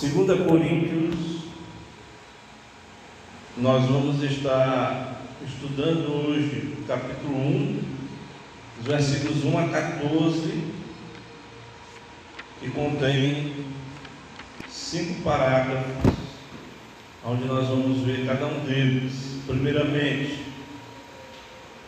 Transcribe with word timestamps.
2 0.00 0.46
Coríntios, 0.46 1.40
nós 3.58 3.84
vamos 3.84 4.22
estar 4.22 5.20
estudando 5.46 6.26
hoje 6.26 6.74
o 6.80 6.86
capítulo 6.86 7.36
1, 7.36 7.82
os 8.80 8.86
versículos 8.86 9.44
1 9.44 9.58
a 9.58 9.68
14, 9.68 10.64
que 12.60 12.70
contém 12.70 13.66
cinco 14.70 15.20
parágrafos, 15.20 16.14
onde 17.22 17.44
nós 17.44 17.68
vamos 17.68 18.00
ver 18.00 18.24
cada 18.24 18.46
um 18.46 18.60
deles. 18.60 19.12
Primeiramente, 19.46 20.46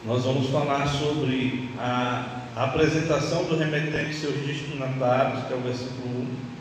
nós 0.05 0.23
vamos 0.23 0.51
falar 0.51 0.87
sobre 0.87 1.71
a 1.79 2.43
apresentação 2.57 3.45
do 3.45 3.57
remetente 3.57 4.11
e 4.11 4.15
seus 4.15 4.35
destinatários, 4.47 5.47
que 5.47 5.55
é 5.55 5.57
o 5.57 5.61
versículo 5.61 6.27
1 6.49 6.53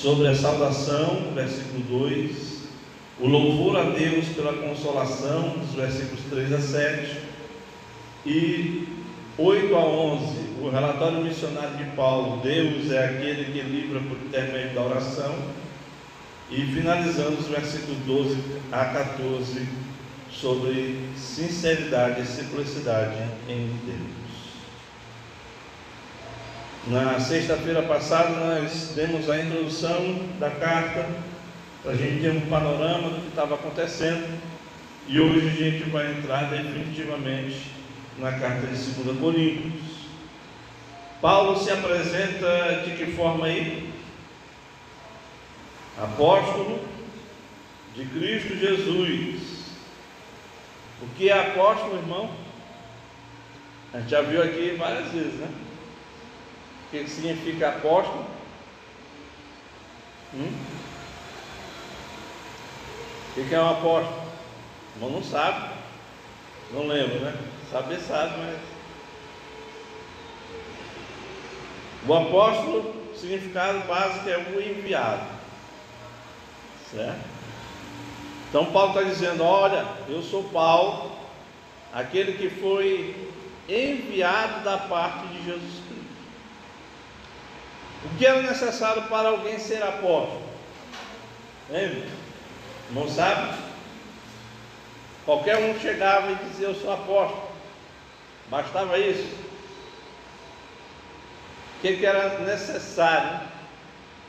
sobre 0.00 0.28
a 0.28 0.34
saudação, 0.34 1.32
versículo 1.34 1.82
2, 2.06 2.56
o 3.18 3.26
louvor 3.26 3.78
a 3.78 3.84
Deus 3.90 4.26
pela 4.28 4.52
consolação, 4.52 5.54
dos 5.58 5.74
versículos 5.74 6.20
3 6.28 6.52
a 6.52 6.60
7, 6.60 7.16
e 8.26 8.86
8 9.38 9.74
a 9.74 9.84
11, 9.84 10.24
o 10.60 10.68
relatório 10.68 11.24
missionário 11.24 11.78
de 11.78 11.84
Paulo, 11.96 12.42
Deus 12.42 12.90
é 12.90 13.06
aquele 13.06 13.52
que 13.52 13.60
livra 13.60 14.00
por 14.00 14.18
intermédio 14.18 14.74
da 14.74 14.82
oração, 14.82 15.34
e 16.50 16.60
finalizando 16.60 17.38
os 17.38 17.48
versículos 17.48 17.98
12 18.06 18.36
a 18.70 18.84
14, 18.84 19.66
sobre 20.30 21.00
sinceridade 21.16 22.20
e 22.20 22.26
simplicidade 22.26 23.16
em 23.48 23.70
Deus. 23.86 24.25
Na 26.88 27.18
sexta-feira 27.18 27.82
passada, 27.82 28.28
nós 28.28 28.92
demos 28.94 29.28
a 29.28 29.40
introdução 29.40 30.20
da 30.38 30.48
carta, 30.48 31.04
para 31.82 31.90
a 31.90 31.96
gente 31.96 32.22
ter 32.22 32.30
um 32.30 32.42
panorama 32.42 33.10
do 33.10 33.22
que 33.22 33.28
estava 33.28 33.56
acontecendo, 33.56 34.40
e 35.08 35.18
hoje 35.18 35.48
a 35.48 35.50
gente 35.50 35.90
vai 35.90 36.12
entrar 36.12 36.48
definitivamente 36.48 37.72
na 38.18 38.30
carta 38.38 38.68
de 38.68 38.76
2 38.76 39.18
Coríntios. 39.18 39.82
Paulo 41.20 41.58
se 41.58 41.72
apresenta 41.72 42.84
de 42.84 42.92
que 42.92 43.12
forma 43.16 43.46
aí? 43.46 43.92
Apóstolo 46.00 46.86
de 47.96 48.04
Cristo 48.04 48.56
Jesus. 48.56 49.40
O 51.02 51.08
que 51.16 51.30
é 51.30 51.32
apóstolo, 51.32 51.96
irmão? 51.96 52.30
A 53.92 53.98
gente 53.98 54.10
já 54.10 54.22
viu 54.22 54.40
aqui 54.40 54.76
várias 54.78 55.10
vezes, 55.10 55.34
né? 55.34 55.48
Que 56.90 57.08
significa 57.08 57.68
apóstolo? 57.70 58.26
Hum? 60.34 60.52
O 63.36 63.48
que 63.48 63.54
é 63.54 63.60
um 63.60 63.70
apóstolo? 63.70 64.22
Irmão 64.94 65.10
não 65.10 65.22
sabe. 65.22 65.74
Não 66.72 66.86
lembro, 66.86 67.20
né? 67.20 67.36
Saber 67.70 68.00
sabe, 68.00 68.34
mas. 68.38 68.58
O 72.08 72.14
apóstolo, 72.14 72.94
significado 73.14 73.80
básico 73.86 74.28
é 74.28 74.38
o 74.38 74.60
enviado. 74.60 75.26
Certo? 76.90 77.36
Então 78.48 78.66
Paulo 78.66 78.98
está 78.98 79.02
dizendo: 79.02 79.42
olha, 79.42 79.84
eu 80.08 80.22
sou 80.22 80.44
Paulo, 80.44 81.12
aquele 81.92 82.34
que 82.34 82.48
foi 82.48 83.14
enviado 83.68 84.64
da 84.64 84.78
parte 84.78 85.26
de 85.28 85.44
Jesus. 85.44 85.85
O 88.04 88.18
que 88.18 88.26
era 88.26 88.42
necessário 88.42 89.02
para 89.04 89.28
alguém 89.28 89.58
ser 89.58 89.82
apóstolo? 89.82 90.42
Lembra? 91.70 92.08
Não 92.90 93.08
sabe? 93.08 93.58
Qualquer 95.24 95.56
um 95.58 95.78
chegava 95.80 96.30
e 96.30 96.34
dizia: 96.36 96.68
Eu 96.68 96.74
sou 96.74 96.92
apóstolo. 96.92 97.50
Bastava 98.48 98.98
isso. 98.98 99.34
O 101.76 101.80
que, 101.82 101.96
que 101.96 102.06
era 102.06 102.38
necessário 102.38 103.40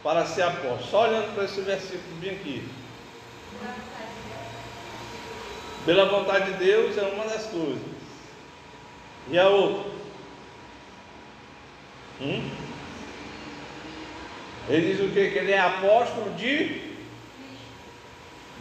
para 0.03 0.25
ser 0.25 0.41
apóstolo? 0.41 0.83
Só 0.89 1.03
olhando 1.03 1.33
para 1.35 1.43
esse 1.43 1.61
versículo 1.61 2.15
bem 2.19 2.31
aqui. 2.31 2.67
Pela 5.85 6.05
vontade 6.05 6.51
de 6.51 6.57
Deus 6.57 6.97
é 6.97 7.03
uma 7.03 7.25
das 7.25 7.45
coisas. 7.45 7.81
E 9.29 9.37
a 9.37 9.47
outra? 9.47 9.91
Hum? 12.19 12.66
Ele 14.69 14.93
diz 14.93 14.99
o 14.99 15.13
que? 15.13 15.19
Ele 15.19 15.51
é 15.51 15.59
apóstolo 15.59 16.33
de, 16.35 16.67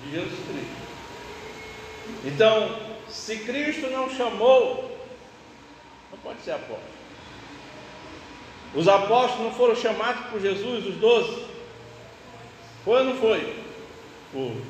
de 0.04 0.10
Jesus 0.12 0.38
Cristo. 0.48 0.86
Então, 2.24 2.78
se 3.08 3.36
Cristo 3.38 3.90
não 3.90 4.08
chamou, 4.10 4.96
não 6.12 6.18
pode 6.18 6.40
ser 6.42 6.52
apóstolo. 6.52 6.96
Os 8.74 8.86
apóstolos 8.86 9.46
não 9.46 9.52
foram 9.52 9.74
chamados 9.74 10.26
por 10.26 10.40
Jesus, 10.40 10.86
os 10.86 10.96
doze? 10.96 11.46
Foi 12.84 13.00
ou 13.00 13.04
não 13.04 13.16
foi? 13.16 13.56
Foi. 14.32 14.62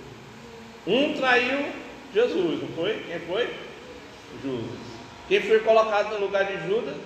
Um 0.86 1.14
traiu 1.14 1.70
Jesus, 2.14 2.62
não 2.62 2.68
foi? 2.68 3.04
Quem 3.06 3.20
foi? 3.20 3.54
Judas. 4.42 4.78
Quem 5.28 5.42
foi 5.42 5.60
colocado 5.60 6.12
no 6.12 6.26
lugar 6.26 6.44
de 6.44 6.66
Judas? 6.66 6.97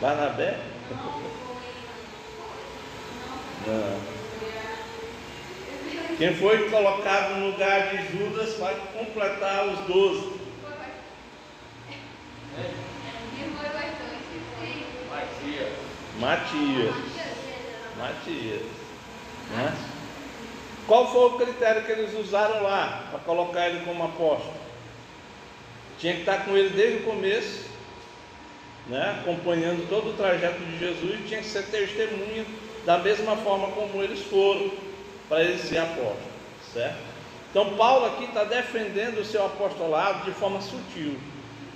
Barnabé? 0.00 0.71
Não. 3.66 4.12
Quem 6.18 6.34
foi 6.34 6.70
colocado 6.70 7.36
no 7.36 7.50
lugar 7.50 7.90
de 7.90 8.16
Judas 8.16 8.54
para 8.54 8.74
completar 8.74 9.66
os 9.66 9.78
doze? 9.86 10.42
Matias. 16.20 16.94
Matias. 17.98 18.62
Né? 19.50 19.76
Qual 20.86 21.10
foi 21.10 21.26
o 21.26 21.38
critério 21.38 21.84
que 21.84 21.92
eles 21.92 22.14
usaram 22.14 22.62
lá 22.62 23.06
para 23.10 23.20
colocar 23.20 23.68
ele 23.68 23.84
como 23.84 24.04
apóstolo? 24.04 24.54
Tinha 25.98 26.14
que 26.14 26.20
estar 26.20 26.44
com 26.44 26.56
ele 26.56 26.70
desde 26.70 26.98
o 26.98 27.04
começo 27.04 27.71
né, 28.88 29.20
acompanhando 29.20 29.88
todo 29.88 30.10
o 30.10 30.14
trajeto 30.14 30.60
de 30.60 30.78
Jesus, 30.78 31.20
tinha 31.28 31.40
que 31.40 31.46
ser 31.46 31.64
testemunha 31.66 32.44
da 32.84 32.98
mesma 32.98 33.36
forma 33.36 33.68
como 33.68 34.02
eles 34.02 34.20
foram, 34.22 34.70
para 35.28 35.42
eles 35.42 35.60
ser 35.62 35.78
apóstolos, 35.78 36.18
certo? 36.72 37.12
Então 37.50 37.76
Paulo 37.76 38.06
aqui 38.06 38.24
está 38.24 38.44
defendendo 38.44 39.20
o 39.20 39.24
seu 39.24 39.44
apostolado 39.44 40.24
de 40.24 40.32
forma 40.32 40.60
sutil. 40.60 41.18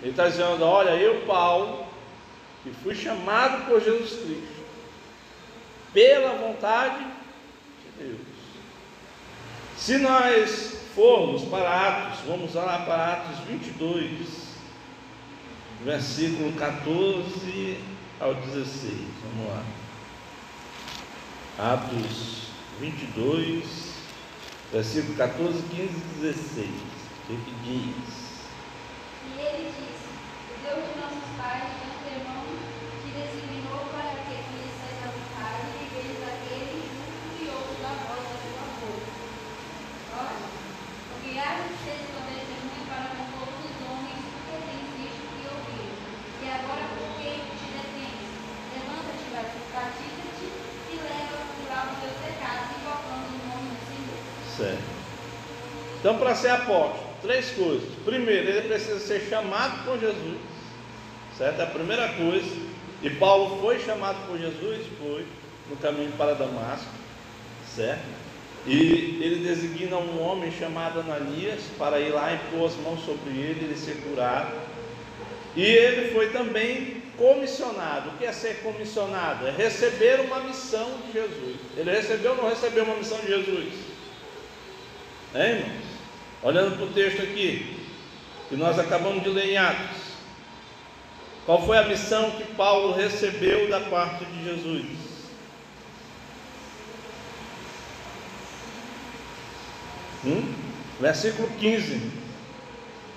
Ele 0.00 0.10
está 0.10 0.28
dizendo: 0.28 0.64
olha, 0.64 0.90
eu, 0.90 1.26
Paulo, 1.26 1.86
que 2.62 2.70
fui 2.82 2.94
chamado 2.94 3.66
por 3.66 3.80
Jesus 3.80 4.10
Cristo, 4.22 4.64
pela 5.92 6.32
vontade 6.36 7.04
de 7.04 8.04
Deus. 8.04 8.20
Se 9.76 9.98
nós 9.98 10.80
formos 10.94 11.44
para 11.44 11.88
Atos, 11.88 12.20
vamos 12.26 12.54
lá 12.54 12.82
para 12.86 13.12
Atos 13.12 13.38
22, 13.46 14.45
versículo 15.86 16.52
14 16.54 17.78
ao 18.18 18.34
16. 18.34 18.92
Vamos 19.22 19.48
lá. 19.48 19.62
Atos 21.58 22.48
22, 22.80 23.64
versículo 24.72 25.16
14, 25.16 25.62
15 25.62 25.82
e 25.82 26.20
16. 26.20 26.68
O 27.28 27.36
que, 27.36 27.54
diz? 27.62 28.26
E 29.26 29.38
ele 29.38 29.70
disse: 29.70 30.10
Deus 30.62 30.82
de 30.90 30.98
nossos 30.98 31.26
pais, 31.38 31.70
de 31.70 31.86
antemão, 31.86 32.42
te 33.02 33.10
designou 33.14 33.86
para 33.94 34.26
que 34.26 34.42
conheças 34.42 34.94
a 35.02 35.14
vontade 35.14 35.70
e 35.70 35.86
vejas 35.94 36.22
aquele 36.26 36.82
junto 36.82 37.30
e 37.38 37.46
ouço 37.46 37.78
da 37.78 37.94
voz 38.10 38.26
da 38.26 38.36
sua 38.42 38.66
boca. 38.82 39.10
Ora, 40.18 40.38
porque 41.14 41.38
há 41.38 41.62
de 41.62 41.70
ser 41.82 41.98
sua 42.10 42.22
testemunha 42.26 42.82
para 42.90 43.06
com 43.14 43.26
todos 43.38 43.58
os 43.70 43.76
homens 43.86 44.18
o 44.18 44.38
que 44.46 44.58
tens 44.66 44.86
visto 44.98 45.26
e 45.26 45.44
ouvido. 45.50 45.98
E 46.42 46.46
agora, 46.46 46.86
por 46.94 47.10
que 47.18 47.42
te 47.42 47.66
detens? 47.74 48.22
Levanta-te, 48.70 49.26
batiza-te 49.74 50.46
e 50.46 50.94
leva 50.94 51.42
por 51.42 51.66
lá 51.66 51.90
os 51.90 51.98
teus 51.98 52.16
pecados, 52.22 52.70
invocando 52.70 53.34
o 53.34 53.42
nome 53.50 53.74
do 53.74 53.82
Senhor. 53.82 54.22
Certo. 54.46 54.96
Então, 56.06 56.18
para 56.18 56.36
ser 56.36 56.50
apóstolo, 56.50 57.04
três 57.20 57.50
coisas. 57.50 57.88
Primeiro, 58.04 58.48
ele 58.48 58.68
precisa 58.68 59.00
ser 59.00 59.28
chamado 59.28 59.84
por 59.84 59.98
Jesus. 59.98 60.38
Certo? 61.36 61.60
É 61.60 61.64
a 61.64 61.66
primeira 61.66 62.10
coisa. 62.10 62.48
E 63.02 63.10
Paulo 63.10 63.60
foi 63.60 63.80
chamado 63.80 64.24
por 64.28 64.38
Jesus, 64.38 64.86
foi 65.00 65.26
no 65.68 65.74
caminho 65.78 66.12
para 66.12 66.36
Damasco. 66.36 66.86
Certo? 67.74 68.04
E 68.64 69.18
ele 69.20 69.48
designa 69.48 69.96
um 69.96 70.22
homem 70.22 70.52
chamado 70.52 71.00
Ananias 71.00 71.62
para 71.76 71.98
ir 71.98 72.10
lá 72.10 72.32
e 72.32 72.38
pôr 72.52 72.66
as 72.66 72.76
mãos 72.76 73.04
sobre 73.04 73.30
ele, 73.30 73.64
ele 73.64 73.76
ser 73.76 73.96
curado. 74.08 74.54
E 75.56 75.64
ele 75.64 76.12
foi 76.14 76.30
também 76.30 77.02
comissionado. 77.18 78.10
O 78.10 78.12
que 78.12 78.26
é 78.26 78.30
ser 78.30 78.62
comissionado? 78.62 79.44
É 79.44 79.50
receber 79.50 80.20
uma 80.20 80.38
missão 80.38 80.88
de 81.04 81.14
Jesus. 81.14 81.56
Ele 81.76 81.90
recebeu 81.90 82.30
ou 82.30 82.36
não 82.36 82.48
recebeu 82.48 82.84
uma 82.84 82.94
missão 82.94 83.18
de 83.18 83.26
Jesus? 83.26 83.74
É, 85.34 85.50
irmãos? 85.50 85.85
Olhando 86.42 86.76
para 86.76 86.86
o 86.86 86.92
texto 86.92 87.22
aqui, 87.22 87.76
que 88.48 88.56
nós 88.56 88.78
acabamos 88.78 89.22
de 89.22 89.30
ler 89.30 89.50
em 89.50 89.56
Atos. 89.56 90.06
Qual 91.44 91.64
foi 91.64 91.78
a 91.78 91.84
missão 91.84 92.32
que 92.32 92.44
Paulo 92.54 92.92
recebeu 92.92 93.68
da 93.68 93.80
parte 93.80 94.24
de 94.24 94.44
Jesus? 94.44 94.86
Hum? 100.24 100.54
Versículo 101.00 101.48
15: 101.58 102.10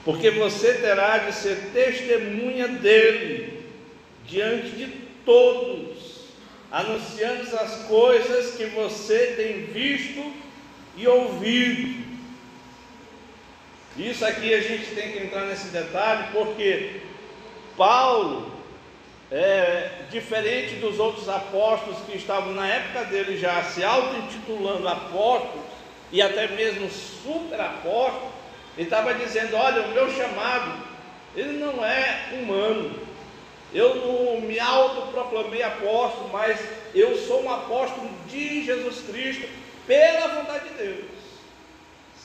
Porque 0.05 0.29
você 0.31 0.75
terá 0.75 1.17
de 1.17 1.33
ser 1.33 1.71
testemunha 1.73 2.67
dele 2.67 3.63
diante 4.27 4.69
de 4.75 4.87
todos, 5.25 6.25
anunciando 6.71 7.55
as 7.57 7.83
coisas 7.87 8.55
que 8.55 8.65
você 8.65 9.33
tem 9.35 9.65
visto 9.65 10.31
e 10.95 11.07
ouvido. 11.07 12.08
Isso 13.99 14.23
aqui 14.23 14.53
a 14.53 14.61
gente 14.61 14.95
tem 14.95 15.11
que 15.11 15.19
entrar 15.19 15.41
nesse 15.41 15.67
detalhe, 15.67 16.31
porque 16.31 17.01
Paulo, 17.75 18.49
é, 19.29 19.89
diferente 20.09 20.75
dos 20.75 20.97
outros 20.97 21.27
apóstolos 21.27 21.99
que 22.05 22.15
estavam 22.15 22.53
na 22.53 22.65
época 22.65 23.03
dele 23.03 23.37
já 23.37 23.61
se 23.63 23.83
auto-intitulando 23.83 24.87
apóstolos, 24.87 25.65
e 26.13 26.21
até 26.21 26.47
mesmo 26.47 26.89
super 26.89 27.59
apóstolo, 27.59 28.31
ele 28.77 28.87
estava 28.87 29.13
dizendo: 29.13 29.57
Olha, 29.57 29.81
o 29.81 29.89
meu 29.89 30.09
chamado, 30.15 30.81
ele 31.35 31.59
não 31.59 31.83
é 31.83 32.29
humano. 32.39 32.97
Eu 33.73 33.95
não 33.95 34.41
me 34.41 34.57
autoproclamei 34.61 35.61
apóstolo, 35.61 36.29
mas 36.31 36.57
eu 36.95 37.17
sou 37.17 37.43
um 37.43 37.53
apóstolo 37.53 38.09
de 38.29 38.63
Jesus 38.65 39.01
Cristo, 39.09 39.45
pela 39.85 40.27
vontade 40.29 40.69
de 40.69 40.75
Deus. 40.75 41.05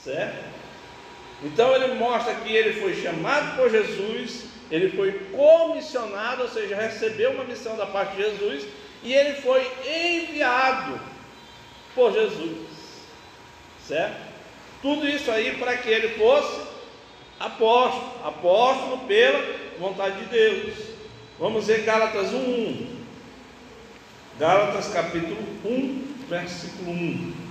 Certo? 0.05 0.54
Então 1.45 1.75
ele 1.75 1.95
mostra 1.95 2.35
que 2.35 2.53
ele 2.53 2.81
foi 2.81 3.01
chamado 3.01 3.57
por 3.57 3.71
Jesus, 3.71 4.47
ele 4.71 4.91
foi 4.97 5.13
comissionado, 5.31 6.43
ou 6.43 6.49
seja, 6.49 6.75
recebeu 6.75 7.33
uma 7.33 7.45
missão 7.45 7.77
da 7.77 7.87
parte 7.87 8.17
de 8.17 8.23
Jesus, 8.23 8.67
e 9.03 9.13
ele 9.13 9.35
foi 9.35 9.71
enviado 9.87 10.99
por 11.95 12.13
Jesus 12.13 12.75
certo? 13.87 14.17
Tudo 14.83 15.09
isso 15.09 15.31
aí 15.31 15.57
para 15.57 15.77
que 15.77 15.89
ele 15.89 16.19
fosse 16.19 16.61
apóstolo, 17.39 18.13
apóstolo 18.25 18.99
pela 19.07 19.43
vontade 19.79 20.19
de 20.21 20.27
Deus. 20.27 20.75
Vamos 21.39 21.67
ver 21.67 21.83
Gálatas 21.83 22.33
1:1. 22.33 22.87
Gálatas 24.39 24.89
capítulo 24.89 25.43
1, 25.65 26.27
versículo 26.29 26.91
1. 26.91 27.44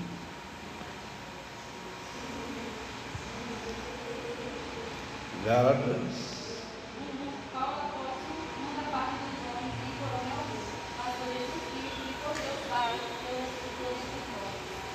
Gálatas 5.45 6.23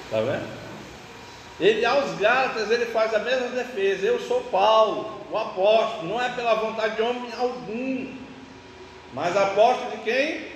Está 0.04 0.20
vendo? 0.22 0.48
Ele 1.60 1.84
aos 1.84 2.18
Gálatas 2.18 2.70
ele 2.70 2.86
faz 2.86 3.12
a 3.12 3.18
mesma 3.18 3.48
defesa. 3.48 4.06
Eu 4.06 4.18
sou 4.20 4.40
Paulo, 4.44 5.20
o 5.30 5.36
apóstolo, 5.36 6.08
não 6.08 6.22
é 6.22 6.30
pela 6.30 6.54
vontade 6.54 6.96
de 6.96 7.02
homem 7.02 7.30
algum, 7.38 8.14
mas 9.12 9.36
apóstolo 9.36 9.90
de 9.90 9.98
quem? 9.98 10.48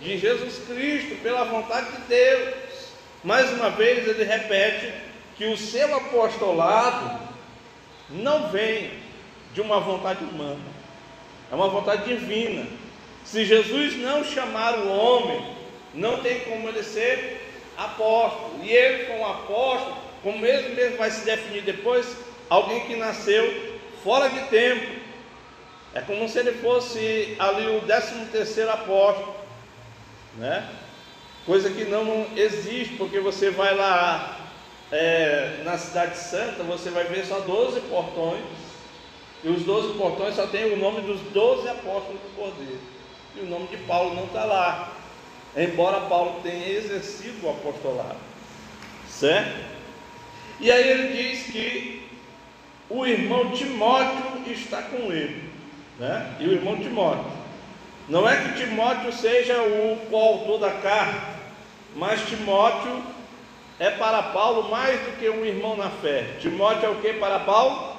De 0.00 0.18
Jesus 0.18 0.64
Cristo, 0.66 1.22
pela 1.22 1.44
vontade 1.44 1.92
de 1.92 2.02
Deus. 2.08 2.54
Mais 3.22 3.48
uma 3.52 3.70
vez 3.70 4.08
ele 4.08 4.24
repete 4.24 4.92
que 5.36 5.46
o 5.46 5.56
seu 5.56 5.96
apostolado 5.96 7.20
não 8.10 8.48
vem 8.48 8.90
de 9.58 9.62
uma 9.62 9.80
vontade 9.80 10.22
humana, 10.22 10.60
é 11.50 11.54
uma 11.56 11.66
vontade 11.68 12.04
divina. 12.04 12.64
Se 13.24 13.44
Jesus 13.44 13.96
não 13.96 14.22
chamar 14.22 14.78
o 14.78 14.88
homem, 14.88 15.44
não 15.92 16.18
tem 16.18 16.38
como 16.42 16.68
ele 16.68 16.84
ser 16.84 17.40
apóstolo. 17.76 18.60
E 18.62 18.70
ele, 18.70 19.06
como 19.06 19.26
apóstolo, 19.26 19.96
como 20.22 20.38
mesmo 20.38 20.76
mesmo 20.76 20.96
vai 20.96 21.10
se 21.10 21.24
definir 21.24 21.62
depois, 21.62 22.06
alguém 22.48 22.86
que 22.86 22.94
nasceu 22.94 23.76
fora 24.04 24.28
de 24.28 24.38
tempo. 24.42 24.92
É 25.92 26.02
como 26.02 26.28
se 26.28 26.38
ele 26.38 26.52
fosse 26.52 27.34
ali 27.40 27.66
o 27.66 27.80
13 27.80 28.26
terceiro 28.30 28.70
apóstolo, 28.70 29.34
né? 30.36 30.68
Coisa 31.44 31.68
que 31.68 31.84
não 31.84 32.28
existe, 32.36 32.94
porque 32.94 33.18
você 33.18 33.50
vai 33.50 33.74
lá 33.74 34.38
é, 34.92 35.62
na 35.64 35.76
cidade 35.76 36.16
santa, 36.16 36.62
você 36.62 36.90
vai 36.90 37.04
ver 37.04 37.26
só 37.26 37.40
12 37.40 37.80
portões, 37.80 38.67
e 39.42 39.48
os 39.48 39.62
12 39.62 39.96
portões 39.96 40.34
só 40.34 40.46
tem 40.46 40.72
o 40.72 40.76
nome 40.76 41.00
dos 41.02 41.20
12 41.32 41.68
apóstolos 41.68 42.20
do 42.20 42.36
Cordeiro, 42.36 42.80
e 43.36 43.40
o 43.40 43.46
nome 43.46 43.66
de 43.68 43.76
Paulo 43.78 44.14
não 44.14 44.24
está 44.24 44.44
lá, 44.44 44.92
embora 45.56 46.00
Paulo 46.02 46.40
tenha 46.42 46.68
exercido 46.68 47.46
o 47.46 47.50
apostolado, 47.50 48.18
certo? 49.08 49.68
E 50.60 50.70
aí 50.70 50.88
ele 50.88 51.16
diz 51.16 51.44
que 51.44 52.08
o 52.90 53.06
irmão 53.06 53.50
Timóteo 53.52 54.42
está 54.46 54.82
com 54.82 55.12
ele, 55.12 55.50
né? 55.98 56.36
E 56.40 56.46
o 56.46 56.52
irmão 56.52 56.76
Timóteo. 56.76 57.38
Não 58.08 58.28
é 58.28 58.36
que 58.36 58.64
Timóteo 58.64 59.12
seja 59.12 59.62
o 59.62 59.98
coautor 60.10 60.58
da 60.58 60.70
carta, 60.70 61.38
mas 61.94 62.22
Timóteo 62.22 63.02
é 63.78 63.90
para 63.90 64.22
Paulo 64.22 64.70
mais 64.70 64.98
do 65.00 65.18
que 65.18 65.28
um 65.28 65.44
irmão 65.44 65.76
na 65.76 65.90
fé. 65.90 66.36
Timóteo 66.40 66.86
é 66.86 66.88
o 66.88 66.96
que 66.96 67.12
para 67.14 67.40
Paulo? 67.40 67.97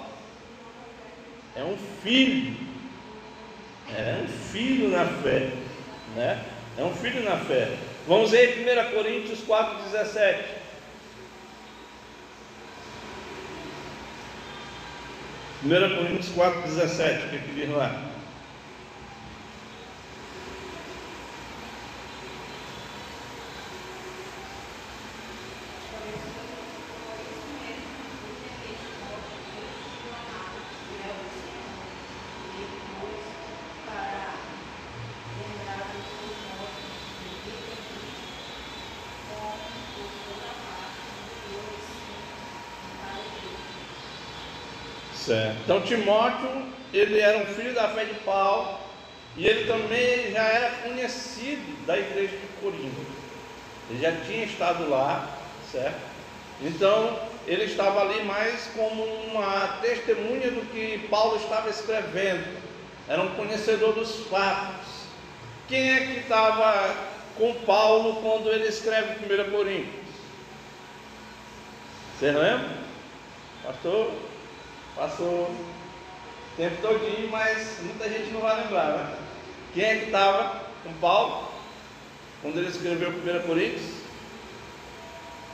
É 1.60 1.64
um 1.64 1.76
filho. 2.02 2.56
É 3.94 4.24
um 4.24 4.28
filho 4.30 4.88
na 4.88 5.06
fé, 5.06 5.50
né? 6.16 6.42
É 6.78 6.84
um 6.84 6.94
filho 6.94 7.22
na 7.22 7.36
fé. 7.36 7.76
Vamos 8.08 8.32
ver 8.32 8.66
1 8.66 8.96
Coríntios 8.96 9.40
4,17. 9.42 10.46
1 15.66 15.70
Coríntios 15.98 16.30
4, 16.30 16.62
17, 16.62 17.26
o 17.26 17.30
que, 17.30 17.36
é 17.36 17.40
que 17.40 17.52
diz 17.54 17.70
lá? 17.70 18.09
Certo. 45.30 45.58
Então 45.64 45.82
Timóteo, 45.82 46.50
ele 46.92 47.20
era 47.20 47.38
um 47.38 47.46
filho 47.46 47.76
da 47.76 47.88
fé 47.90 48.04
de 48.04 48.16
Paulo 48.22 48.80
e 49.38 49.46
ele 49.46 49.66
também 49.66 50.32
já 50.32 50.42
era 50.42 50.72
conhecido 50.78 51.86
da 51.86 51.96
igreja 51.96 52.36
de 52.36 52.48
Corinto. 52.60 53.06
Ele 53.92 54.02
já 54.02 54.12
tinha 54.26 54.44
estado 54.44 54.90
lá, 54.90 55.38
certo? 55.72 56.00
Então 56.64 57.20
ele 57.46 57.66
estava 57.66 58.02
ali 58.02 58.24
mais 58.24 58.72
como 58.76 59.04
uma 59.04 59.78
testemunha 59.84 60.50
do 60.50 60.66
que 60.72 61.08
Paulo 61.12 61.36
estava 61.38 61.70
escrevendo. 61.70 62.58
Era 63.08 63.22
um 63.22 63.36
conhecedor 63.36 63.94
dos 63.94 64.26
fatos. 64.28 64.88
Quem 65.68 65.92
é 65.92 66.00
que 66.08 66.20
estava 66.22 66.92
com 67.38 67.54
Paulo 67.68 68.20
quando 68.24 68.50
ele 68.50 68.68
escreve 68.68 69.24
1 69.32 69.52
Coríntios? 69.52 70.10
Você 72.18 72.32
lembra? 72.32 72.80
Pastor? 73.64 74.29
Passou 75.00 75.26
o 75.26 75.56
tempo 76.58 76.82
todinho, 76.82 77.30
mas 77.32 77.80
muita 77.84 78.10
gente 78.10 78.32
não 78.32 78.42
vai 78.42 78.62
lembrar, 78.62 78.98
né? 78.98 79.18
Quem 79.74 79.84
é 79.86 79.96
que 79.96 80.06
estava 80.08 80.62
com 80.84 80.92
Paulo 81.00 81.48
quando 82.42 82.58
ele 82.58 82.68
escreveu 82.68 83.12
1 83.12 83.48
Coríntios? 83.48 83.94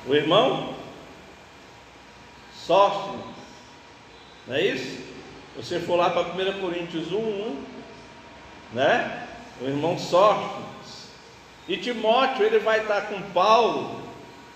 O 0.08 0.16
irmão 0.16 0.74
Sóstenes, 2.56 3.24
não 4.48 4.56
é 4.56 4.66
isso? 4.66 5.04
Você 5.58 5.80
for 5.80 5.96
lá 5.96 6.10
para 6.10 6.24
1 6.24 6.60
Coríntios 6.60 7.12
1, 7.12 7.16
1, 7.16 7.64
né? 8.74 9.28
O 9.62 9.66
irmão 9.66 9.96
Sóstenes. 10.00 11.10
E 11.68 11.78
Timóteo, 11.78 12.48
ele 12.48 12.58
vai 12.58 12.80
estar 12.82 13.02
com 13.10 13.22
Paulo 13.32 14.02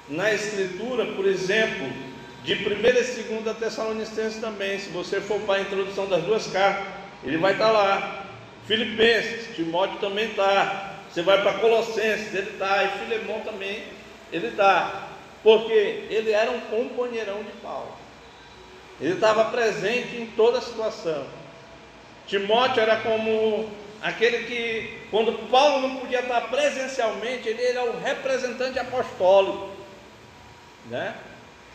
na 0.08 0.34
escritura, 0.34 1.06
por 1.14 1.28
exemplo, 1.28 2.09
de 2.50 2.56
1 2.56 2.72
e 2.72 3.44
2 3.44 3.58
Tessalonicenses 3.60 4.42
também, 4.42 4.80
se 4.80 4.90
você 4.90 5.22
for 5.22 5.40
para 5.42 5.60
a 5.60 5.62
introdução 5.62 6.08
das 6.08 6.24
duas 6.24 6.48
cartas, 6.48 6.84
ele 7.24 7.38
vai 7.38 7.52
estar 7.52 7.70
lá, 7.70 8.26
Filipenses, 8.66 9.56
Timóteo 9.56 10.00
também 10.00 10.32
está. 10.32 10.96
Você 11.12 11.22
vai 11.22 11.44
para 11.44 11.60
Colossenses, 11.60 12.34
ele 12.34 12.50
está. 12.50 12.84
E 12.84 13.00
Filemão 13.00 13.42
também, 13.42 13.84
ele 14.32 14.48
está. 14.48 15.10
Porque 15.44 16.08
ele 16.10 16.32
era 16.32 16.50
um 16.50 16.60
companheirão 16.62 17.44
de 17.44 17.52
Paulo. 17.62 17.92
Ele 19.00 19.14
estava 19.14 19.46
presente 19.46 20.18
em 20.18 20.26
toda 20.26 20.58
a 20.58 20.62
situação. 20.62 21.28
Timóteo 22.26 22.82
era 22.82 22.98
como 22.98 23.70
aquele 24.02 24.46
que, 24.46 25.08
quando 25.12 25.50
Paulo 25.50 25.88
não 25.88 25.98
podia 25.98 26.22
estar 26.22 26.42
presencialmente, 26.50 27.48
ele 27.48 27.64
era 27.64 27.84
o 27.84 28.00
representante 28.00 28.80
apostólico, 28.80 29.70
né? 30.88 31.16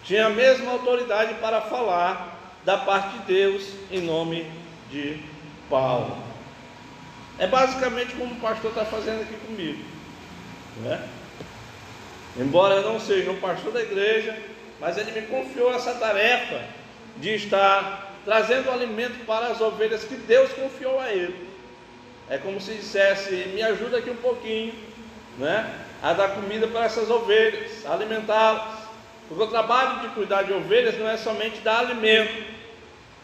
Tinha 0.05 0.27
a 0.27 0.31
mesma 0.31 0.73
autoridade 0.73 1.35
para 1.35 1.63
falar 1.63 2.39
da 2.65 2.77
parte 2.79 3.19
de 3.19 3.25
Deus 3.25 3.65
em 3.91 4.01
nome 4.01 4.51
de 4.91 5.19
Paulo. 5.69 6.17
É 7.39 7.47
basicamente 7.47 8.15
como 8.15 8.35
o 8.35 8.41
pastor 8.41 8.71
está 8.71 8.85
fazendo 8.85 9.23
aqui 9.23 9.35
comigo, 9.47 9.83
né? 10.83 11.09
Embora 12.37 12.77
eu 12.77 12.83
não 12.83 13.01
seja 13.01 13.31
um 13.31 13.41
pastor 13.41 13.73
da 13.73 13.81
igreja, 13.81 14.37
mas 14.81 14.99
ele 14.99 15.13
me 15.13 15.27
confiou 15.27 15.75
essa 15.75 15.95
tarefa 15.95 16.63
de 17.17 17.35
estar 17.35 18.13
trazendo 18.25 18.71
alimento 18.71 19.25
para 19.25 19.49
as 19.49 19.61
ovelhas 19.61 20.05
que 20.05 20.17
Deus 20.17 20.53
confiou 20.53 21.01
a 21.01 21.13
ele. 21.13 21.49
É 22.29 22.39
como 22.39 22.61
se 22.61 22.75
dissesse: 22.75 23.35
me 23.55 23.63
ajuda 23.63 23.99
aqui 23.99 24.11
um 24.11 24.17
pouquinho, 24.17 24.75
né? 25.39 25.81
A 26.03 26.13
dar 26.13 26.29
comida 26.35 26.67
para 26.67 26.85
essas 26.85 27.09
ovelhas, 27.09 27.87
alimentá-las. 27.87 28.74
Porque 29.29 29.43
o 29.43 29.47
trabalho 29.47 30.01
de 30.01 30.09
cuidar 30.15 30.43
de 30.43 30.53
ovelhas 30.53 30.99
não 30.99 31.09
é 31.09 31.17
somente 31.17 31.61
dar 31.61 31.79
alimento, 31.79 32.45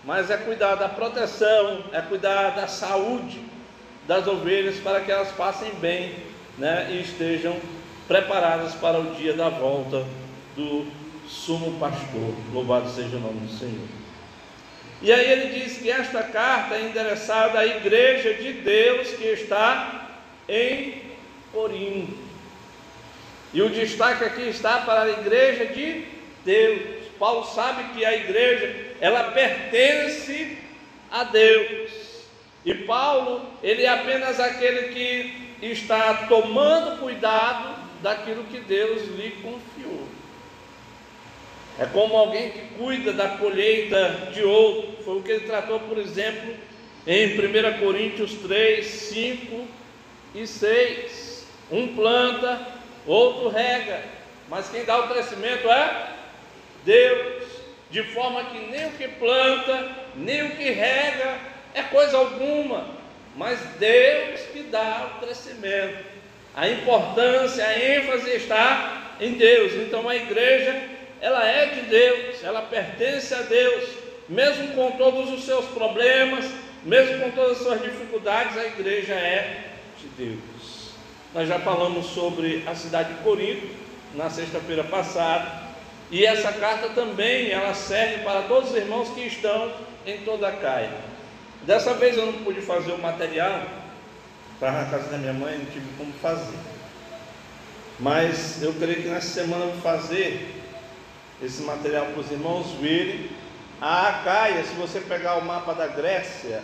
mas 0.05 0.31
é 0.31 0.37
cuidar 0.37 0.77
da 0.77 0.89
proteção, 0.89 1.85
é 1.93 2.01
cuidar 2.01 2.51
da 2.51 2.67
saúde 2.67 3.41
das 4.07 4.27
ovelhas 4.27 4.77
para 4.79 5.01
que 5.01 5.13
elas 5.13 5.31
passem 5.33 5.73
bem, 5.75 6.15
né? 6.59 6.89
E 6.91 7.03
estejam 7.03 7.57
preparadas 8.09 8.75
para 8.75 8.99
o 8.99 9.15
dia 9.15 9.35
da 9.35 9.49
volta 9.49 10.05
do 10.57 10.87
sumo 11.29 11.79
pastor. 11.79 12.35
Louvado 12.53 12.89
seja 12.91 13.17
o 13.17 13.21
nome 13.21 13.47
do 13.47 13.53
Senhor. 13.53 13.87
E 15.03 15.13
aí 15.13 15.31
ele 15.31 15.61
diz 15.61 15.79
que 15.79 15.91
esta 15.91 16.23
carta 16.23 16.75
é 16.75 16.83
endereçada 16.83 17.59
à 17.59 17.67
igreja 17.67 18.35
de 18.35 18.53
Deus 18.55 19.11
que 19.11 19.25
está 19.25 20.09
em 20.49 21.03
Corinto. 21.53 22.30
E 23.53 23.63
o 23.63 23.69
destaque 23.69 24.25
aqui 24.25 24.43
está 24.49 24.79
para 24.79 25.03
a 25.03 25.11
igreja 25.11 25.67
de 25.67 26.05
Deus. 26.45 27.01
Paulo 27.19 27.45
sabe 27.45 27.93
que 27.93 28.05
a 28.05 28.17
igreja, 28.17 28.95
ela 29.01 29.33
pertence 29.33 30.57
a 31.11 31.25
Deus. 31.25 31.91
E 32.65 32.75
Paulo, 32.75 33.45
ele 33.63 33.83
é 33.83 33.89
apenas 33.89 34.39
aquele 34.39 34.95
que 34.95 35.67
está 35.71 36.27
tomando 36.29 37.01
cuidado 37.01 37.75
daquilo 38.03 38.45
que 38.45 38.61
Deus 38.61 39.03
lhe 39.17 39.31
confiou. 39.43 40.09
É 41.79 41.87
como 41.87 42.17
alguém 42.17 42.51
que 42.51 42.61
cuida 42.79 43.13
da 43.13 43.29
colheita 43.31 44.31
de 44.33 44.43
outro. 44.43 45.03
Foi 45.03 45.19
o 45.19 45.23
que 45.23 45.33
ele 45.33 45.47
tratou, 45.47 45.81
por 45.81 45.99
exemplo, 45.99 46.55
em 47.07 47.39
1 47.39 47.81
Coríntios 47.81 48.35
3, 48.35 48.87
5 48.87 49.67
e 50.35 50.47
6. 50.47 51.47
Um 51.71 51.95
planta, 51.95 52.80
outro 53.07 53.49
rega, 53.49 54.03
mas 54.49 54.69
quem 54.69 54.85
dá 54.85 54.99
o 54.99 55.09
crescimento 55.09 55.71
é 55.71 56.09
Deus. 56.85 57.51
De 57.91 58.05
forma 58.05 58.45
que 58.45 58.59
nem 58.59 58.87
o 58.87 58.93
que 58.93 59.09
planta, 59.09 59.97
nem 60.15 60.45
o 60.45 60.51
que 60.51 60.71
rega 60.71 61.39
é 61.75 61.83
coisa 61.83 62.17
alguma, 62.17 62.87
mas 63.37 63.59
Deus 63.79 64.41
que 64.53 64.63
dá 64.65 65.11
o 65.15 65.25
crescimento. 65.25 66.05
A 66.55 66.69
importância, 66.69 67.65
a 67.65 67.79
ênfase 67.79 68.31
está 68.31 69.17
em 69.21 69.33
Deus. 69.33 69.73
Então 69.75 70.09
a 70.09 70.17
igreja, 70.17 70.83
ela 71.21 71.47
é 71.47 71.67
de 71.67 71.83
Deus, 71.83 72.43
ela 72.43 72.63
pertence 72.63 73.35
a 73.35 73.43
Deus, 73.43 73.89
mesmo 74.29 74.69
com 74.75 74.93
todos 74.93 75.31
os 75.31 75.45
seus 75.45 75.65
problemas, 75.67 76.45
mesmo 76.85 77.21
com 77.21 77.31
todas 77.33 77.59
as 77.59 77.63
suas 77.63 77.83
dificuldades, 77.83 78.57
a 78.57 78.67
igreja 78.67 79.15
é 79.15 79.65
de 79.99 80.07
Deus. 80.25 80.50
Nós 81.35 81.49
já 81.49 81.59
falamos 81.61 82.07
sobre 82.07 82.65
a 82.67 82.75
cidade 82.75 83.15
de 83.15 83.23
Corinto 83.23 83.69
na 84.15 84.29
sexta-feira 84.29 84.83
passada, 84.85 85.71
e 86.11 86.27
essa 86.27 86.53
carta 86.53 86.89
também 86.89 87.51
ela 87.51 87.73
serve 87.73 88.25
para 88.25 88.43
todos 88.43 88.71
os 88.71 88.77
irmãos 88.77 89.09
que 89.11 89.21
estão 89.21 89.73
em 90.05 90.19
toda 90.23 90.49
a 90.49 90.53
Caia. 90.53 90.91
Dessa 91.63 91.95
vez 91.95 92.17
eu 92.17 92.27
não 92.27 92.33
pude 92.45 92.61
fazer 92.61 92.93
o 92.93 92.99
material, 92.99 93.63
Estava 94.61 94.83
na 94.83 94.91
casa 94.91 95.09
da 95.09 95.17
minha 95.17 95.33
mãe, 95.33 95.57
não 95.57 95.65
tive 95.65 95.87
como 95.97 96.13
fazer. 96.21 96.59
Mas 97.99 98.63
eu 98.63 98.75
creio 98.75 99.03
que 99.03 99.09
nessa 99.09 99.29
semana 99.29 99.65
eu 99.65 99.71
vou 99.71 99.81
fazer 99.81 100.55
esse 101.43 101.63
material 101.63 102.05
para 102.05 102.21
os 102.21 102.31
irmãos 102.31 102.67
verem. 102.73 103.31
A 103.81 104.09
Acaia, 104.09 104.63
se 104.63 104.75
você 104.75 105.01
pegar 105.01 105.37
o 105.37 105.45
mapa 105.47 105.73
da 105.73 105.87
Grécia, 105.87 106.63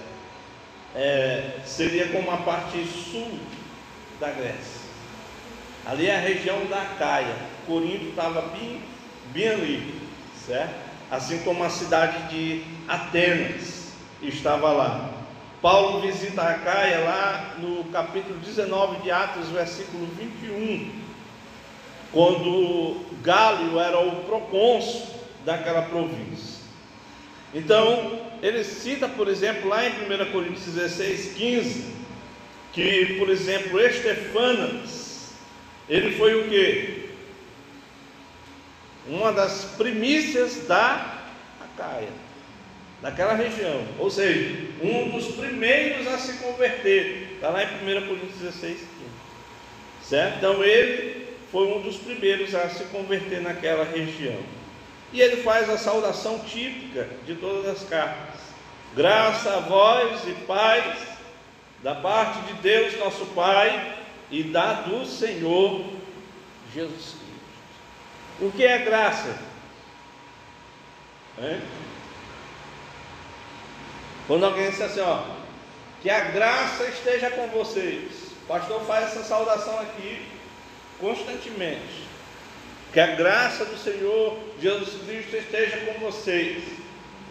é, 0.94 1.52
seria 1.64 2.08
como 2.08 2.30
a 2.30 2.36
parte 2.36 2.84
sul 2.84 3.38
da 4.20 4.30
Grécia. 4.30 4.86
Ali 5.86 6.06
é 6.06 6.16
a 6.16 6.20
região 6.20 6.66
da 6.66 6.82
Acaia. 6.82 7.34
Corinto 7.66 8.06
estava 8.06 8.42
bem, 8.42 8.80
bem 9.32 9.48
ali, 9.48 9.94
certo? 10.46 10.74
Assim 11.10 11.38
como 11.38 11.62
a 11.62 11.70
cidade 11.70 12.28
de 12.28 12.64
Atenas 12.88 13.92
estava 14.22 14.72
lá. 14.72 15.10
Paulo 15.62 16.00
visita 16.00 16.42
a 16.42 16.54
Caia 16.54 17.00
lá 17.00 17.54
no 17.58 17.84
capítulo 17.84 18.38
19 18.38 19.02
de 19.02 19.10
Atos, 19.10 19.48
versículo 19.48 20.06
21, 20.18 20.90
quando 22.12 23.00
Gálio 23.22 23.78
era 23.78 23.98
o 23.98 24.24
procônsul 24.24 25.02
daquela 25.44 25.82
província. 25.82 26.62
Então, 27.54 28.20
ele 28.42 28.62
cita, 28.62 29.08
por 29.08 29.28
exemplo, 29.28 29.68
lá 29.68 29.84
em 29.86 29.90
1 29.90 30.30
Coríntios 30.30 30.66
16, 30.66 31.34
15, 31.34 31.84
que, 32.76 33.14
por 33.18 33.30
exemplo, 33.30 33.80
Estefanas, 33.80 35.32
ele 35.88 36.14
foi 36.18 36.34
o 36.34 36.46
que? 36.46 37.08
Uma 39.08 39.32
das 39.32 39.64
primícias 39.78 40.66
da 40.66 41.22
Acaia 41.58 42.10
naquela 43.00 43.32
região, 43.32 43.82
ou 43.98 44.10
seja, 44.10 44.68
um 44.82 45.08
dos 45.08 45.28
primeiros 45.36 46.06
a 46.06 46.18
se 46.18 46.34
converter, 46.34 47.30
está 47.36 47.48
lá 47.48 47.62
em 47.62 47.66
1 47.66 48.06
Coríntios 48.08 48.40
16, 48.40 48.76
15. 48.76 48.86
certo? 50.02 50.36
Então 50.36 50.62
ele 50.62 51.28
foi 51.50 51.66
um 51.68 51.80
dos 51.80 51.96
primeiros 51.96 52.54
a 52.54 52.68
se 52.68 52.84
converter 52.84 53.40
naquela 53.40 53.84
região. 53.84 54.38
E 55.14 55.20
ele 55.22 55.42
faz 55.42 55.70
a 55.70 55.78
saudação 55.78 56.40
típica 56.40 57.08
de 57.24 57.36
todas 57.36 57.66
as 57.70 57.88
cartas: 57.88 58.40
graça 58.94 59.56
a 59.56 59.60
vós 59.60 60.26
e 60.26 60.32
paz 60.46 61.15
da 61.86 61.94
parte 61.94 62.40
de 62.40 62.54
Deus, 62.54 62.98
nosso 62.98 63.26
Pai, 63.26 63.96
e 64.28 64.42
da 64.42 64.72
do 64.72 65.06
Senhor 65.06 65.84
Jesus 66.74 67.14
Cristo. 67.14 68.40
O 68.40 68.50
que 68.50 68.64
é 68.64 68.78
graça? 68.78 69.38
É? 71.38 71.60
Quando 74.26 74.46
alguém 74.46 74.68
diz 74.68 74.80
assim, 74.80 74.98
ó, 74.98 75.22
que 76.02 76.10
a 76.10 76.24
graça 76.30 76.88
esteja 76.88 77.30
com 77.30 77.46
vocês. 77.50 78.32
O 78.42 78.46
pastor 78.48 78.84
faz 78.84 79.04
essa 79.04 79.22
saudação 79.22 79.78
aqui 79.78 80.26
constantemente. 80.98 82.02
Que 82.92 82.98
a 82.98 83.14
graça 83.14 83.64
do 83.64 83.78
Senhor 83.78 84.36
Jesus 84.60 85.00
Cristo 85.04 85.36
esteja 85.36 85.76
com 85.86 86.00
vocês. 86.00 86.64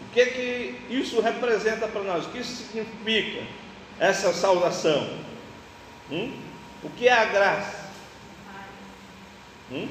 O 0.00 0.14
que 0.14 0.24
que 0.24 0.80
isso 0.88 1.20
representa 1.20 1.86
para 1.86 2.04
nós? 2.04 2.24
O 2.24 2.30
que 2.30 2.38
isso 2.38 2.54
significa 2.54 3.65
essa 3.98 4.32
saudação? 4.32 5.08
Hum? 6.10 6.38
O 6.82 6.90
que 6.90 7.08
é 7.08 7.12
a 7.12 7.24
graça? 7.24 7.90
Hum? 9.72 9.88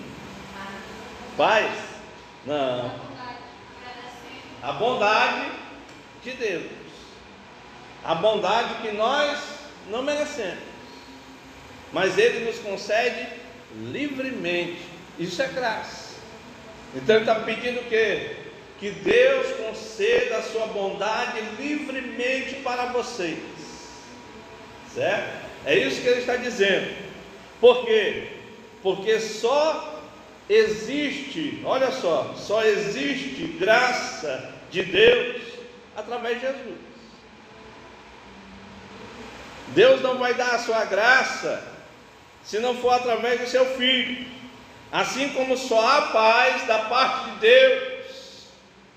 Paz? 1.36 1.72
Não. 2.46 2.92
A 4.62 4.72
bondade 4.74 5.52
de 6.24 6.32
Deus 6.32 6.86
a 8.06 8.14
bondade 8.14 8.76
que 8.84 8.92
nós 8.92 9.40
não 9.90 10.04
merecemos, 10.04 10.60
mas 11.92 12.20
Ele 12.20 12.46
nos 12.46 12.60
concede 12.60 13.28
livremente. 13.76 14.82
Isso 15.18 15.42
é 15.42 15.48
graça. 15.48 16.14
Então 16.94 17.16
Ele 17.16 17.24
está 17.24 17.40
pedindo 17.40 17.80
o 17.80 17.86
quê? 17.86 18.36
Que 18.80 18.92
Deus 18.92 19.48
conceda 19.58 20.38
a 20.38 20.44
sua 20.44 20.68
bondade 20.68 21.42
livremente 21.58 22.56
para 22.58 22.86
vocês. 22.88 23.40
Certo? 24.96 25.46
É 25.66 25.78
isso 25.78 26.02
que 26.02 26.08
ele 26.08 26.22
está 26.22 26.38
dizendo. 26.38 26.96
Por 27.60 27.86
quê? 27.86 28.30
Porque 28.82 29.20
só 29.20 30.02
existe, 30.50 31.62
olha 31.66 31.92
só, 31.92 32.34
só 32.38 32.64
existe 32.64 33.44
graça 33.60 34.54
de 34.72 34.84
Deus 34.84 35.42
através 35.98 36.40
de 36.40 36.48
Jesus. 36.48 36.86
Deus 39.70 40.02
não 40.02 40.18
vai 40.18 40.34
dar 40.34 40.56
a 40.56 40.60
sua 40.60 40.86
graça 40.86 41.62
se 42.44 42.60
não 42.60 42.78
for 42.78 42.92
através 42.92 43.42
do 43.42 43.48
seu 43.48 43.66
filho. 43.76 44.26
Assim 44.92 45.30
como 45.30 45.58
só 45.58 45.86
há 45.86 46.02
paz 46.04 46.66
da 46.68 46.80
parte 46.80 47.32
de 47.32 47.40
Deus, 47.40 47.96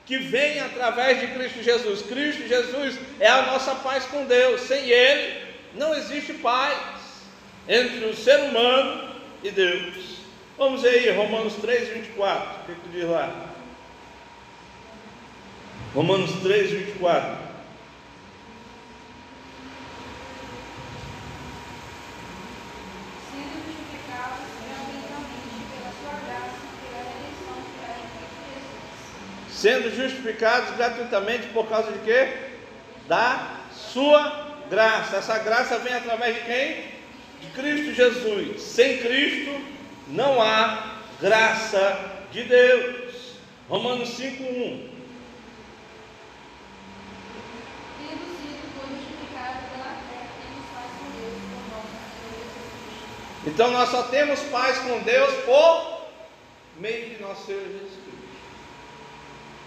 que 0.07 0.19
vem 0.19 0.61
através 0.61 1.21
de 1.21 1.27
Cristo 1.29 1.63
Jesus. 1.63 2.03
Cristo 2.03 2.47
Jesus 2.47 2.99
é 3.19 3.27
a 3.27 3.43
nossa 3.43 3.75
paz 3.77 4.05
com 4.05 4.25
Deus. 4.27 4.61
Sem 4.61 4.89
Ele, 4.89 5.48
não 5.75 5.95
existe 5.95 6.35
paz 6.35 6.79
entre 7.69 8.07
o 8.07 8.17
ser 8.17 8.41
humano 8.41 9.11
e 9.43 9.51
Deus. 9.51 10.19
Vamos 10.57 10.83
ver 10.83 10.91
aí, 10.91 11.11
Romanos 11.17 11.55
3, 11.55 11.89
24. 11.89 12.49
O 12.49 12.67
que, 12.67 12.81
que 12.81 12.89
diz 12.89 13.09
lá? 13.09 13.55
Romanos 15.95 16.33
3, 16.43 16.71
24. 16.71 17.49
sendo 29.59 29.91
justificados 29.91 30.77
gratuitamente 30.77 31.49
por 31.49 31.69
causa 31.69 31.91
de 31.91 31.99
quê? 32.01 32.29
Da 33.09 33.59
sua 33.73 34.48
graça. 34.69 35.17
Essa 35.17 35.39
graça 35.39 35.79
vem 35.79 35.95
através 35.95 36.37
de 36.37 36.43
quem? 36.43 36.85
De 37.41 37.47
Cristo 37.55 37.95
Jesus. 37.95 38.63
Sem 38.63 38.99
Cristo 38.99 39.61
não 40.09 40.41
há 40.41 40.97
graça 41.21 42.25
de 42.33 42.45
Deus. 42.45 43.35
Romanos 43.69 44.11
5:1. 44.11 44.89
Então 53.47 53.71
nós 53.71 53.89
só 53.89 54.03
temos 54.05 54.41
paz 54.51 54.79
com 54.79 54.99
Deus 55.01 55.33
por 55.45 56.09
meio 56.79 57.11
de 57.11 57.23
nosso 57.23 57.47
Senhor 57.47 57.63
Jesus 57.63 57.93
Cristo. 57.93 58.09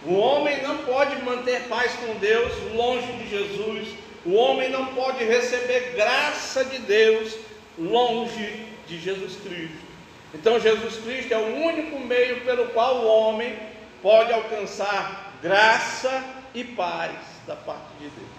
O 0.06 0.14
homem 0.16 0.62
não 0.62 0.80
pode 0.80 1.16
manter 1.24 1.62
paz 1.68 1.92
com 1.94 2.16
Deus 2.16 2.52
longe 2.74 3.12
de 3.14 3.30
Jesus. 3.30 4.01
O 4.26 4.34
homem 4.34 4.70
não 4.70 4.88
pode 4.88 5.24
receber 5.24 5.94
graça 5.96 6.64
de 6.66 6.78
Deus 6.80 7.36
longe 7.78 8.66
de 8.88 9.00
Jesus 9.00 9.36
Cristo. 9.38 9.92
Então, 10.34 10.60
Jesus 10.60 10.98
Cristo 10.98 11.34
é 11.34 11.38
o 11.38 11.56
único 11.66 12.00
meio 12.00 12.42
pelo 12.42 12.68
qual 12.68 12.98
o 12.98 13.08
homem 13.08 13.58
pode 14.02 14.32
alcançar 14.32 15.34
graça 15.42 16.24
e 16.54 16.64
paz 16.64 17.18
da 17.48 17.56
parte 17.56 17.94
de 18.00 18.06
Deus. 18.06 18.30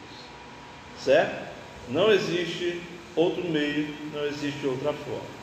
Certo? 0.98 1.52
Não 1.88 2.12
existe 2.12 2.80
outro 3.16 3.44
meio, 3.44 3.94
não 4.12 4.24
existe 4.24 4.66
outra 4.66 4.92
forma. 4.92 5.42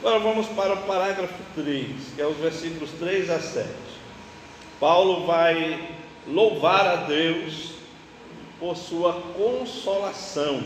Agora 0.00 0.18
vamos 0.18 0.46
para 0.48 0.74
o 0.74 0.82
parágrafo 0.82 1.34
3, 1.54 1.90
que 2.14 2.20
é 2.20 2.26
os 2.26 2.36
versículos 2.36 2.90
3 2.98 3.30
a 3.30 3.40
7. 3.40 3.68
Paulo 4.78 5.26
vai 5.26 5.96
louvar 6.26 6.86
a 6.86 6.96
Deus 6.96 7.81
por 8.62 8.76
sua 8.76 9.20
consolação. 9.36 10.62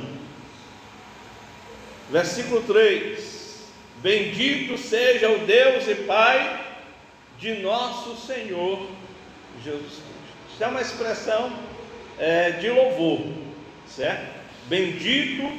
Versículo 2.11 2.63
3: 2.65 3.65
Bendito 4.03 4.77
seja 4.77 5.31
o 5.31 5.47
Deus 5.47 5.89
e 5.89 5.95
Pai 5.95 6.63
de 7.39 7.55
nosso 7.63 8.15
Senhor 8.27 8.87
Jesus 9.65 9.81
Cristo. 9.81 10.03
Isso 10.53 10.63
é 10.63 10.67
uma 10.67 10.83
expressão 10.83 11.59
é, 12.19 12.51
de 12.51 12.69
louvor, 12.69 13.21
certo? 13.89 14.45
Bendito 14.67 15.51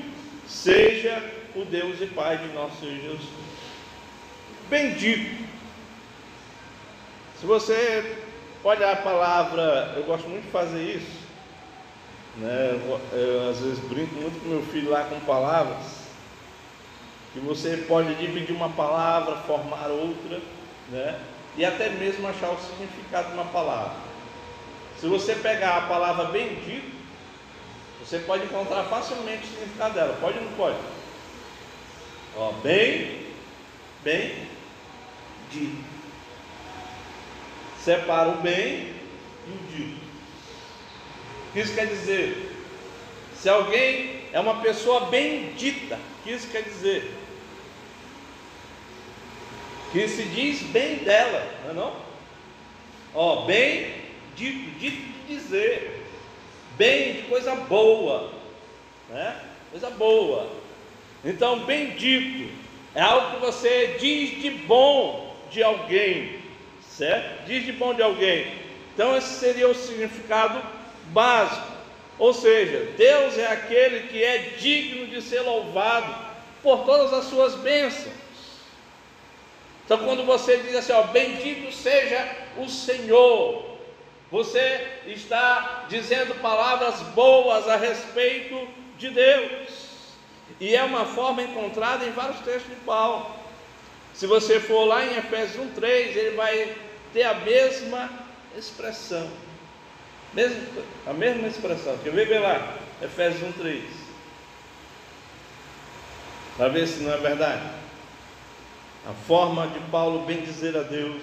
seja 0.48 1.20
o 1.56 1.66
Deus 1.66 2.00
e 2.02 2.06
Pai 2.06 2.38
de 2.38 2.54
nosso 2.54 2.82
Senhor 2.82 3.02
Jesus 3.02 3.18
Cristo. 3.18 3.34
Bendito. 4.70 5.44
Se 7.40 7.48
você 7.48 8.16
olhar 8.64 8.94
a 8.94 8.98
palavra, 8.98 9.94
eu 9.96 10.04
gosto 10.04 10.30
muito 10.30 10.46
de 10.46 10.52
fazer 10.52 10.84
isso. 10.84 11.17
Né? 12.40 12.72
Eu, 12.72 13.18
eu, 13.18 13.50
às 13.50 13.60
vezes 13.60 13.80
brinco 13.80 14.16
muito 14.16 14.42
com 14.42 14.50
meu 14.50 14.64
filho 14.64 14.90
lá 14.90 15.04
com 15.06 15.20
palavras. 15.22 16.08
Que 17.34 17.40
você 17.40 17.86
pode 17.88 18.16
dividir 18.16 18.56
uma 18.56 18.70
palavra, 18.70 19.38
formar 19.38 19.88
outra, 19.88 20.40
né? 20.90 21.20
E 21.56 21.66
até 21.66 21.90
mesmo 21.90 22.28
achar 22.28 22.52
o 22.52 22.60
significado 22.60 23.30
de 23.30 23.34
uma 23.34 23.46
palavra. 23.46 23.98
Se 25.00 25.08
você 25.08 25.36
pegar 25.36 25.78
a 25.78 25.82
palavra 25.88 26.26
bendito, 26.26 26.96
você 28.00 28.20
pode 28.20 28.46
encontrar 28.46 28.84
facilmente 28.84 29.44
o 29.44 29.48
significado 29.48 29.94
dela. 29.94 30.18
Pode 30.20 30.38
ou 30.38 30.46
não 30.46 30.52
pode? 30.54 30.78
Ó, 32.38 32.52
bem, 32.64 33.28
bem 34.04 34.48
dito 35.52 35.98
separa 37.88 38.28
o 38.28 38.42
bem 38.42 38.94
e 39.48 39.50
o 39.50 39.58
dito. 39.72 40.07
Isso 41.60 41.74
quer 41.74 41.88
dizer? 41.88 42.52
Se 43.36 43.50
alguém 43.50 44.22
é 44.32 44.40
uma 44.40 44.62
pessoa 44.62 45.08
bendita, 45.08 46.00
que 46.24 46.32
isso 46.32 46.48
quer 46.50 46.64
dizer? 46.64 47.12
Que 49.92 50.08
se 50.08 50.24
diz 50.24 50.62
bem 50.64 50.98
dela, 50.98 51.46
não 51.64 51.72
é 51.72 51.74
não? 51.74 51.96
Ó, 53.14 53.46
bem 53.46 53.94
dito, 54.36 54.80
dito 54.80 54.98
de 54.98 55.36
dizer, 55.36 56.06
bem 56.78 57.14
de 57.14 57.22
coisa 57.24 57.56
boa, 57.56 58.32
né? 59.10 59.42
Coisa 59.72 59.90
boa. 59.90 60.52
Então, 61.24 61.66
bendito 61.66 62.54
é 62.94 63.02
algo 63.02 63.36
que 63.36 63.46
você 63.46 63.98
diz 64.00 64.42
de 64.42 64.52
bom 64.52 65.36
de 65.50 65.64
alguém 65.64 66.38
certo? 66.98 67.46
Diz 67.46 67.64
de 67.64 67.72
bom 67.72 67.94
de 67.94 68.02
alguém. 68.02 68.48
Então, 68.94 69.16
esse 69.16 69.40
seria 69.40 69.70
o 69.70 69.76
significado 69.76 70.60
básico. 71.08 71.68
Ou 72.20 72.34
seja, 72.34 72.92
Deus 72.98 73.38
é 73.38 73.48
aquele 73.48 74.08
que 74.08 74.24
é 74.24 74.38
digno 74.58 75.08
de 75.08 75.22
ser 75.22 75.42
louvado 75.42 76.14
por 76.64 76.86
todas 76.86 77.14
as 77.14 77.26
suas 77.26 77.56
bênçãos. 77.56 78.14
Então, 79.86 80.00
quando 80.00 80.26
você 80.26 80.58
diz 80.58 80.76
assim, 80.76 80.92
ó, 80.92 81.04
bendito 81.04 81.72
seja 81.72 82.30
o 82.58 82.68
Senhor, 82.68 83.78
você 84.30 84.86
está 85.06 85.86
dizendo 85.88 86.36
palavras 86.42 86.96
boas 87.14 87.70
a 87.70 87.78
respeito 87.78 88.68
de 88.98 89.10
Deus. 89.10 89.88
E 90.60 90.76
é 90.76 90.84
uma 90.84 91.06
forma 91.06 91.42
encontrada 91.44 92.04
em 92.04 92.12
vários 92.12 92.40
textos 92.40 92.70
de 92.70 92.76
Paulo. 92.82 93.32
Se 94.14 94.26
você 94.26 94.60
for 94.60 94.86
lá 94.86 95.06
em 95.06 95.16
Efésios 95.18 95.64
1,3, 95.78 96.16
ele 96.16 96.36
vai 96.36 96.76
ter 97.14 97.24
a 97.24 97.36
mesma 97.36 98.10
expressão. 98.58 99.30
Mesmo, 100.34 100.62
a 101.06 101.14
mesma 101.14 101.48
expressão. 101.48 101.98
Quer 102.04 102.12
ver, 102.12 102.28
ver 102.28 102.40
lá? 102.40 102.78
Efésios 103.02 103.44
1, 103.44 103.52
3. 103.54 103.84
Para 106.58 106.70
ver 106.70 106.88
se 106.88 107.02
não 107.04 107.14
é 107.14 107.18
verdade. 107.18 107.70
A 109.08 109.14
forma 109.28 109.68
de 109.68 109.80
Paulo 109.92 110.26
bem 110.26 110.42
dizer 110.42 110.76
a 110.76 110.82
Deus. 110.82 111.22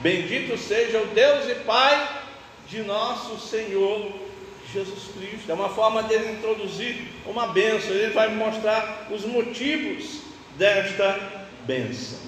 Bendito 0.00 0.56
seja 0.58 1.00
o 1.00 1.06
Deus 1.08 1.48
e 1.48 1.54
Pai 1.64 2.20
de 2.68 2.82
nosso 2.82 3.38
Senhor 3.38 4.12
Jesus 4.72 5.10
Cristo. 5.16 5.50
É 5.50 5.54
uma 5.54 5.68
forma 5.68 6.02
dele 6.02 6.32
introduzir 6.32 7.08
uma 7.26 7.48
bênção. 7.48 7.90
Ele 7.90 8.12
vai 8.12 8.28
mostrar 8.34 9.08
os 9.10 9.24
motivos 9.24 10.20
desta 10.56 11.18
bênção. 11.66 12.18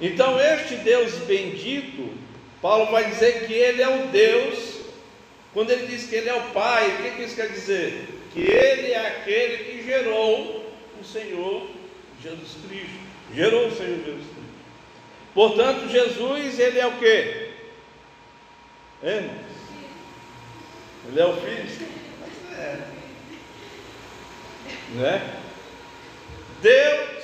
Então, 0.00 0.38
este 0.40 0.76
Deus 0.76 1.14
bendito, 1.20 2.12
Paulo 2.60 2.90
vai 2.90 3.04
dizer 3.10 3.46
que 3.46 3.52
Ele 3.52 3.82
é 3.82 3.88
o 3.88 4.08
Deus, 4.08 4.80
quando 5.54 5.70
ele 5.70 5.86
diz 5.86 6.06
que 6.06 6.14
Ele 6.16 6.28
é 6.28 6.34
o 6.34 6.50
Pai, 6.50 6.86
o 6.90 7.16
que, 7.16 7.22
isso 7.22 7.36
quer 7.36 7.48
dizer? 7.48 8.06
Que 8.34 8.40
Ele 8.40 8.92
é 8.92 9.06
aquele 9.06 9.64
que 9.64 9.84
gerou 9.84 10.70
o 11.00 11.04
Senhor 11.04 11.68
Jesus 12.22 12.56
Cristo, 12.68 13.00
gerou 13.34 13.68
o 13.68 13.74
Senhor 13.74 13.98
Jesus 14.04 14.06
Cristo. 14.06 14.36
Portanto, 15.32 15.88
Jesus, 15.88 16.58
Ele 16.58 16.78
é 16.78 16.86
o 16.86 16.98
que? 16.98 17.50
Irmãos? 19.02 19.46
Ele 21.08 21.20
é 21.20 21.26
o 21.26 21.36
Filho? 21.36 21.88
É. 22.58 22.78
Né? 24.94 25.40
Deus 26.60 27.15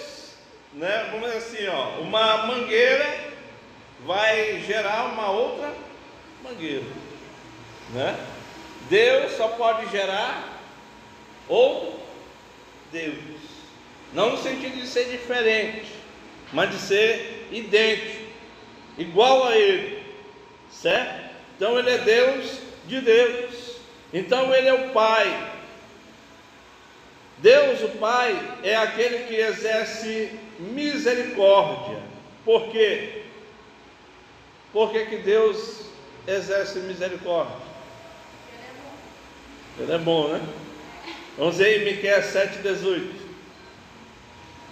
né, 0.75 1.09
vamos 1.11 1.33
dizer 1.33 1.39
assim, 1.39 1.69
ó, 1.69 2.01
uma 2.01 2.47
mangueira 2.47 3.33
vai 4.05 4.61
gerar 4.67 5.07
uma 5.13 5.31
outra 5.31 5.73
mangueira, 6.43 6.85
né? 7.91 8.19
Deus 8.89 9.33
só 9.33 9.49
pode 9.49 9.91
gerar 9.91 10.61
ou 11.49 12.03
Deus, 12.91 13.17
não 14.13 14.31
no 14.31 14.39
sentido 14.39 14.81
de 14.81 14.87
ser 14.87 15.07
diferente, 15.07 15.87
mas 16.53 16.71
de 16.71 16.79
ser 16.79 17.49
idêntico, 17.53 18.25
igual 18.99 19.47
a 19.47 19.57
Ele, 19.57 20.03
certo? 20.71 21.31
Então 21.57 21.79
Ele 21.79 21.91
é 21.91 21.99
Deus 21.99 22.59
de 22.87 23.01
Deus. 23.01 23.73
Então 24.13 24.55
ele 24.55 24.69
é 24.69 24.75
o 24.75 24.91
Pai. 24.91 25.53
Deus, 27.39 27.83
o 27.83 27.89
Pai, 27.99 28.59
é 28.63 28.77
aquele 28.77 29.25
que 29.25 29.35
exerce 29.35 30.31
misericórdia. 30.59 32.01
Por 32.45 32.69
quê? 32.71 33.23
Por 34.73 34.91
que, 34.91 35.07
que 35.07 35.17
Deus 35.19 35.87
exerce 36.27 36.79
misericórdia? 36.81 37.57
Ele 39.79 39.93
é 39.93 39.99
bom, 39.99 40.29
né? 40.29 40.41
Vamos 41.39 41.57
ver 41.57 41.65
aí, 41.65 41.85
Miqueias 41.85 42.27
7,18. 42.27 43.11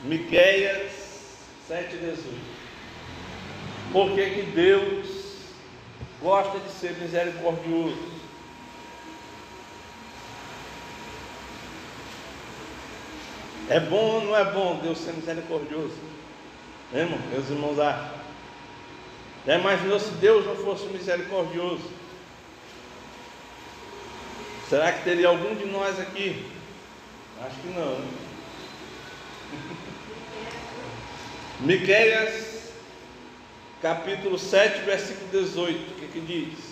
Miqueias 0.04 0.92
7,18. 1.68 2.16
Por 3.92 4.14
que, 4.14 4.30
que 4.30 4.42
Deus 4.52 5.06
gosta 6.20 6.58
de 6.58 6.70
ser 6.70 6.92
misericordioso? 6.98 8.09
É 13.70 13.78
bom 13.78 14.16
ou 14.16 14.24
não 14.24 14.36
é 14.36 14.44
bom 14.44 14.80
Deus 14.82 14.98
ser 14.98 15.12
misericordioso? 15.12 15.94
Né, 16.90 17.02
irmão? 17.02 17.20
Meus 17.30 17.48
irmãos, 17.48 17.78
ah, 17.78 18.14
já 19.46 19.56
imaginou 19.56 20.00
se 20.00 20.10
Deus 20.14 20.44
não 20.44 20.56
fosse 20.56 20.86
misericordioso? 20.86 21.88
Será 24.68 24.92
que 24.92 25.04
teria 25.04 25.28
algum 25.28 25.54
de 25.54 25.66
nós 25.66 26.00
aqui? 26.00 26.44
Acho 27.40 27.56
que 27.60 27.68
não. 27.68 27.98
Né? 28.00 28.08
Miqueias, 31.60 32.72
capítulo 33.80 34.36
7, 34.36 34.80
versículo 34.80 35.28
18, 35.30 35.92
o 35.92 35.94
que, 35.94 36.08
que 36.08 36.20
diz? 36.20 36.69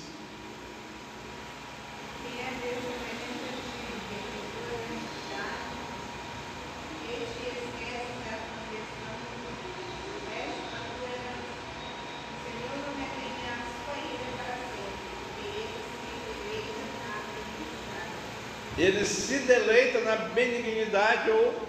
Ele 18.79 19.05
se 19.05 19.39
deleita 19.41 20.01
na 20.01 20.17
benignidade 20.17 21.31
ou 21.31 21.69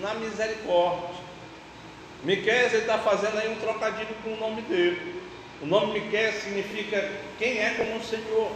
na 0.00 0.14
misericórdia. 0.14 1.16
Miqueias 2.22 2.72
está 2.72 2.98
fazendo 2.98 3.38
aí 3.38 3.48
um 3.48 3.56
trocadilho 3.56 4.14
com 4.22 4.32
o 4.32 4.36
nome 4.36 4.62
dele. 4.62 5.22
O 5.60 5.66
nome 5.66 6.00
Miqueias 6.00 6.36
significa 6.36 7.10
quem 7.38 7.58
é 7.58 7.70
como 7.70 7.96
o 7.96 8.04
Senhor. 8.04 8.52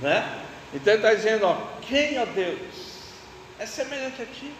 Né? 0.00 0.42
Então 0.72 0.92
ele 0.94 1.02
está 1.02 1.14
dizendo, 1.14 1.46
ó, 1.46 1.56
quem, 1.82 2.18
ó 2.18 2.24
Deus, 2.24 2.58
é 3.58 3.66
semelhante 3.66 4.22
a 4.22 4.26
ti. 4.26 4.52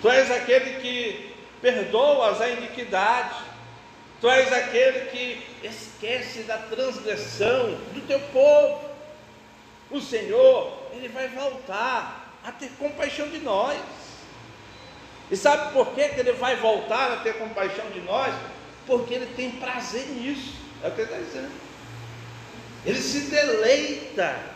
Tu 0.00 0.10
és 0.10 0.30
aquele 0.30 0.80
que 0.80 1.34
perdoas 1.60 2.40
a 2.40 2.48
iniquidade. 2.48 3.42
Tu 4.20 4.30
és 4.30 4.52
aquele 4.52 5.06
que 5.06 5.66
esquece 5.66 6.42
da 6.42 6.58
transgressão 6.58 7.78
do 7.92 8.06
teu 8.06 8.20
povo 8.20 8.93
o 9.96 10.00
Senhor, 10.00 10.72
Ele 10.92 11.08
vai 11.08 11.28
voltar 11.28 12.38
a 12.44 12.52
ter 12.52 12.70
compaixão 12.78 13.28
de 13.28 13.38
nós. 13.38 13.78
E 15.30 15.36
sabe 15.36 15.72
por 15.72 15.94
que, 15.94 16.08
que 16.08 16.20
Ele 16.20 16.32
vai 16.32 16.56
voltar 16.56 17.12
a 17.12 17.16
ter 17.16 17.34
compaixão 17.34 17.88
de 17.90 18.00
nós? 18.00 18.34
Porque 18.86 19.14
Ele 19.14 19.26
tem 19.34 19.52
prazer 19.52 20.06
nisso. 20.08 20.54
É 20.82 20.88
o 20.88 20.90
que 20.90 21.00
Ele 21.00 21.12
está 21.12 21.22
dizendo. 21.22 21.52
Ele 22.84 23.00
se 23.00 23.20
deleita 23.30 24.54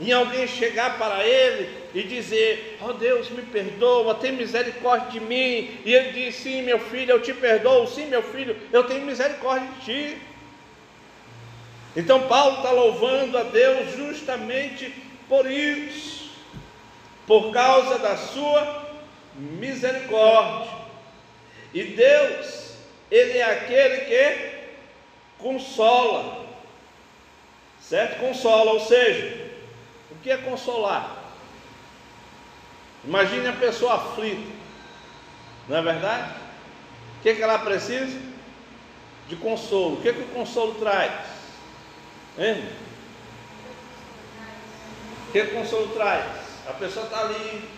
em 0.00 0.10
alguém 0.10 0.48
chegar 0.48 0.98
para 0.98 1.24
Ele 1.24 1.82
e 1.94 2.02
dizer: 2.02 2.78
Ó 2.80 2.88
oh 2.88 2.92
Deus, 2.94 3.30
me 3.30 3.42
perdoa, 3.42 4.16
tem 4.16 4.32
misericórdia 4.32 5.10
de 5.10 5.20
mim. 5.20 5.80
E 5.84 5.94
Ele 5.94 6.12
diz: 6.12 6.36
Sim, 6.36 6.62
meu 6.62 6.80
filho, 6.80 7.12
eu 7.12 7.22
te 7.22 7.32
perdoo. 7.32 7.86
Sim, 7.86 8.06
meu 8.06 8.22
filho, 8.22 8.56
eu 8.72 8.84
tenho 8.84 9.04
misericórdia 9.04 9.68
de 9.68 9.84
ti. 9.84 10.22
Então 11.94 12.26
Paulo 12.26 12.56
está 12.56 12.70
louvando 12.70 13.36
a 13.36 13.42
Deus 13.42 13.94
justamente 13.96 14.90
por 15.28 15.50
isso, 15.50 16.30
por 17.26 17.52
causa 17.52 17.98
da 17.98 18.16
sua 18.16 18.90
misericórdia. 19.34 20.70
E 21.74 21.84
Deus, 21.84 22.74
Ele 23.10 23.38
é 23.38 23.44
aquele 23.44 23.98
que 24.04 24.52
consola, 25.38 26.46
certo? 27.80 28.20
Consola, 28.20 28.72
ou 28.72 28.80
seja, 28.80 29.50
o 30.10 30.14
que 30.16 30.30
é 30.30 30.36
consolar? 30.36 31.18
Imagine 33.04 33.48
a 33.48 33.52
pessoa 33.52 33.94
aflita, 33.94 34.50
não 35.68 35.76
é 35.76 35.82
verdade? 35.82 36.32
O 37.18 37.22
que, 37.22 37.30
é 37.30 37.34
que 37.34 37.42
ela 37.42 37.58
precisa? 37.58 38.20
De 39.28 39.36
consolo. 39.36 39.94
O 39.94 40.02
que, 40.02 40.08
é 40.08 40.12
que 40.12 40.20
o 40.20 40.28
consolo 40.28 40.74
traz? 40.74 41.31
Hein? 42.38 42.68
Que 45.32 45.44
consolo 45.46 45.88
traz? 45.88 46.26
A 46.68 46.72
pessoa 46.74 47.06
está 47.06 47.20
ali 47.20 47.68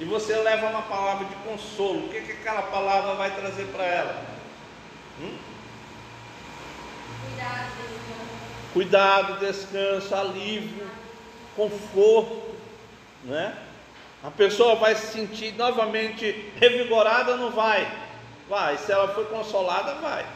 e 0.00 0.04
você 0.04 0.36
leva 0.36 0.66
uma 0.66 0.82
palavra 0.82 1.26
de 1.26 1.34
consolo. 1.36 2.06
O 2.06 2.08
que, 2.08 2.20
que 2.20 2.32
aquela 2.32 2.62
palavra 2.62 3.14
vai 3.14 3.34
trazer 3.34 3.66
para 3.66 3.84
ela? 3.84 4.24
Hum? 5.20 5.38
Cuidado, 7.22 7.70
descanso. 7.78 8.30
Cuidado, 8.72 9.40
descanso, 9.40 10.14
alívio, 10.14 10.90
conforto, 11.56 12.54
né? 13.24 13.56
A 14.22 14.30
pessoa 14.30 14.76
vai 14.76 14.94
se 14.96 15.12
sentir 15.12 15.54
novamente 15.54 16.52
revigorada 16.56 17.32
ou 17.32 17.38
não 17.38 17.50
vai? 17.50 17.86
Vai, 18.48 18.76
se 18.78 18.90
ela 18.90 19.08
foi 19.08 19.26
consolada, 19.26 19.94
vai. 19.96 20.26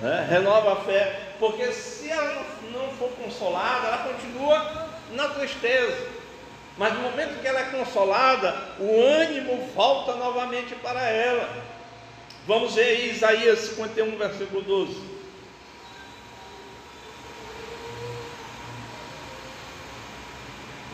Renova 0.00 0.04
a 0.04 0.06
fé. 0.06 0.06
Né? 0.06 0.26
Renova 0.30 0.72
a 0.72 0.76
fé 0.84 1.28
porque 1.38 1.72
se 1.72 2.10
ela 2.10 2.44
não 2.72 2.90
for 2.92 3.10
consolada, 3.12 3.86
ela 3.86 3.98
continua 3.98 4.88
na 5.12 5.28
tristeza. 5.28 6.18
Mas 6.76 6.94
no 6.94 7.00
momento 7.00 7.40
que 7.40 7.46
ela 7.46 7.60
é 7.60 7.64
consolada, 7.64 8.54
o 8.78 9.02
ânimo 9.02 9.68
volta 9.74 10.14
novamente 10.14 10.74
para 10.76 11.02
ela. 11.08 11.48
Vamos 12.46 12.74
ver 12.74 12.84
aí 12.84 13.10
Isaías 13.10 13.58
51, 13.60 14.16
versículo 14.16 14.62
12. 14.62 15.18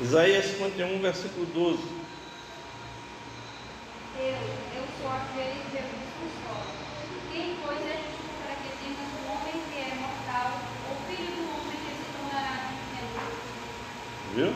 Isaías 0.03 0.45
51, 0.47 0.99
versículo 1.01 1.47
12. 1.47 1.79
Eu, 4.19 4.27
eu 4.27 4.85
sou 5.01 5.11
aquele 5.11 5.61
que 5.71 5.83
vos 5.83 6.33
consola. 6.33 6.67
Quem, 7.31 7.57
pois, 7.64 7.81
é 7.87 8.14
Viu? 14.35 14.53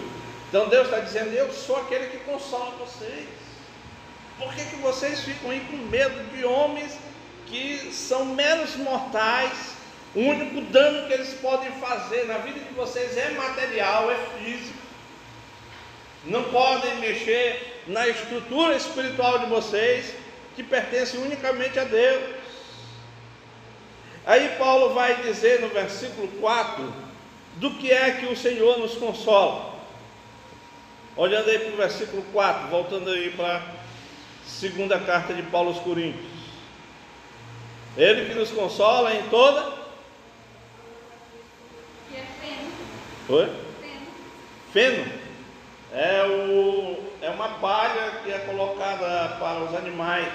Então 0.48 0.68
Deus 0.68 0.86
está 0.86 1.00
dizendo: 1.00 1.32
Eu 1.32 1.52
sou 1.52 1.76
aquele 1.76 2.08
que 2.08 2.18
consola 2.18 2.72
vocês. 2.78 3.26
Por 4.38 4.52
que, 4.54 4.64
que 4.64 4.76
vocês 4.76 5.20
ficam 5.20 5.50
aí 5.50 5.60
com 5.70 5.76
medo 5.76 6.36
de 6.36 6.44
homens 6.44 6.96
que 7.46 7.92
são 7.92 8.24
meros 8.24 8.76
mortais? 8.76 9.76
O 10.14 10.20
único 10.20 10.60
dano 10.72 11.06
que 11.06 11.12
eles 11.12 11.34
podem 11.34 11.70
fazer 11.72 12.26
na 12.26 12.38
vida 12.38 12.60
de 12.60 12.74
vocês 12.74 13.16
é 13.16 13.30
material, 13.30 14.10
é 14.10 14.16
físico. 14.38 14.78
Não 16.24 16.44
podem 16.44 16.96
mexer 16.96 17.82
na 17.86 18.08
estrutura 18.08 18.76
espiritual 18.76 19.38
de 19.38 19.46
vocês, 19.46 20.14
que 20.56 20.62
pertence 20.62 21.16
unicamente 21.16 21.78
a 21.78 21.84
Deus. 21.84 22.36
Aí 24.26 24.56
Paulo 24.58 24.94
vai 24.94 25.22
dizer 25.22 25.60
no 25.60 25.68
versículo 25.68 26.28
4 26.40 27.07
do 27.58 27.72
que 27.72 27.90
é 27.90 28.12
que 28.12 28.26
o 28.26 28.36
Senhor 28.36 28.78
nos 28.78 28.94
consola. 28.94 29.76
Olhando 31.16 31.50
aí 31.50 31.58
para 31.58 31.72
o 31.72 31.76
versículo 31.76 32.22
4, 32.32 32.68
voltando 32.68 33.10
aí 33.10 33.30
para 33.30 33.56
a 33.56 33.62
segunda 34.46 34.98
carta 35.00 35.34
de 35.34 35.42
Paulo 35.42 35.70
aos 35.70 35.80
Coríntios. 35.80 36.38
Ele 37.96 38.26
que 38.26 38.34
nos 38.34 38.50
consola 38.50 39.12
em 39.14 39.28
toda. 39.28 39.72
Que 42.08 42.16
é 42.16 42.26
feno. 42.40 42.70
Oi? 43.28 43.46
Feno. 43.80 44.06
Feno. 44.72 45.12
É, 45.92 46.24
o, 46.24 46.96
é 47.20 47.30
uma 47.30 47.48
palha 47.58 48.20
que 48.22 48.30
é 48.30 48.38
colocada 48.38 49.36
para 49.40 49.64
os 49.64 49.74
animais, 49.74 50.32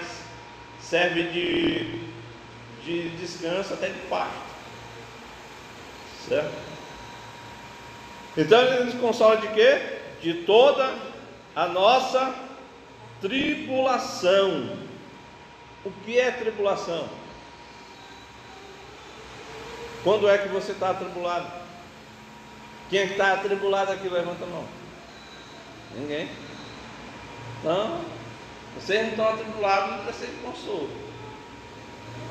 serve 0.81 1.23
de, 1.23 2.09
de 2.83 3.09
descanso 3.12 3.73
até 3.73 3.88
de 3.88 3.99
pasto. 4.09 4.43
Certo? 6.27 6.72
Então 8.37 8.61
ele 8.61 8.85
nos 8.85 8.95
consola 8.95 9.37
de 9.37 9.47
quê? 9.49 9.99
De 10.21 10.33
toda 10.45 10.93
a 11.55 11.67
nossa 11.67 12.33
tribulação. 13.21 14.77
O 15.85 15.91
que 16.05 16.19
é 16.19 16.31
tribulação? 16.31 17.07
Quando 20.03 20.27
é 20.27 20.37
que 20.37 20.49
você 20.49 20.71
está 20.71 20.89
atribulado? 20.89 21.47
Quem 22.89 23.03
está 23.03 23.33
atribulado 23.33 23.91
aqui, 23.91 24.09
levanta 24.09 24.43
a 24.43 24.47
mão. 24.47 24.65
Ninguém. 25.95 26.29
Então, 27.59 28.01
vocês 28.75 29.01
não 29.03 29.09
estão 29.11 29.29
atribulados, 29.29 29.91
não 29.91 30.05
precisa 30.05 30.27
de 30.27 30.37
consolo. 30.37 30.89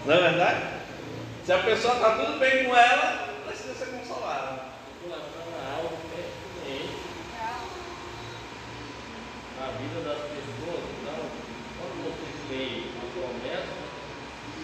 Não 0.05 0.15
é 0.15 0.21
verdade? 0.21 0.61
Se 1.47 1.53
a 1.53 1.59
pessoa 1.59 1.95
está 1.95 2.17
tudo 2.17 2.39
bem 2.39 2.65
com 2.65 2.77
ela, 2.77 3.29
precisa 3.47 3.75
ser 3.75 3.87
consolada. 3.87 4.73
A 9.63 9.71
vida 9.79 10.03
das 10.03 10.19
pessoas, 10.27 10.83
então, 10.91 11.23
quando 11.79 11.97
você 12.03 12.27
tem 12.51 12.91
a 12.99 13.07
promessa 13.15 13.79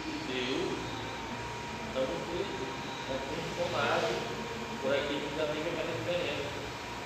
de 0.03 0.11
Deus, 0.27 0.75
então 1.87 2.03
você 2.03 2.43
é 2.43 3.17
consolado 3.31 4.11
por 4.83 4.91
aquilo 4.91 5.23
que 5.23 5.39
já 5.39 5.47
tem 5.55 5.63
aquela 5.63 5.95
experiência. 5.95 6.51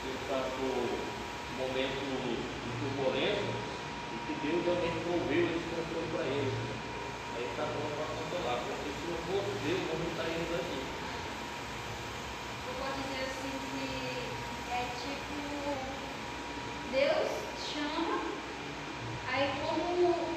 Ele 0.09 0.25
passou 0.25 0.73
um 0.73 1.57
momento 1.61 2.01
de 2.01 2.71
turbulência 2.81 3.53
e 3.53 4.17
que 4.25 4.35
Deus 4.41 4.65
realmente 4.65 5.05
proveu 5.05 5.45
esse 5.53 5.69
controle 5.69 6.09
para 6.17 6.25
ele. 6.33 6.57
Aí 7.37 7.45
está 7.45 7.69
bom 7.77 7.93
para 7.93 8.09
consolar, 8.09 8.57
porque 8.73 8.89
se 8.89 9.05
não 9.05 9.21
fosse 9.29 9.53
Deus, 9.69 9.85
não 9.93 10.09
estaríamos 10.17 10.53
aqui. 10.65 10.81
Eu 12.69 12.73
vou 12.73 12.89
dizer 12.89 13.21
assim 13.29 13.53
que 13.69 13.85
é 14.73 14.81
tipo, 14.97 15.77
Deus 16.89 17.43
chama, 17.73 18.21
aí 19.33 19.49
como 19.65 19.81
o, 19.81 20.37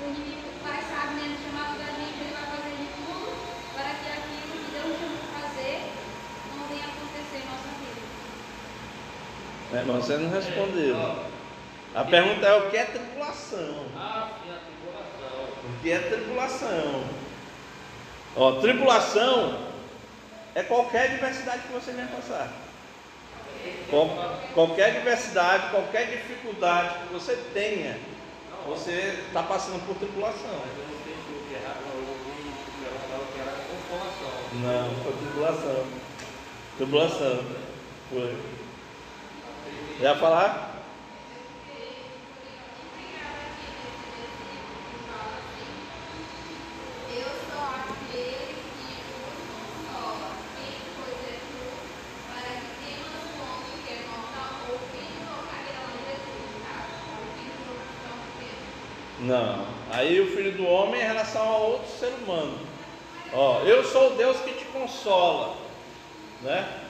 o 0.00 0.08
inimigo, 0.08 0.48
o 0.48 0.64
pai 0.64 0.80
sabe, 0.88 1.20
né, 1.20 1.28
no 1.28 1.38
chamado 1.44 1.76
da 1.76 1.92
gente, 1.92 2.16
ele 2.16 2.32
vai 2.32 2.46
fazer 2.48 2.72
de 2.80 2.88
tudo 2.96 3.28
para 3.74 3.90
que 4.00 4.08
aquilo 4.08 4.56
que 4.56 4.70
Deus 4.72 4.96
chama 4.98 5.18
para 5.20 5.40
fazer 5.44 5.92
não 6.56 6.64
venha 6.68 6.86
acontecer 6.88 7.44
em 7.44 7.48
nossa 7.50 7.68
vida. 7.76 8.00
Mas 9.86 10.04
você 10.04 10.16
não 10.16 10.30
respondeu. 10.30 10.96
A 11.94 12.04
pergunta 12.04 12.46
é 12.46 12.54
o 12.56 12.70
que 12.70 12.76
é 12.76 12.84
tribulação? 12.84 13.86
O 15.64 15.82
que 15.82 15.90
é 15.92 15.98
tribulação? 15.98 17.04
Ó, 18.36 18.52
tribulação 18.60 19.58
é 20.54 20.62
qualquer 20.62 21.10
diversidade 21.10 21.62
que 21.62 21.72
você 21.72 21.92
venha 21.92 22.08
passar. 22.08 22.50
Qual- 23.88 24.08
qualquer 24.54 24.92
diversidade, 24.94 25.70
qualquer 25.70 26.06
dificuldade 26.10 26.98
que 27.06 27.12
você 27.14 27.36
tenha, 27.54 27.96
você 28.66 29.22
está 29.28 29.42
passando 29.42 29.84
por 29.86 29.94
tribulação. 29.96 30.50
Não, 34.54 34.90
foi 35.02 35.12
tribulação. 35.12 35.86
Tribulação. 36.76 37.44
Foi. 38.10 38.36
Ia 40.00 40.14
falar? 40.16 40.70
É 40.70 40.74
Não. 59.20 59.66
Aí 59.90 60.20
o 60.20 60.26
filho 60.36 60.52
do 60.52 60.66
homem 60.66 61.00
em 61.00 61.04
relação 61.04 61.40
a 61.40 61.56
outro 61.56 61.88
ser 61.88 62.12
humano. 62.22 62.58
Ó, 63.32 63.60
eu 63.60 63.84
sou 63.84 64.12
o 64.12 64.16
Deus 64.16 64.38
que 64.40 64.52
te 64.52 64.64
consola. 64.66 65.56
Né? 66.42 66.83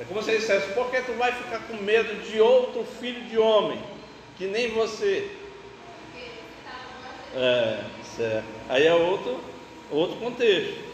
É 0.00 0.04
como 0.04 0.22
se 0.22 0.30
dissesse, 0.36 0.72
por 0.74 0.90
que 0.90 1.00
tu 1.02 1.12
vai 1.14 1.32
ficar 1.32 1.58
com 1.66 1.74
medo 1.82 2.22
de 2.22 2.40
outro 2.40 2.84
filho 3.00 3.22
de 3.22 3.36
homem? 3.36 3.82
Que 4.36 4.46
nem 4.46 4.70
você. 4.70 5.28
É, 7.34 7.80
certo. 8.16 8.46
Aí 8.68 8.86
é 8.86 8.94
outro, 8.94 9.40
outro 9.90 10.16
contexto. 10.18 10.88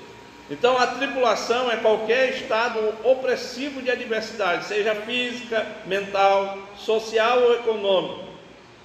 Então 0.51 0.79
a 0.79 0.87
tribulação 0.87 1.71
é 1.71 1.77
qualquer 1.77 2.31
estado 2.31 2.95
opressivo 3.03 3.83
de 3.83 3.91
adversidade, 3.91 4.67
seja 4.67 4.95
física, 4.95 5.67
mental, 5.87 6.59
social 6.77 7.41
ou 7.41 7.55
econômico. 7.55 8.25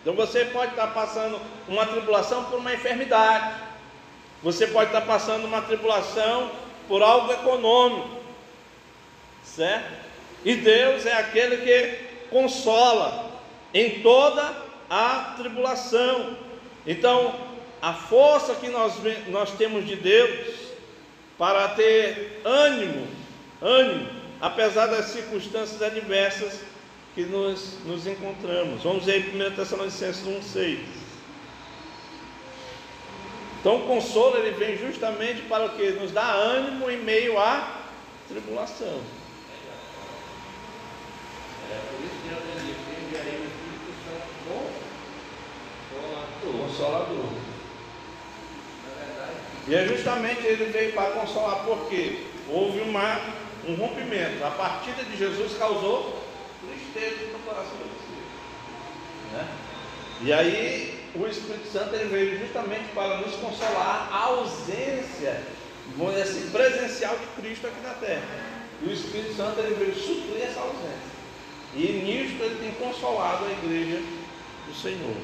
Então 0.01 0.13
você 0.13 0.45
pode 0.45 0.71
estar 0.71 0.87
passando 0.87 1.39
uma 1.67 1.85
tribulação 1.85 2.45
por 2.45 2.59
uma 2.59 2.73
enfermidade. 2.73 3.55
Você 4.41 4.67
pode 4.67 4.87
estar 4.89 5.01
passando 5.01 5.45
uma 5.45 5.61
tribulação 5.61 6.51
por 6.87 7.01
algo 7.01 7.31
econômico. 7.31 8.19
Certo? 9.43 10.08
E 10.43 10.55
Deus 10.55 11.05
é 11.05 11.13
aquele 11.13 11.57
que 11.57 12.09
consola 12.29 13.31
em 13.73 14.01
toda 14.01 14.55
a 14.89 15.35
tribulação. 15.37 16.37
Então, 16.87 17.35
a 17.81 17.93
força 17.93 18.55
que 18.55 18.67
nós, 18.69 18.93
nós 19.27 19.51
temos 19.51 19.85
de 19.85 19.95
Deus 19.95 20.69
para 21.37 21.69
ter 21.69 22.41
ânimo, 22.43 23.07
ânimo, 23.61 24.09
apesar 24.41 24.87
das 24.87 25.05
circunstâncias 25.05 25.81
adversas 25.81 26.61
que 27.15 27.23
nos, 27.23 27.77
nos 27.85 28.07
encontramos. 28.07 28.83
Vamos 28.83 29.05
ver 29.05 29.33
em 29.33 29.41
1 29.41 29.55
Tessalonicenses 29.55 30.25
1,6. 30.25 30.79
Então 33.59 33.77
o 33.77 33.87
consolo 33.87 34.37
ele 34.37 34.51
vem 34.51 34.77
justamente 34.77 35.41
para 35.43 35.65
o 35.65 35.69
que? 35.69 35.91
Nos 35.91 36.11
dá 36.11 36.31
ânimo 36.31 36.89
em 36.89 36.97
meio 36.97 37.37
à 37.37 37.81
tribulação. 38.29 39.01
É 41.71 41.79
por 41.89 41.99
isso 42.03 42.17
que 42.21 42.29
eu 42.29 42.41
disse 42.59 42.81
que 42.85 42.91
enviarei 43.05 43.35
o 43.39 43.45
Espírito 43.45 43.91
Santo 44.05 44.29
consolador. 46.39 46.67
Consolador. 46.67 47.49
E 49.67 49.75
é 49.75 49.87
justamente 49.87 50.47
ele 50.47 50.65
veio 50.71 50.93
para 50.93 51.11
consolar, 51.11 51.63
porque 51.63 52.25
houve 52.49 52.81
uma, 52.81 53.21
um 53.67 53.75
rompimento. 53.75 54.43
A 54.43 54.49
partida 54.49 55.03
de 55.03 55.15
Jesus 55.15 55.55
causou 55.59 56.23
tristeza 56.67 57.27
no 57.31 57.39
coração 57.39 57.77
de. 57.77 57.99
Né? 59.31 59.47
E 60.21 60.33
aí 60.33 60.99
o 61.15 61.27
Espírito 61.27 61.71
Santo 61.71 61.95
ele 61.95 62.09
veio 62.09 62.39
justamente 62.39 62.89
para 62.95 63.17
nos 63.17 63.35
consolar 63.35 64.09
a 64.11 64.23
ausência, 64.25 65.43
vamos 65.95 66.19
assim, 66.19 66.49
presencial 66.49 67.15
de 67.17 67.41
Cristo 67.41 67.67
aqui 67.67 67.81
na 67.81 67.93
terra. 67.93 68.23
E 68.81 68.89
o 68.89 68.91
Espírito 68.91 69.35
Santo 69.35 69.59
ele 69.59 69.75
veio 69.75 69.95
suprir 69.95 70.43
essa 70.43 70.61
ausência. 70.61 71.18
E 71.75 71.83
nisto 72.03 72.43
ele 72.43 72.59
tem 72.59 72.71
consolado 72.73 73.45
a 73.45 73.51
igreja 73.51 74.01
do 74.67 74.73
Senhor. 74.73 75.15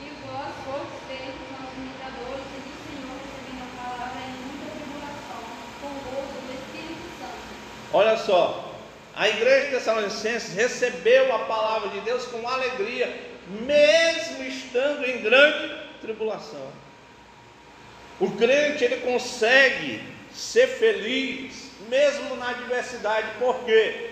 E 0.00 0.10
vós 0.26 0.54
fostes 0.64 1.00
feitos 1.06 1.46
aos 1.60 1.76
imitadores 1.76 2.46
e 2.56 2.60
do 2.60 2.74
Senhor, 2.88 3.16
recebendo 3.20 3.62
a 3.62 3.82
palavra 3.82 4.20
em 4.26 4.32
muita 4.46 4.68
tribulação, 4.76 5.42
com 5.80 5.88
gozo 6.08 6.40
do 6.46 6.52
Espírito 6.54 7.04
Santo. 7.18 7.92
Olha 7.92 8.16
só, 8.16 8.74
a 9.14 9.28
igreja 9.28 9.66
de 9.66 9.70
Tessalonicenses 9.72 10.54
recebeu 10.54 11.34
a 11.34 11.40
palavra 11.40 11.90
de 11.90 12.00
Deus 12.00 12.24
com 12.26 12.48
alegria, 12.48 13.14
mesmo 13.66 14.42
estando 14.44 15.04
em 15.04 15.20
grande 15.20 15.76
tribulação. 16.00 16.66
O 18.18 18.30
crente 18.32 18.84
ele 18.84 18.96
consegue 18.98 20.02
ser 20.32 20.66
feliz 20.66 21.70
mesmo 21.88 22.36
na 22.36 22.50
adversidade, 22.50 23.28
por 23.38 23.64
quê? 23.64 24.09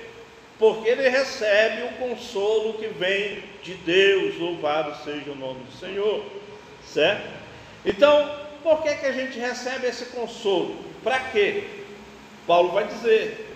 Porque 0.58 0.88
ele 0.88 1.08
recebe 1.08 1.82
o 1.82 2.08
consolo 2.08 2.74
que 2.74 2.88
vem 2.88 3.44
de 3.62 3.74
Deus, 3.74 4.36
louvado 4.38 4.96
seja 5.04 5.30
o 5.30 5.36
nome 5.36 5.60
do 5.60 5.72
Senhor, 5.78 6.24
certo? 6.84 7.28
Então, 7.86 8.28
por 8.62 8.82
que, 8.82 8.94
que 8.96 9.06
a 9.06 9.12
gente 9.12 9.38
recebe 9.38 9.86
esse 9.86 10.06
consolo? 10.06 10.76
Para 11.04 11.20
quê? 11.20 11.64
Paulo 12.46 12.72
vai 12.72 12.86
dizer, 12.86 13.54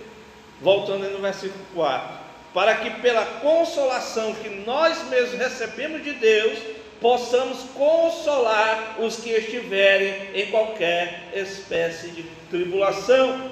voltando 0.60 1.08
no 1.10 1.18
versículo 1.18 1.64
4, 1.74 2.18
para 2.54 2.76
que 2.76 2.90
pela 3.00 3.24
consolação 3.24 4.34
que 4.34 4.48
nós 4.48 5.02
mesmos 5.08 5.38
recebemos 5.38 6.04
de 6.04 6.12
Deus, 6.12 6.58
possamos 7.00 7.64
consolar 7.74 8.96
os 9.00 9.16
que 9.16 9.30
estiverem 9.30 10.30
em 10.34 10.50
qualquer 10.52 11.30
espécie 11.34 12.08
de 12.10 12.22
tribulação. 12.48 13.50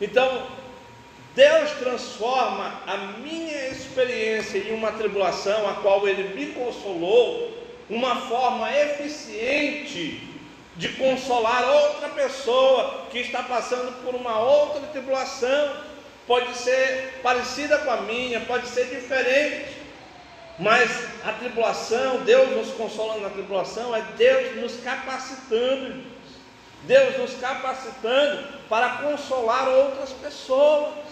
Então, 0.00 0.46
Deus 1.40 1.70
transforma 1.78 2.82
a 2.86 2.98
minha 2.98 3.68
experiência 3.68 4.58
em 4.58 4.74
uma 4.74 4.92
tribulação, 4.92 5.66
a 5.66 5.72
qual 5.72 6.06
Ele 6.06 6.34
me 6.34 6.52
consolou, 6.52 7.50
uma 7.88 8.14
forma 8.28 8.70
eficiente 8.70 10.28
de 10.76 10.90
consolar 10.90 11.64
outra 11.66 12.10
pessoa 12.10 13.06
que 13.10 13.20
está 13.20 13.42
passando 13.42 14.04
por 14.04 14.14
uma 14.14 14.38
outra 14.38 14.82
tribulação. 14.88 15.76
Pode 16.26 16.54
ser 16.58 17.20
parecida 17.22 17.78
com 17.78 17.90
a 17.90 18.02
minha, 18.02 18.40
pode 18.40 18.68
ser 18.68 18.84
diferente, 18.94 19.78
mas 20.58 20.90
a 21.24 21.32
tribulação, 21.32 22.18
Deus 22.18 22.50
nos 22.50 22.74
consolando 22.74 23.22
na 23.22 23.30
tribulação, 23.30 23.96
é 23.96 24.02
Deus 24.18 24.56
nos 24.56 24.76
capacitando. 24.84 26.04
Deus 26.82 27.16
nos 27.18 27.34
capacitando 27.40 28.44
para 28.68 28.90
consolar 28.98 29.68
outras 29.68 30.10
pessoas. 30.12 31.09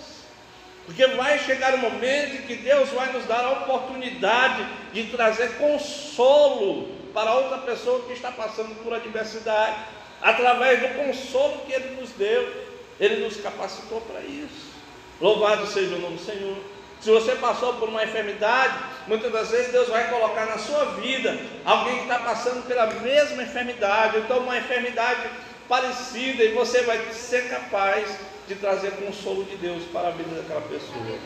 Porque 0.89 1.07
vai 1.09 1.39
chegar 1.41 1.75
um 1.75 1.79
momento 1.79 2.37
em 2.37 2.47
que 2.47 2.57
Deus 2.57 2.89
vai 2.89 3.13
nos 3.13 3.27
dar 3.27 3.45
a 3.45 3.51
oportunidade 3.51 4.67
de 4.91 5.05
trazer 5.09 5.59
consolo 5.59 6.89
para 7.13 7.35
outra 7.35 7.59
pessoa 7.59 8.07
que 8.07 8.15
está 8.15 8.31
passando 8.33 8.75
por 8.83 8.95
adversidade, 8.95 9.77
através 10.23 10.81
do 10.81 10.89
consolo 10.97 11.59
que 11.67 11.75
Ele 11.75 12.01
nos 12.01 12.09
deu, 12.13 12.67
Ele 12.99 13.23
nos 13.23 13.37
capacitou 13.37 14.01
para 14.01 14.21
isso. 14.21 14.73
Louvado 15.21 15.67
seja 15.67 15.95
o 15.95 15.99
nome 15.99 16.17
do 16.17 16.25
Senhor. 16.25 16.57
Se 17.03 17.11
você 17.11 17.37
passou 17.37 17.75
por 17.75 17.91
uma 17.91 18.03
enfermidade, 18.05 18.79
muitas 19.07 19.31
das 19.31 19.51
vezes 19.51 19.71
Deus 19.71 19.89
vai 19.89 20.09
colocar 20.09 20.47
na 20.47 20.57
sua 20.57 20.87
vida 21.03 21.39
alguém 21.67 21.97
que 21.97 22.03
está 22.05 22.19
passando 22.21 22.67
pela 22.67 22.87
mesma 22.87 23.43
enfermidade, 23.43 24.21
então 24.21 24.39
uma 24.39 24.57
enfermidade 24.57 25.29
parecida, 25.69 26.43
e 26.43 26.55
você 26.55 26.81
vai 26.81 27.13
ser 27.13 27.51
capaz 27.51 28.09
de 28.49 28.55
trazer 28.57 28.93
consolo 28.93 29.45
de 29.45 29.57
Deus 29.57 29.85
para 29.93 30.09
a 30.09 30.11
vida 30.11 30.35
daquela 30.35 30.63
pessoa. 30.63 31.19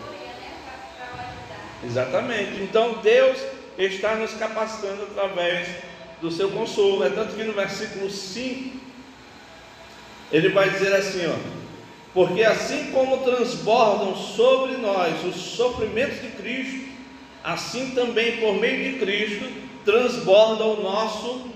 Exatamente. 1.84 2.62
Então 2.62 2.94
Deus 3.02 3.38
está 3.78 4.16
nos 4.16 4.34
capacitando 4.34 5.04
através 5.04 5.68
do 6.20 6.30
seu 6.30 6.50
consolo. 6.50 7.04
É 7.04 7.10
tanto 7.10 7.34
que 7.34 7.44
no 7.44 7.52
versículo 7.52 8.10
5 8.10 8.80
ele 10.30 10.48
vai 10.48 10.70
dizer 10.70 10.94
assim, 10.94 11.26
ó: 11.26 11.62
porque 12.14 12.42
assim 12.42 12.90
como 12.90 13.24
transbordam 13.24 14.16
sobre 14.16 14.76
nós 14.76 15.24
os 15.24 15.36
sofrimentos 15.36 16.20
de 16.20 16.28
Cristo, 16.28 16.88
assim 17.42 17.90
também 17.90 18.38
por 18.38 18.54
meio 18.54 18.92
de 18.92 18.98
Cristo 18.98 19.62
transborda 19.84 20.64
o 20.64 20.82
nosso 20.82 21.50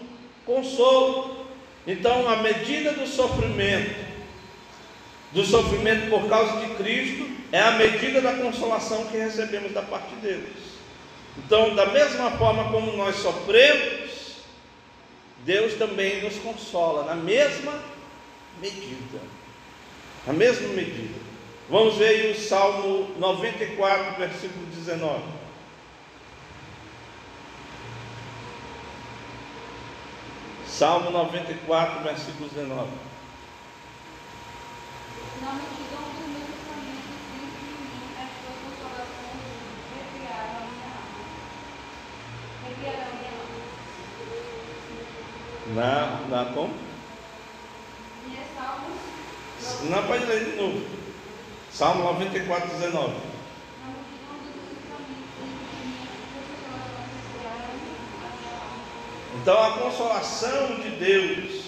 consolo. 0.44 1.46
Então, 1.86 2.28
a 2.28 2.36
medida 2.36 2.92
do 2.92 3.06
sofrimento, 3.06 4.05
do 5.36 5.44
sofrimento 5.44 6.08
por 6.08 6.28
causa 6.28 6.60
de 6.60 6.74
Cristo, 6.74 7.28
é 7.52 7.60
a 7.60 7.72
medida 7.72 8.20
da 8.20 8.32
consolação 8.32 9.04
que 9.06 9.18
recebemos 9.18 9.72
da 9.72 9.82
parte 9.82 10.14
deles. 10.16 10.56
Então, 11.38 11.74
da 11.74 11.86
mesma 11.86 12.30
forma 12.32 12.72
como 12.72 12.96
nós 12.96 13.16
sofremos, 13.16 14.38
Deus 15.44 15.74
também 15.74 16.22
nos 16.22 16.36
consola, 16.36 17.04
na 17.04 17.14
mesma 17.14 17.72
medida 18.60 19.20
a 20.26 20.32
mesma 20.32 20.68
medida. 20.68 21.14
Vamos 21.70 21.96
ver 21.96 22.08
aí 22.08 22.32
o 22.32 22.40
Salmo 22.40 23.08
94, 23.18 24.18
versículo 24.18 24.66
19. 24.66 25.22
Salmo 30.66 31.10
94, 31.10 32.02
versículo 32.02 32.48
19. 32.48 33.05
Na, 45.76 46.20
na 46.30 46.44
como? 46.54 46.72
Não, 49.90 50.06
pode 50.06 50.24
ler 50.24 50.44
de 50.44 50.56
novo. 50.56 50.86
Salmo 51.70 52.04
94, 52.04 52.68
19. 52.68 52.86
Na 52.86 53.88
multidão 53.88 54.38
dos 54.40 54.54
meus 54.56 54.64
pensamentos, 54.64 55.36
sempre 55.36 55.76
em 55.76 55.84
mim, 55.84 56.00
as 56.16 56.30
tuas 56.32 56.46
consolações 56.56 57.04
recriaram 57.34 57.76
a 58.24 58.32
minha 58.40 58.54
alma. 58.56 58.80
Então 59.42 59.62
a 59.62 59.70
consolação 59.78 60.80
de 60.80 60.90
Deus 60.90 61.64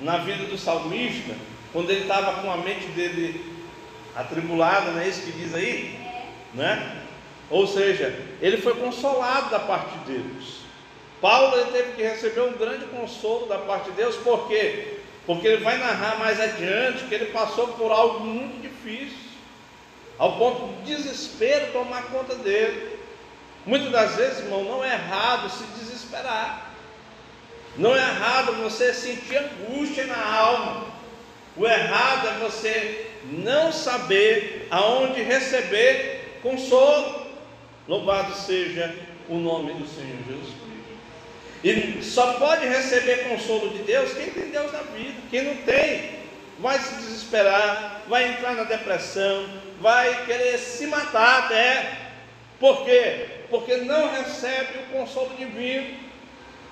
na 0.00 0.18
vida 0.18 0.44
do 0.44 0.58
salmista, 0.58 1.34
quando 1.72 1.90
ele 1.90 2.02
estava 2.02 2.40
com 2.40 2.50
a 2.50 2.56
mente 2.56 2.86
dele 2.88 3.44
atribulada, 4.14 4.92
não 4.92 5.00
é 5.00 5.08
isso 5.08 5.22
que 5.22 5.32
diz 5.32 5.54
aí? 5.54 5.98
Né? 6.54 7.02
Ou 7.50 7.66
seja, 7.66 8.18
ele 8.40 8.58
foi 8.58 8.74
consolado 8.74 9.50
da 9.50 9.60
parte 9.60 9.96
de 9.98 10.12
Deus. 10.12 10.56
Paulo 11.20 11.56
ele 11.56 11.70
teve 11.70 11.92
que 11.92 12.02
receber 12.02 12.40
um 12.42 12.52
grande 12.52 12.86
consolo 12.86 13.46
da 13.46 13.58
parte 13.58 13.90
de 13.90 13.96
Deus, 13.96 14.16
por 14.16 14.48
quê? 14.48 14.98
Porque 15.26 15.46
ele 15.46 15.64
vai 15.64 15.78
narrar 15.78 16.18
mais 16.18 16.40
adiante 16.40 17.04
que 17.04 17.14
ele 17.14 17.26
passou 17.26 17.68
por 17.68 17.90
algo 17.90 18.20
muito 18.20 18.60
difícil, 18.60 19.18
ao 20.18 20.36
ponto 20.38 20.82
de 20.82 20.94
desespero 20.94 21.72
tomar 21.72 22.04
conta 22.04 22.34
dele. 22.36 22.96
Muitas 23.66 23.90
das 23.90 24.14
vezes, 24.14 24.44
irmão, 24.44 24.62
não 24.64 24.84
é 24.84 24.92
errado 24.92 25.50
se 25.50 25.64
desesperar. 25.78 26.70
Não 27.76 27.94
é 27.94 27.98
errado 27.98 28.52
você 28.62 28.94
sentir 28.94 29.36
angústia 29.36 30.06
na 30.06 30.24
alma. 30.24 30.86
O 31.56 31.66
errado 31.66 32.28
é 32.28 32.38
você 32.44 33.06
não 33.24 33.72
saber 33.72 34.68
aonde 34.70 35.22
receber 35.22 36.38
consolo. 36.42 37.26
Louvado 37.88 38.34
seja 38.34 38.94
o 39.28 39.36
nome 39.36 39.72
do 39.72 39.86
Senhor 39.86 40.18
Jesus 40.28 40.54
Cristo. 40.54 40.66
E 41.64 42.02
só 42.04 42.34
pode 42.34 42.66
receber 42.66 43.28
consolo 43.28 43.70
de 43.70 43.78
Deus 43.84 44.12
quem 44.12 44.30
tem 44.30 44.50
Deus 44.50 44.70
na 44.70 44.80
vida. 44.80 45.14
Quem 45.30 45.42
não 45.42 45.56
tem, 45.62 46.10
vai 46.58 46.78
se 46.78 46.94
desesperar, 46.96 48.02
vai 48.06 48.28
entrar 48.28 48.54
na 48.54 48.64
depressão, 48.64 49.48
vai 49.80 50.26
querer 50.26 50.58
se 50.58 50.86
matar 50.86 51.44
até. 51.44 52.06
Por 52.60 52.84
quê? 52.84 53.26
Porque 53.48 53.76
não 53.78 54.12
recebe 54.12 54.78
o 54.80 54.98
consolo 54.98 55.34
divino. 55.36 55.96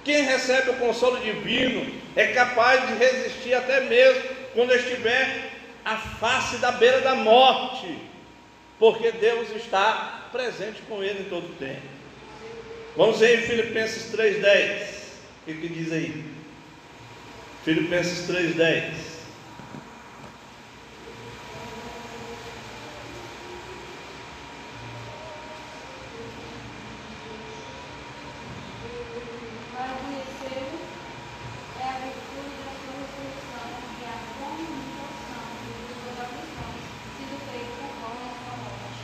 Quem 0.05 0.23
recebe 0.25 0.71
o 0.71 0.77
consolo 0.77 1.19
divino 1.21 1.91
é 2.15 2.27
capaz 2.29 2.87
de 2.87 2.95
resistir 2.95 3.55
até 3.55 3.81
mesmo 3.81 4.44
quando 4.55 4.73
estiver 4.73 5.51
à 5.85 5.97
face 5.97 6.57
da 6.57 6.73
beira 6.73 7.01
da 7.01 7.15
morte, 7.15 7.99
porque 8.79 9.13
Deus 9.13 9.51
está 9.55 10.29
presente 10.33 10.81
com 10.89 11.03
ele 11.03 11.23
em 11.23 11.29
todo 11.29 11.51
o 11.51 11.55
tempo. 11.57 11.83
Vamos 12.97 13.19
ver 13.19 13.41
em 13.41 13.43
Filipenses 13.43 14.13
3,10. 14.15 15.05
O 15.43 15.45
que, 15.47 15.55
que 15.55 15.69
diz 15.69 15.93
aí? 15.93 16.25
Filipenses 17.65 18.29
3,10. 18.29 19.15
Para 29.75 29.95
conhecê-lo 29.97 30.79
é 31.81 31.89
a 31.89 31.99
virtude 31.99 32.55
da 32.63 32.71
sua 32.79 32.95
ressurreição 33.01 33.67
e 33.99 34.05
a 34.07 34.17
comunicação 34.39 35.45
de 35.65 35.73
suas 35.99 36.17
aflições, 36.21 36.83
sido 37.19 37.37
feito 37.51 37.75
conforme 37.81 38.23
a 38.23 38.35
sua 38.39 38.55
morte. 38.63 39.03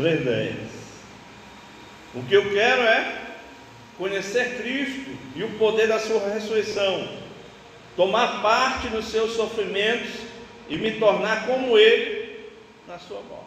Três, 0.00 0.20
3,10. 0.20 0.24
dez. 0.24 0.56
O 2.14 2.22
que 2.24 2.34
eu 2.34 2.50
quero 2.52 2.82
é 2.82 3.20
conhecer 3.98 4.56
Cristo 4.56 5.10
e 5.36 5.44
o 5.44 5.58
poder 5.58 5.86
da 5.86 5.98
sua 5.98 6.28
ressurreição, 6.30 7.08
tomar 7.96 8.40
parte 8.42 8.88
nos 8.88 9.06
seus 9.06 9.36
sofrimentos 9.36 10.10
e 10.68 10.76
me 10.76 10.92
tornar 10.92 11.46
como 11.46 11.76
Ele 11.76 12.50
na 12.88 12.98
sua 12.98 13.20
morte. 13.20 13.44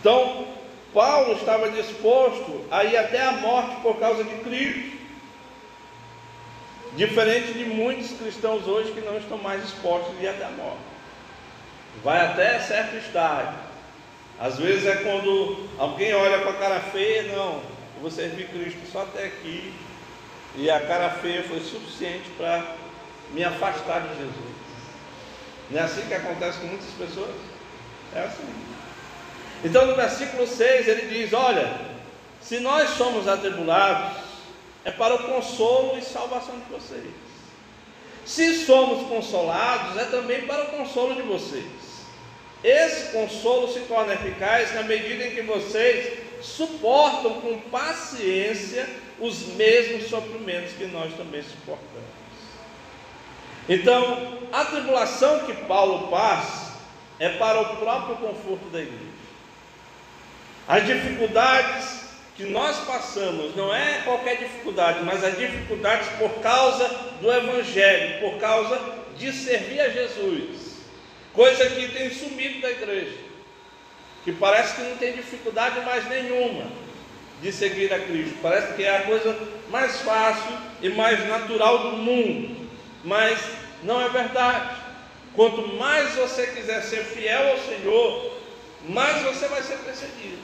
Então, 0.00 0.46
Paulo 0.92 1.36
estava 1.36 1.70
disposto 1.70 2.64
a 2.70 2.84
ir 2.84 2.96
até 2.96 3.20
a 3.20 3.32
morte 3.32 3.80
por 3.82 3.98
causa 3.98 4.22
de 4.22 4.34
Cristo, 4.44 4.96
diferente 6.96 7.52
de 7.52 7.64
muitos 7.64 8.12
cristãos 8.12 8.68
hoje 8.68 8.92
que 8.92 9.00
não 9.00 9.18
estão 9.18 9.38
mais 9.38 9.60
dispostos 9.62 10.16
a 10.18 10.22
ir 10.22 10.28
até 10.28 10.44
a 10.44 10.50
morte. 10.50 10.78
Vai 12.04 12.20
até 12.24 12.60
certo 12.60 12.96
estágio, 12.96 13.58
às 14.38 14.58
vezes 14.58 14.86
é 14.86 14.96
quando 14.96 15.68
alguém 15.78 16.14
olha 16.14 16.40
com 16.40 16.50
a 16.50 16.54
cara 16.54 16.80
feia, 16.80 17.34
não, 17.34 17.54
eu 17.54 18.00
vou 18.02 18.10
servir 18.10 18.48
Cristo 18.48 18.80
só 18.90 19.02
até 19.02 19.26
aqui, 19.26 19.72
e 20.56 20.70
a 20.70 20.80
cara 20.80 21.10
feia 21.10 21.42
foi 21.44 21.60
suficiente 21.60 22.28
para 22.36 22.76
me 23.32 23.44
afastar 23.44 24.00
de 24.00 24.16
Jesus. 24.16 24.54
Não 25.70 25.80
é 25.80 25.82
assim 25.84 26.02
que 26.02 26.14
acontece 26.14 26.58
com 26.58 26.66
muitas 26.66 26.90
pessoas? 26.90 27.34
É 28.14 28.20
assim. 28.20 28.44
Então 29.64 29.86
no 29.86 29.94
versículo 29.94 30.46
6 30.46 30.88
ele 30.88 31.06
diz: 31.08 31.32
Olha, 31.32 31.80
se 32.40 32.60
nós 32.60 32.90
somos 32.90 33.26
atribulados, 33.26 34.18
é 34.84 34.90
para 34.90 35.14
o 35.14 35.22
consolo 35.24 35.96
e 35.96 36.02
salvação 36.02 36.58
de 36.58 36.72
vocês. 36.72 37.10
Se 38.26 38.64
somos 38.64 39.08
consolados, 39.08 39.96
é 39.96 40.04
também 40.04 40.46
para 40.46 40.64
o 40.64 40.66
consolo 40.68 41.14
de 41.14 41.22
vocês. 41.22 41.83
Esse 42.64 43.12
consolo 43.12 43.70
se 43.70 43.80
torna 43.80 44.14
eficaz 44.14 44.74
na 44.74 44.84
medida 44.84 45.26
em 45.26 45.34
que 45.34 45.42
vocês 45.42 46.18
suportam 46.40 47.42
com 47.42 47.58
paciência 47.70 48.88
os 49.20 49.48
mesmos 49.48 50.08
sofrimentos 50.08 50.72
que 50.72 50.86
nós 50.86 51.12
também 51.14 51.42
suportamos. 51.42 52.08
Então, 53.68 54.38
a 54.50 54.64
tribulação 54.64 55.40
que 55.40 55.52
Paulo 55.66 56.08
passa 56.08 56.74
é 57.18 57.28
para 57.28 57.60
o 57.60 57.76
próprio 57.76 58.16
conforto 58.16 58.64
da 58.70 58.80
igreja. 58.80 59.12
As 60.66 60.86
dificuldades 60.86 62.04
que 62.34 62.44
nós 62.44 62.78
passamos 62.78 63.54
não 63.54 63.74
é 63.74 64.00
qualquer 64.04 64.38
dificuldade, 64.38 65.00
mas 65.04 65.22
as 65.22 65.36
dificuldades 65.36 66.08
por 66.18 66.30
causa 66.40 66.88
do 67.20 67.30
Evangelho, 67.30 68.20
por 68.20 68.38
causa 68.40 68.80
de 69.16 69.30
servir 69.32 69.80
a 69.80 69.90
Jesus, 69.90 70.63
coisa 71.34 71.68
que 71.68 71.88
tem 71.88 72.10
sumido 72.10 72.60
da 72.60 72.70
igreja, 72.70 73.18
que 74.24 74.32
parece 74.32 74.76
que 74.76 74.82
não 74.82 74.96
tem 74.96 75.12
dificuldade 75.12 75.80
mais 75.80 76.08
nenhuma 76.08 76.66
de 77.42 77.52
seguir 77.52 77.92
a 77.92 77.98
Cristo, 77.98 78.38
parece 78.40 78.74
que 78.74 78.84
é 78.84 78.96
a 78.96 79.02
coisa 79.02 79.36
mais 79.68 80.00
fácil 80.00 80.56
e 80.80 80.88
mais 80.88 81.26
natural 81.28 81.90
do 81.90 81.96
mundo, 81.96 82.68
mas 83.02 83.38
não 83.82 84.00
é 84.00 84.08
verdade. 84.08 84.82
Quanto 85.34 85.66
mais 85.74 86.14
você 86.14 86.46
quiser 86.46 86.80
ser 86.82 87.04
fiel 87.04 87.50
ao 87.50 87.58
Senhor, 87.58 88.38
mais 88.88 89.22
você 89.22 89.48
vai 89.48 89.62
ser 89.62 89.78
perseguido, 89.78 90.38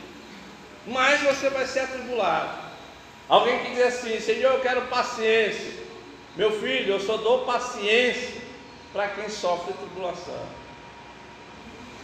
mais 0.87 1.21
você 1.21 1.49
vai 1.49 1.67
ser 1.67 1.81
atribulado. 1.81 2.71
Alguém 3.29 3.61
que 3.61 3.71
diz 3.71 3.83
assim: 3.83 4.19
Senhor, 4.19 4.55
eu 4.55 4.61
quero 4.61 4.83
paciência. 4.89 5.79
Meu 6.37 6.61
filho, 6.61 6.95
eu 6.95 7.01
só 7.01 7.17
dou 7.17 7.45
paciência 7.45 8.41
para 8.93 9.09
quem 9.09 9.29
sofre 9.29 9.73
tribulação. 9.75 10.60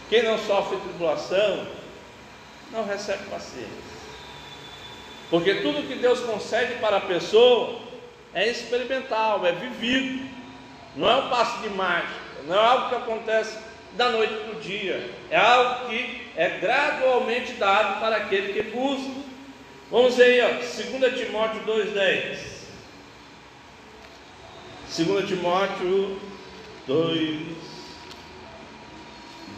Quem 0.09 0.23
não 0.23 0.37
sofre 0.37 0.77
tribulação, 0.77 1.67
não 2.71 2.85
recebe 2.85 3.23
paciência. 3.29 3.87
Porque 5.29 5.55
tudo 5.55 5.87
que 5.87 5.95
Deus 5.95 6.21
concede 6.21 6.75
para 6.75 6.97
a 6.97 7.01
pessoa 7.01 7.79
é 8.33 8.47
experimental, 8.47 9.45
é 9.45 9.51
vivido. 9.51 10.27
Não 10.95 11.09
é 11.09 11.15
um 11.17 11.29
passo 11.29 11.61
de 11.61 11.69
mágica, 11.69 12.13
não 12.47 12.55
é 12.55 12.59
algo 12.59 12.89
que 12.89 12.95
acontece 12.95 13.57
da 13.93 14.09
noite 14.09 14.33
para 14.33 14.57
o 14.57 14.61
dia. 14.61 15.11
É 15.29 15.37
algo 15.37 15.89
que 15.89 16.27
é 16.35 16.49
gradualmente 16.59 17.53
dado 17.53 17.99
para 17.99 18.17
aquele 18.17 18.53
que 18.53 18.63
busca. 18.71 19.11
Vamos 19.91 20.15
ver 20.15 20.41
aí, 20.41 20.41
ó, 20.41 20.99
2 20.99 21.19
Timóteo 21.19 21.61
2,10. 21.65 22.37
2 25.05 25.27
Timóteo 25.27 26.19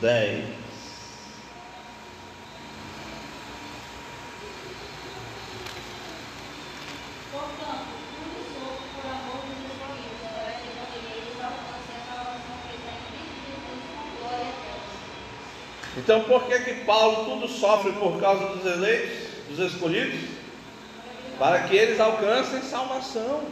2,10. 0.01 0.59
Então, 15.97 16.23
por 16.23 16.45
que 16.45 16.59
que 16.59 16.73
Paulo 16.85 17.25
tudo 17.25 17.47
sofre 17.47 17.91
por 17.91 18.19
causa 18.19 18.45
dos 18.47 18.65
eleitos, 18.65 19.27
dos 19.49 19.73
escolhidos? 19.73 20.29
Para 21.37 21.63
que 21.63 21.75
eles 21.75 21.99
alcancem 21.99 22.61
salvação. 22.61 23.43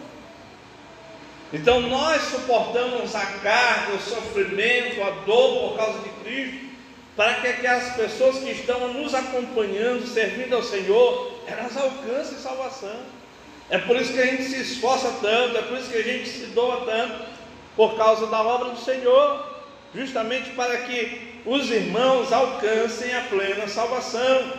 Então, 1.53 1.81
nós 1.81 2.21
suportamos 2.23 3.13
a 3.15 3.25
carga, 3.25 3.93
o 3.93 3.99
sofrimento, 3.99 5.01
a 5.03 5.09
dor 5.25 5.69
por 5.69 5.77
causa 5.77 5.99
de 5.99 6.09
Cristo, 6.27 6.67
para 7.15 7.35
que 7.35 7.47
aquelas 7.47 7.95
pessoas 7.95 8.39
que 8.39 8.51
estão 8.51 8.93
nos 8.93 9.15
acompanhando, 9.15 10.05
servindo 10.05 10.55
ao 10.55 10.61
Senhor, 10.61 11.41
elas 11.47 11.75
alcancem 11.75 12.37
salvação. 12.37 12.99
É 13.69 13.77
por 13.79 13.95
isso 13.95 14.13
que 14.13 14.19
a 14.19 14.25
gente 14.25 14.43
se 14.43 14.61
esforça 14.61 15.11
tanto, 15.21 15.57
é 15.57 15.61
por 15.63 15.77
isso 15.77 15.89
que 15.89 15.97
a 15.97 16.03
gente 16.03 16.29
se 16.29 16.45
doa 16.47 16.85
tanto, 16.85 17.25
por 17.75 17.97
causa 17.97 18.27
da 18.27 18.41
obra 18.41 18.69
do 18.69 18.79
Senhor, 18.79 19.45
justamente 19.95 20.51
para 20.51 20.77
que 20.77 21.41
os 21.45 21.69
irmãos 21.71 22.31
alcancem 22.31 23.13
a 23.15 23.21
plena 23.21 23.67
salvação. 23.67 24.53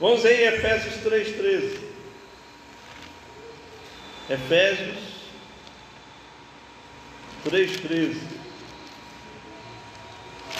Vamos 0.00 0.24
em 0.24 0.42
Efésios 0.42 0.94
3,13. 1.04 1.78
Efésios 4.30 4.96
3,13. 7.46 8.37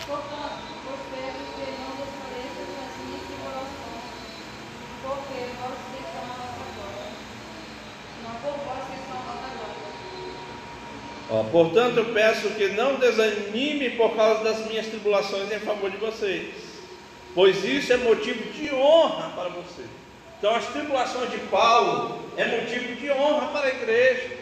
Portanto, 0.08 0.62
glória. 6.72 7.08
Ó, 11.30 11.44
portanto, 11.44 11.98
eu 11.98 12.14
peço 12.14 12.48
que 12.54 12.68
não 12.68 12.94
desanime 12.94 13.90
por 13.90 14.16
causa 14.16 14.42
das 14.44 14.66
minhas 14.66 14.86
tribulações 14.86 15.52
em 15.52 15.58
favor 15.58 15.90
de 15.90 15.98
vocês, 15.98 16.54
pois 17.34 17.62
isso 17.62 17.92
é 17.92 17.98
motivo 17.98 18.50
de 18.50 18.74
honra 18.74 19.30
para 19.36 19.50
você. 19.50 19.84
Então, 20.38 20.54
as 20.54 20.66
tribulações 20.68 21.30
de 21.30 21.38
Paulo 21.50 22.24
é 22.34 22.46
motivo 22.46 22.94
de 22.94 23.10
honra 23.10 23.48
para 23.48 23.66
a 23.66 23.70
igreja. 23.70 24.38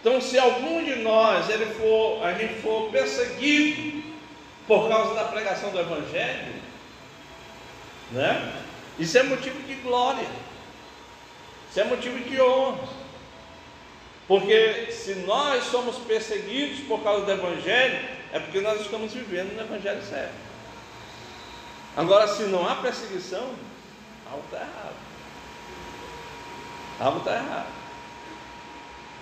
Então, 0.00 0.20
se 0.20 0.38
algum 0.38 0.84
de 0.84 0.94
nós 0.96 1.50
ele 1.50 1.66
for, 1.66 2.24
a 2.24 2.32
gente 2.34 2.54
for 2.60 2.92
perseguido 2.92 3.97
por 4.68 4.86
causa 4.86 5.14
da 5.14 5.24
pregação 5.24 5.70
do 5.70 5.80
Evangelho, 5.80 6.54
né? 8.12 8.62
Isso 8.98 9.16
é 9.16 9.22
motivo 9.22 9.60
de 9.62 9.74
glória, 9.76 10.28
isso 11.70 11.80
é 11.80 11.84
motivo 11.84 12.20
de 12.20 12.40
honra. 12.40 12.86
Porque 14.28 14.92
se 14.92 15.14
nós 15.26 15.64
somos 15.64 15.96
perseguidos 15.96 16.80
por 16.80 17.02
causa 17.02 17.24
do 17.24 17.32
Evangelho, 17.32 18.06
é 18.30 18.38
porque 18.38 18.60
nós 18.60 18.78
estamos 18.82 19.14
vivendo 19.14 19.56
no 19.56 19.62
Evangelho 19.62 20.02
certo. 20.02 20.34
Agora, 21.96 22.28
se 22.28 22.42
não 22.42 22.68
há 22.68 22.76
perseguição, 22.76 23.50
algo 24.30 24.44
está 24.44 24.58
errado. 24.58 24.96
Algo 27.00 27.18
está 27.20 27.34
errado. 27.36 27.72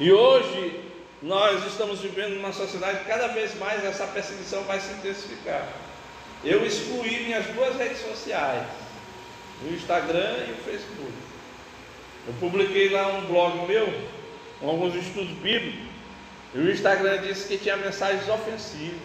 E 0.00 0.12
hoje 0.12 0.85
nós 1.26 1.66
estamos 1.66 1.98
vivendo 1.98 2.36
numa 2.36 2.52
sociedade 2.52 3.00
que 3.00 3.06
cada 3.06 3.26
vez 3.28 3.58
mais 3.58 3.84
essa 3.84 4.06
perseguição 4.06 4.62
vai 4.62 4.78
se 4.78 4.92
intensificar. 4.92 5.66
Eu 6.44 6.64
excluí 6.64 7.24
minhas 7.24 7.44
duas 7.46 7.76
redes 7.76 7.98
sociais, 7.98 8.64
o 9.64 9.74
Instagram 9.74 10.36
e 10.46 10.52
o 10.52 10.64
Facebook. 10.64 11.12
Eu 12.28 12.34
publiquei 12.38 12.90
lá 12.90 13.08
um 13.08 13.26
blog 13.26 13.66
meu 13.66 13.92
com 14.60 14.68
alguns 14.68 14.94
estudos 14.94 15.36
bíblicos, 15.38 15.88
e 16.54 16.58
o 16.58 16.70
Instagram 16.70 17.20
disse 17.22 17.48
que 17.48 17.58
tinha 17.58 17.76
mensagens 17.76 18.28
ofensivas. 18.28 19.00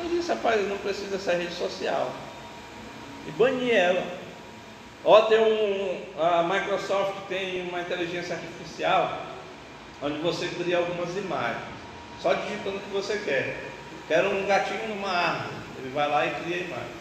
Eu 0.00 0.08
disse, 0.08 0.28
rapaz, 0.28 0.66
não 0.68 0.78
precisa 0.78 1.08
dessa 1.08 1.32
rede 1.32 1.52
social. 1.54 2.12
E 3.26 3.30
bani 3.32 3.72
ela. 3.72 4.06
Ó, 5.04 5.22
tem 5.22 5.38
um. 5.40 6.22
A 6.22 6.42
Microsoft 6.44 7.26
tem 7.28 7.68
uma 7.68 7.80
inteligência 7.80 8.36
artificial 8.36 9.29
onde 10.02 10.18
você 10.18 10.48
cria 10.48 10.78
algumas 10.78 11.16
imagens. 11.16 11.64
Só 12.20 12.34
digitando 12.34 12.76
o 12.76 12.80
que 12.80 12.90
você 12.90 13.18
quer. 13.18 13.56
Quero 14.08 14.30
um 14.30 14.46
gatinho 14.46 14.88
numa 14.88 15.10
árvore. 15.10 15.54
Ele 15.78 15.90
vai 15.90 16.08
lá 16.08 16.26
e 16.26 16.34
cria 16.42 16.56
a 16.56 16.60
imagem. 16.60 17.00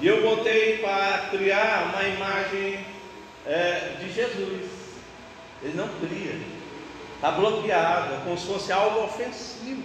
E 0.00 0.06
eu 0.06 0.22
botei 0.22 0.78
para 0.78 1.28
criar 1.30 1.90
uma 1.92 2.02
imagem 2.02 2.86
é, 3.46 3.96
de 4.00 4.12
Jesus. 4.12 4.70
Ele 5.62 5.74
não 5.74 5.88
cria. 6.00 6.38
Está 7.14 7.30
bloqueado, 7.30 8.14
é 8.14 8.20
como 8.24 8.38
se 8.38 8.46
fosse 8.46 8.72
algo 8.72 9.04
ofensivo. 9.04 9.82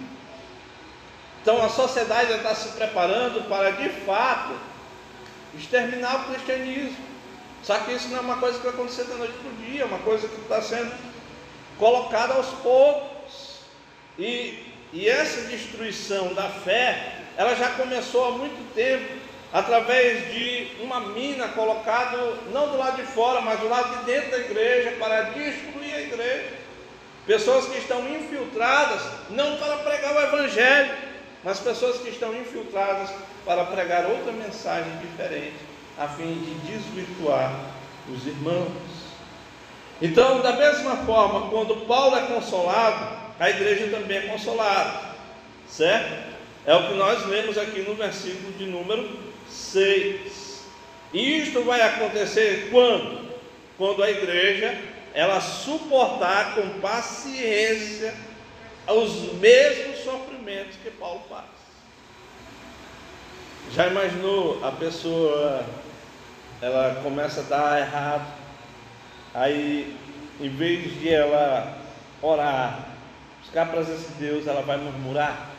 Então 1.40 1.62
a 1.62 1.68
sociedade 1.68 2.32
está 2.32 2.54
se 2.54 2.68
preparando 2.76 3.48
para 3.48 3.72
de 3.72 3.88
fato 3.88 4.54
exterminar 5.58 6.20
o 6.20 6.24
cristianismo. 6.32 7.12
Só 7.62 7.78
que 7.78 7.92
isso 7.92 8.08
não 8.08 8.18
é 8.18 8.20
uma 8.20 8.36
coisa 8.36 8.58
que 8.58 8.64
vai 8.64 8.74
acontecer 8.74 9.04
da 9.04 9.14
noite 9.14 9.34
para 9.34 9.50
o 9.50 9.54
dia, 9.54 9.82
é 9.82 9.84
uma 9.84 9.98
coisa 9.98 10.28
que 10.28 10.40
está 10.40 10.60
sendo 10.60 10.92
colocada 11.82 12.34
aos 12.34 12.46
poucos. 12.62 13.58
E, 14.16 14.72
e 14.92 15.08
essa 15.08 15.48
destruição 15.48 16.32
da 16.32 16.48
fé, 16.48 17.16
ela 17.36 17.56
já 17.56 17.70
começou 17.70 18.28
há 18.28 18.30
muito 18.38 18.72
tempo 18.72 19.20
através 19.52 20.32
de 20.32 20.76
uma 20.80 21.00
mina 21.00 21.48
colocada 21.48 22.16
não 22.52 22.68
do 22.68 22.78
lado 22.78 23.02
de 23.02 23.08
fora, 23.08 23.40
mas 23.40 23.58
do 23.58 23.68
lado 23.68 23.98
de 23.98 24.04
dentro 24.04 24.30
da 24.30 24.38
igreja 24.38 24.92
para 24.92 25.22
destruir 25.22 25.92
a 25.92 26.00
igreja. 26.00 26.50
Pessoas 27.26 27.66
que 27.66 27.78
estão 27.78 28.08
infiltradas 28.08 29.02
não 29.30 29.56
para 29.56 29.78
pregar 29.78 30.14
o 30.14 30.20
evangelho, 30.20 30.94
mas 31.42 31.58
pessoas 31.58 31.98
que 31.98 32.10
estão 32.10 32.32
infiltradas 32.32 33.10
para 33.44 33.64
pregar 33.64 34.06
outra 34.06 34.30
mensagem 34.30 34.98
diferente, 34.98 35.56
a 35.98 36.06
fim 36.06 36.32
de 36.32 36.54
desvirtuar 36.72 37.52
os 38.08 38.24
irmãos. 38.24 38.91
Então, 40.02 40.40
da 40.40 40.52
mesma 40.54 40.96
forma, 40.96 41.48
quando 41.48 41.86
Paulo 41.86 42.16
é 42.16 42.22
consolado, 42.22 43.16
a 43.38 43.48
igreja 43.48 43.88
também 43.88 44.18
é 44.18 44.20
consolada, 44.22 45.00
certo? 45.68 46.32
É 46.66 46.74
o 46.74 46.88
que 46.88 46.94
nós 46.94 47.24
lemos 47.26 47.56
aqui 47.56 47.82
no 47.82 47.94
versículo 47.94 48.52
de 48.54 48.66
número 48.66 49.08
6. 49.48 50.64
E 51.12 51.42
isto 51.42 51.62
vai 51.62 51.80
acontecer 51.82 52.68
quando? 52.72 53.30
Quando 53.78 54.02
a 54.02 54.10
igreja 54.10 54.76
ela 55.14 55.40
suportar 55.40 56.56
com 56.56 56.80
paciência 56.80 58.12
os 58.88 59.34
mesmos 59.34 59.98
sofrimentos 59.98 60.76
que 60.82 60.90
Paulo 60.90 61.22
faz. 61.28 61.44
Já 63.72 63.86
imaginou 63.86 64.64
a 64.64 64.72
pessoa 64.72 65.64
ela 66.60 67.00
começa 67.02 67.40
a 67.40 67.44
dar 67.44 67.80
errado. 67.80 68.41
Aí, 69.34 69.96
em 70.40 70.48
vez 70.48 71.00
de 71.00 71.08
ela 71.08 71.78
orar, 72.20 72.88
buscar 73.40 73.62
a 73.62 73.66
presença 73.66 74.08
de 74.08 74.14
Deus, 74.14 74.46
ela 74.46 74.62
vai 74.62 74.76
murmurar, 74.76 75.50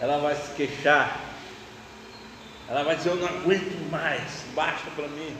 ela 0.00 0.18
vai 0.18 0.34
se 0.36 0.54
queixar, 0.54 1.20
ela 2.68 2.84
vai 2.84 2.96
dizer: 2.96 3.10
Eu 3.10 3.16
não 3.16 3.26
aguento 3.26 3.90
mais, 3.90 4.44
basta 4.54 4.90
para 4.94 5.08
mim. 5.08 5.36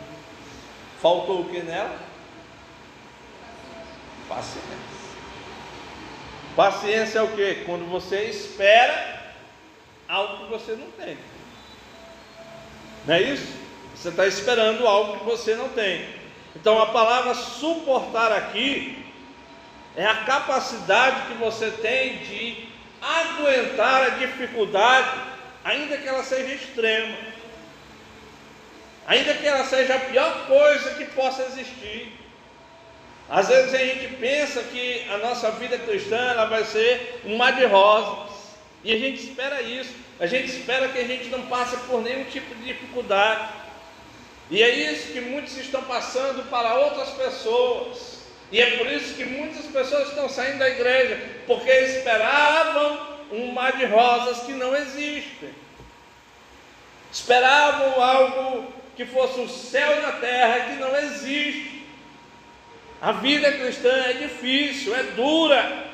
Faltou 1.00 1.42
o 1.42 1.48
que 1.48 1.60
nela? 1.62 1.96
Paciência. 4.28 4.92
Paciência 6.56 7.18
é 7.20 7.22
o 7.22 7.28
que? 7.28 7.64
Quando 7.66 7.88
você 7.90 8.24
espera 8.24 9.34
algo 10.08 10.44
que 10.44 10.50
você 10.50 10.72
não 10.72 10.90
tem. 10.92 11.16
Não 13.06 13.14
é 13.14 13.22
isso? 13.22 13.52
Você 13.94 14.10
está 14.10 14.26
esperando 14.26 14.86
algo 14.86 15.18
que 15.18 15.24
você 15.24 15.54
não 15.54 15.68
tem. 15.70 16.21
Então 16.54 16.80
a 16.80 16.86
palavra 16.86 17.34
suportar 17.34 18.32
aqui 18.32 19.04
é 19.96 20.04
a 20.06 20.24
capacidade 20.24 21.28
que 21.28 21.34
você 21.34 21.70
tem 21.70 22.18
de 22.18 22.68
aguentar 23.00 24.04
a 24.04 24.08
dificuldade, 24.10 25.20
ainda 25.64 25.96
que 25.96 26.08
ela 26.08 26.22
seja 26.22 26.54
extrema, 26.54 27.16
ainda 29.06 29.34
que 29.34 29.46
ela 29.46 29.64
seja 29.64 29.96
a 29.96 30.00
pior 30.00 30.46
coisa 30.46 30.94
que 30.94 31.04
possa 31.06 31.42
existir. 31.42 32.12
Às 33.28 33.48
vezes 33.48 33.74
a 33.74 33.78
gente 33.78 34.16
pensa 34.16 34.62
que 34.62 35.06
a 35.10 35.18
nossa 35.18 35.50
vida 35.52 35.78
cristã 35.78 36.18
ela 36.18 36.44
vai 36.46 36.64
ser 36.64 37.22
um 37.24 37.36
mar 37.36 37.54
de 37.54 37.64
rosas, 37.64 38.30
e 38.84 38.92
a 38.92 38.98
gente 38.98 39.22
espera 39.22 39.62
isso, 39.62 39.94
a 40.20 40.26
gente 40.26 40.46
espera 40.46 40.88
que 40.88 40.98
a 40.98 41.04
gente 41.04 41.28
não 41.28 41.42
passe 41.46 41.76
por 41.88 42.02
nenhum 42.02 42.24
tipo 42.24 42.54
de 42.54 42.64
dificuldade, 42.64 43.48
e 44.50 44.62
é 44.62 44.92
isso 44.92 45.12
que 45.12 45.20
muitos 45.20 45.56
estão 45.56 45.82
passando 45.82 46.48
para 46.50 46.74
outras 46.74 47.10
pessoas. 47.10 48.22
E 48.50 48.60
é 48.60 48.76
por 48.76 48.86
isso 48.86 49.14
que 49.14 49.24
muitas 49.24 49.64
pessoas 49.66 50.08
estão 50.08 50.28
saindo 50.28 50.58
da 50.58 50.68
igreja, 50.68 51.18
porque 51.46 51.70
esperavam 51.70 53.12
um 53.32 53.50
mar 53.50 53.76
de 53.78 53.86
rosas 53.86 54.42
que 54.42 54.52
não 54.52 54.76
existe. 54.76 55.48
Esperavam 57.10 58.02
algo 58.02 58.72
que 58.94 59.06
fosse 59.06 59.40
o 59.40 59.48
céu 59.48 60.02
na 60.02 60.12
terra 60.12 60.66
que 60.66 60.80
não 60.80 60.94
existe. 60.96 61.86
A 63.00 63.12
vida 63.12 63.50
cristã 63.52 63.88
é 63.88 64.12
difícil, 64.12 64.94
é 64.94 65.02
dura, 65.02 65.86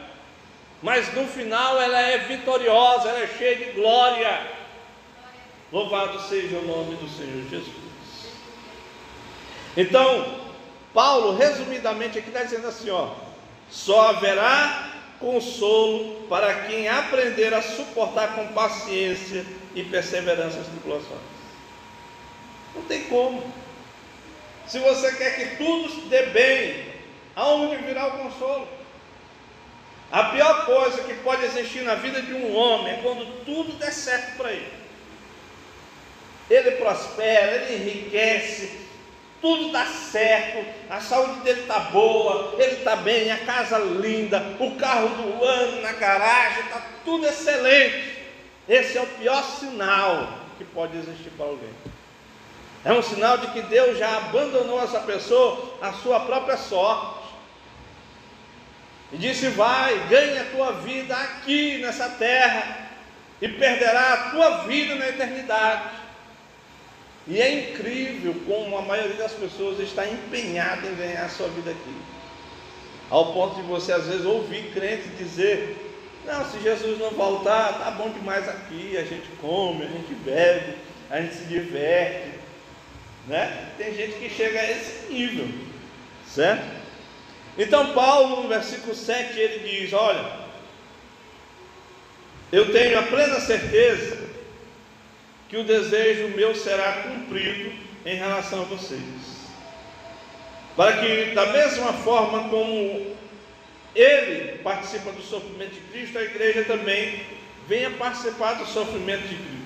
mas 0.82 1.12
no 1.14 1.26
final 1.26 1.80
ela 1.80 2.00
é 2.00 2.18
vitoriosa, 2.18 3.08
ela 3.08 3.20
é 3.20 3.28
cheia 3.38 3.56
de 3.56 3.64
glória. 3.72 4.58
Louvado 5.72 6.20
seja 6.22 6.58
o 6.58 6.66
nome 6.66 6.96
do 6.96 7.08
Senhor 7.08 7.48
Jesus. 7.48 7.87
Então, 9.76 10.40
Paulo, 10.92 11.36
resumidamente, 11.36 12.18
aqui 12.18 12.28
está 12.28 12.42
dizendo 12.42 12.66
assim: 12.68 12.90
ó, 12.90 13.10
só 13.70 14.10
haverá 14.10 14.92
consolo 15.20 16.26
para 16.28 16.66
quem 16.66 16.88
aprender 16.88 17.52
a 17.52 17.62
suportar 17.62 18.34
com 18.34 18.48
paciência 18.48 19.44
e 19.74 19.82
perseverança 19.82 20.60
as 20.60 20.66
tribulações. 20.66 21.20
Não 22.74 22.82
tem 22.82 23.04
como. 23.04 23.42
Se 24.66 24.78
você 24.78 25.12
quer 25.12 25.34
que 25.36 25.56
tudo 25.56 26.08
dê 26.08 26.26
bem, 26.26 26.86
aonde 27.34 27.76
virá 27.76 28.06
o 28.06 28.18
consolo? 28.18 28.68
A 30.10 30.24
pior 30.24 30.64
coisa 30.64 31.02
que 31.02 31.14
pode 31.14 31.44
existir 31.44 31.82
na 31.82 31.94
vida 31.94 32.22
de 32.22 32.32
um 32.32 32.56
homem 32.56 32.94
é 32.94 33.00
quando 33.02 33.44
tudo 33.44 33.72
der 33.78 33.92
certo 33.92 34.36
para 34.36 34.52
ele. 34.52 34.72
Ele 36.48 36.70
prospera, 36.72 37.56
ele 37.56 37.90
enriquece, 37.90 38.87
tudo 39.40 39.66
está 39.66 39.86
certo, 39.86 40.66
a 40.90 41.00
saúde 41.00 41.40
dele 41.40 41.60
está 41.60 41.78
boa, 41.78 42.54
ele 42.58 42.76
está 42.76 42.96
bem, 42.96 43.30
a 43.30 43.38
casa 43.38 43.78
linda, 43.78 44.56
o 44.58 44.74
carro 44.76 45.08
do 45.08 45.44
ano 45.44 45.80
na 45.80 45.92
garagem, 45.92 46.64
está 46.64 46.82
tudo 47.04 47.26
excelente. 47.26 48.18
Esse 48.68 48.98
é 48.98 49.02
o 49.02 49.06
pior 49.06 49.42
sinal 49.42 50.38
que 50.58 50.64
pode 50.64 50.96
existir 50.98 51.30
para 51.30 51.46
alguém. 51.46 51.72
É 52.84 52.92
um 52.92 53.02
sinal 53.02 53.38
de 53.38 53.48
que 53.48 53.62
Deus 53.62 53.98
já 53.98 54.16
abandonou 54.16 54.82
essa 54.82 55.00
pessoa 55.00 55.78
à 55.80 55.92
sua 55.92 56.20
própria 56.20 56.56
sorte. 56.56 57.28
E 59.12 59.16
disse: 59.16 59.48
Vai, 59.48 59.98
ganha 60.08 60.42
a 60.42 60.44
tua 60.46 60.72
vida 60.72 61.16
aqui 61.16 61.78
nessa 61.78 62.08
terra, 62.10 62.88
e 63.40 63.48
perderá 63.48 64.12
a 64.12 64.30
tua 64.30 64.50
vida 64.64 64.94
na 64.96 65.08
eternidade. 65.08 65.90
E 67.28 67.42
é 67.42 67.70
incrível 67.70 68.34
como 68.46 68.78
a 68.78 68.82
maioria 68.82 69.16
das 69.16 69.32
pessoas 69.32 69.78
está 69.80 70.06
empenhada 70.06 70.86
em 70.86 70.94
ganhar 70.94 71.26
a 71.26 71.28
sua 71.28 71.46
vida 71.48 71.70
aqui. 71.70 71.94
Ao 73.10 73.34
ponto 73.34 73.56
de 73.56 73.62
você 73.62 73.92
às 73.92 74.06
vezes 74.06 74.24
ouvir 74.24 74.72
crentes 74.72 75.16
dizer: 75.18 75.76
Não, 76.24 76.42
se 76.50 76.58
Jesus 76.60 76.98
não 76.98 77.10
voltar, 77.10 77.78
tá 77.78 77.90
bom 77.90 78.08
demais 78.10 78.48
aqui, 78.48 78.96
a 78.96 79.04
gente 79.04 79.28
come, 79.42 79.84
a 79.84 79.88
gente 79.88 80.14
bebe, 80.24 80.74
a 81.10 81.20
gente 81.20 81.34
se 81.34 81.44
diverte. 81.44 82.38
Né? 83.26 83.72
Tem 83.76 83.94
gente 83.94 84.18
que 84.18 84.30
chega 84.30 84.58
a 84.58 84.70
esse 84.70 85.12
nível, 85.12 85.46
certo? 86.26 86.78
Então, 87.58 87.92
Paulo, 87.92 88.42
no 88.42 88.48
versículo 88.48 88.94
7, 88.94 89.38
ele 89.38 89.68
diz: 89.68 89.92
Olha, 89.92 90.32
eu 92.50 92.72
tenho 92.72 92.98
a 92.98 93.02
plena 93.02 93.38
certeza 93.38 94.27
que 95.48 95.56
o 95.56 95.64
desejo 95.64 96.36
meu 96.36 96.54
será 96.54 96.92
cumprido 97.02 97.72
em 98.04 98.16
relação 98.16 98.62
a 98.62 98.64
vocês. 98.64 99.00
Para 100.76 100.98
que, 100.98 101.32
da 101.34 101.46
mesma 101.46 101.92
forma 101.92 102.48
como 102.48 103.16
ele 103.94 104.58
participa 104.58 105.10
do 105.10 105.22
sofrimento 105.22 105.72
de 105.72 105.80
Cristo, 105.92 106.18
a 106.18 106.22
igreja 106.22 106.64
também 106.64 107.20
venha 107.66 107.90
participar 107.90 108.54
do 108.54 108.66
sofrimento 108.66 109.22
de 109.22 109.34
Cristo. 109.34 109.58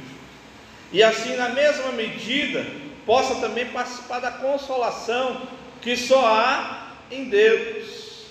E 0.93 1.03
assim, 1.03 1.37
na 1.37 1.51
mesma 1.51 1.93
medida, 1.93 2.65
possa 3.05 3.35
também 3.41 3.67
participar 3.67 4.21
da 4.21 4.31
consolação 4.31 5.49
que 5.81 5.97
só 5.97 6.25
há 6.25 6.93
em 7.11 7.25
Deus. 7.25 8.27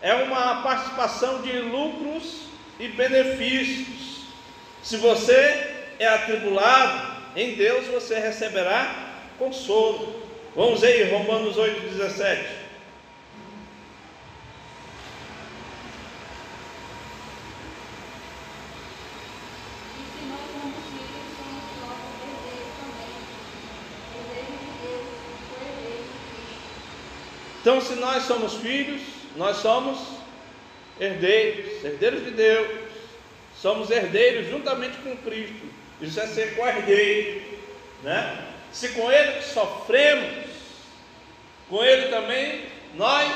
É 0.00 0.14
uma 0.14 0.62
participação 0.62 1.42
de 1.42 1.52
lucros 1.60 2.46
e 2.80 2.88
benefícios. 2.88 4.26
Se 4.82 4.96
você 4.96 5.75
é 5.98 6.06
atribulado, 6.06 7.16
em 7.34 7.54
Deus 7.54 7.86
você 7.86 8.18
receberá 8.18 9.14
consolo. 9.38 10.22
Vamos 10.54 10.82
aí, 10.82 11.10
Romanos 11.10 11.56
8, 11.56 11.80
17. 11.90 12.66
Então, 27.66 27.80
se 27.80 27.96
nós 27.96 28.22
somos 28.22 28.54
filhos, 28.54 29.02
nós 29.34 29.56
somos 29.56 29.98
herdeiros, 31.00 31.84
herdeiros 31.84 32.24
de 32.24 32.30
Deus, 32.30 32.68
somos 33.60 33.90
herdeiros 33.90 34.48
juntamente 34.48 34.96
com 34.98 35.16
Cristo. 35.16 35.75
Isso 36.00 36.20
é 36.20 36.26
ser 36.26 36.56
co-herdeiro, 36.56 37.42
né? 38.02 38.46
Se 38.72 38.90
com 38.90 39.10
ele 39.10 39.40
sofremos, 39.42 40.46
com 41.68 41.82
ele 41.82 42.08
também 42.08 42.66
nós 42.94 43.32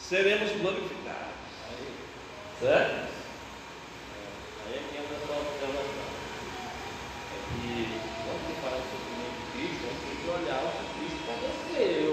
seremos 0.00 0.50
glorificados. 0.60 0.96
Certo? 2.60 3.06
Aí 4.66 4.74
é 4.74 4.80
que 4.90 4.96
observação. 4.98 6.06
É 7.32 7.38
que 7.52 8.00
quando 8.24 8.40
se 8.46 8.54
fala 8.62 8.78
do 8.80 8.86
sofrimento 8.90 9.36
de 9.36 9.46
Cristo, 9.52 9.82
gente 9.86 10.02
tem 10.06 10.16
que 10.16 10.28
olhar 10.30 10.60
o 10.62 10.70
que 10.72 10.84
Cristo 10.96 11.20
padeceu. 11.26 12.12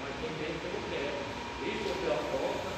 Mas 0.00 0.12
quem 0.20 0.30
pensa 0.38 0.56
que 0.62 0.68
não 0.70 0.82
quer. 0.90 1.10
Cristo 1.60 1.88
sofreu 1.88 2.14
a 2.14 2.22
conta, 2.30 2.70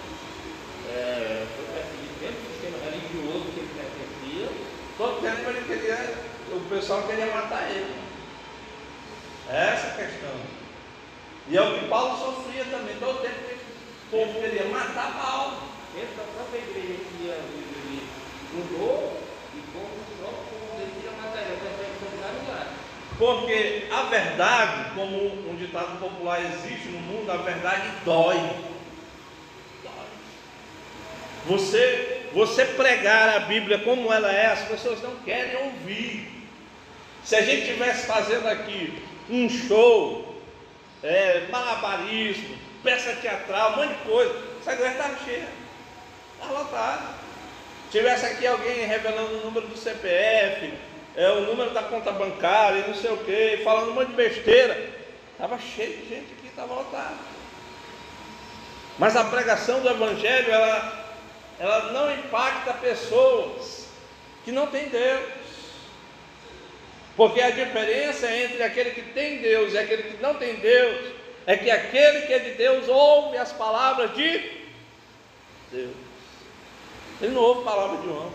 é, 0.89 1.47
foi 1.55 1.67
perseguido 1.77 2.15
dentro 2.21 2.41
do 2.41 2.49
sistema 2.49 2.79
religioso 2.89 3.53
que 3.53 3.61
ele 3.61 3.73
pertencia. 3.77 4.49
Todo 4.97 5.21
tempo 5.21 5.45
ele 5.51 5.63
queria, 5.69 6.01
o 6.51 6.61
pessoal 6.79 7.03
queria 7.03 7.27
matar 7.27 7.69
ele. 7.71 7.93
Essa 9.49 9.87
é 9.87 9.91
a 9.91 10.07
questão. 10.07 10.31
E 11.49 11.57
é 11.57 11.61
o 11.61 11.79
que 11.79 11.89
Paulo 11.89 12.17
sofria 12.17 12.65
também. 12.67 12.97
Todo 13.01 13.21
tempo 13.21 13.35
que 13.35 13.55
o 13.55 14.11
povo 14.11 14.41
queria 14.41 14.65
matar 14.67 15.19
Paulo. 15.21 15.69
Dentro 15.95 16.15
da 16.17 16.23
própria 16.23 16.59
igreja 16.59 17.01
que 17.03 17.25
ia 17.25 17.35
ele 17.35 18.09
mudou 18.53 19.21
e 19.55 19.61
como 19.73 19.87
o 19.87 20.17
próprio 20.21 20.45
povo 20.45 20.77
queria 20.77 21.11
matar 21.21 21.43
ele. 21.43 21.59
Porque 23.19 23.89
a 23.91 24.03
verdade, 24.03 24.91
como 24.95 25.51
um 25.51 25.57
ditado 25.57 25.99
popular 25.99 26.41
existe 26.41 26.89
no 26.89 27.01
mundo, 27.01 27.33
a 27.33 27.39
verdade 27.39 27.91
dói. 28.05 28.39
Você 31.47 32.31
você 32.33 32.65
pregar 32.65 33.37
a 33.37 33.41
Bíblia 33.41 33.79
como 33.79 34.13
ela 34.13 34.31
é, 34.31 34.47
as 34.47 34.61
pessoas 34.61 35.03
não 35.03 35.17
querem 35.17 35.57
ouvir. 35.65 36.38
Se 37.29 37.37
a 37.37 37.43
gente 37.43 37.65
estivesse 37.65 38.07
fazendo 38.07 38.47
aqui 38.47 39.03
um 39.29 39.51
show, 39.51 40.35
é, 41.03 41.47
malabarismo, 41.51 42.57
peça 42.83 43.13
teatral, 43.17 43.73
um 43.73 43.77
monte 43.77 43.99
de 43.99 44.05
coisa, 44.05 44.35
essa 44.59 44.73
igreja 44.73 44.93
estava 44.93 45.19
cheia, 45.27 45.49
estava 46.33 46.59
lotada. 46.59 47.03
Tivesse 47.91 48.25
aqui 48.25 48.47
alguém 48.47 48.87
revelando 48.87 49.35
o 49.35 49.45
número 49.45 49.67
do 49.67 49.77
CPF, 49.77 50.73
é, 51.15 51.31
o 51.33 51.43
número 51.43 51.69
da 51.73 51.83
conta 51.83 52.11
bancária, 52.13 52.87
não 52.87 52.95
sei 52.95 53.11
o 53.11 53.19
que, 53.19 53.61
falando 53.63 53.91
um 53.91 53.95
monte 53.95 54.09
de 54.09 54.15
besteira, 54.15 54.91
estava 55.33 55.59
cheio 55.59 55.99
de 55.99 56.09
gente 56.09 56.33
aqui, 56.33 56.47
estava 56.47 56.77
lotado. 56.77 57.19
Mas 58.99 59.17
a 59.17 59.25
pregação 59.25 59.81
do 59.83 59.91
Evangelho, 59.91 60.51
ela 60.51 61.07
ela 61.59 61.93
não 61.93 62.11
impacta 62.11 62.73
pessoas 62.73 63.87
que 64.47 64.51
não 64.51 64.69
têm 64.69 64.89
Deus. 64.89 65.38
Porque 67.19 67.41
a 67.41 67.51
diferença 67.51 68.33
entre 68.33 68.63
aquele 68.63 68.91
que 68.91 69.03
tem 69.03 69.39
Deus 69.39 69.73
e 69.73 69.79
aquele 69.79 70.05
que 70.05 70.23
não 70.23 70.35
tem 70.35 70.55
Deus 70.55 71.07
é 71.47 71.57
que 71.57 71.69
aquele 71.69 72.23
que 72.29 72.33
é 72.33 72.39
de 72.39 72.51
Deus 72.53 72.87
ouve 72.87 73.37
as 73.37 73.51
palavras 73.51 74.15
de 74.15 74.41
Deus. 75.73 75.91
Ele 77.21 77.33
não 77.33 77.43
ouve 77.43 77.65
palavra 77.65 77.97
de 77.97 78.09
homem. 78.09 78.33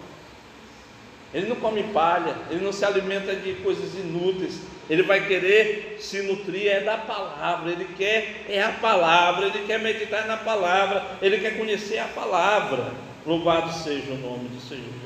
Ele 1.34 1.48
não 1.48 1.56
come 1.56 1.82
palha, 1.94 2.36
ele 2.52 2.60
não 2.60 2.74
se 2.74 2.84
alimenta 2.84 3.34
de 3.34 3.54
coisas 3.54 3.96
inúteis. 3.96 4.60
Ele 4.90 5.04
vai 5.04 5.26
querer 5.26 5.96
se 6.02 6.22
nutrir 6.24 6.68
é 6.68 6.82
da 6.82 6.98
palavra, 6.98 7.72
ele 7.72 7.88
quer 7.98 8.44
é 8.50 8.62
a 8.62 8.74
palavra, 8.74 9.46
ele 9.46 9.66
quer 9.66 9.80
meditar 9.80 10.28
na 10.28 10.36
palavra, 10.36 11.06
ele 11.22 11.40
quer 11.40 11.58
conhecer 11.58 12.00
a 12.00 12.08
palavra. 12.10 12.92
Louvado 13.26 13.72
seja 13.72 14.12
o 14.12 14.18
nome 14.18 14.50
do 14.50 14.60
Senhor. 14.60 15.04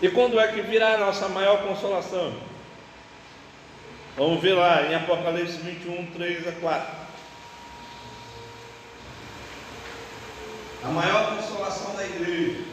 E 0.00 0.08
quando 0.10 0.38
é 0.38 0.46
que 0.48 0.62
virá 0.62 0.94
a 0.94 0.98
nossa 0.98 1.28
maior 1.28 1.62
consolação? 1.66 2.32
Vamos 4.16 4.40
ver 4.40 4.54
lá 4.54 4.82
em 4.82 4.94
Apocalipse 4.94 5.58
21, 5.58 6.06
3 6.12 6.48
a 6.48 6.52
4. 6.52 6.98
A 10.84 10.88
maior 10.88 11.36
consolação 11.36 11.96
da 11.96 12.04
igreja. 12.04 12.64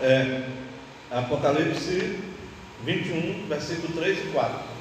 É, 0.00 0.48
Apocalipse 1.10 2.20
21, 2.84 3.46
versículo 3.48 3.92
3 3.94 4.18
e 4.18 4.28
4. 4.28 4.75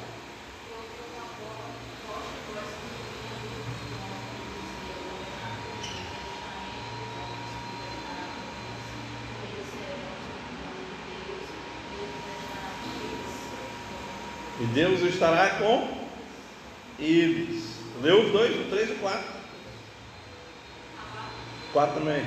Deus 14.76 15.02
estará 15.04 15.52
com 15.52 15.88
eles. 17.00 17.78
Leu 18.02 18.26
os 18.26 18.32
dois, 18.34 18.54
o 18.60 18.70
três 18.70 18.90
e 18.90 18.92
o 18.92 18.96
quatro. 18.98 19.34
Quatro 21.72 22.00
também. 22.02 22.26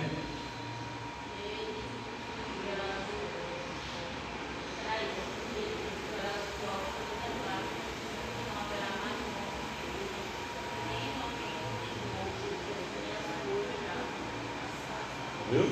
Viu? 15.50 15.70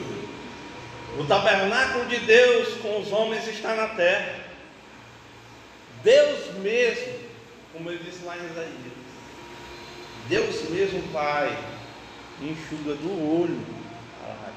O 1.18 1.24
tabernáculo 1.24 2.04
de 2.04 2.18
Deus 2.18 2.74
com 2.82 3.00
os 3.00 3.10
homens 3.12 3.48
está 3.48 3.74
na 3.74 3.88
terra. 3.88 4.44
Deus 6.04 6.35
mesmo, 6.66 7.12
como 7.72 7.90
ele 7.90 8.02
disse 8.02 8.24
lá 8.24 8.36
em 8.36 8.44
Isaías, 8.44 8.92
Deus 10.28 10.70
mesmo, 10.70 11.00
Pai, 11.12 11.56
enxuga 12.42 12.94
do 12.94 13.40
olho 13.40 13.64
a 14.22 14.26
lágrima. 14.26 14.56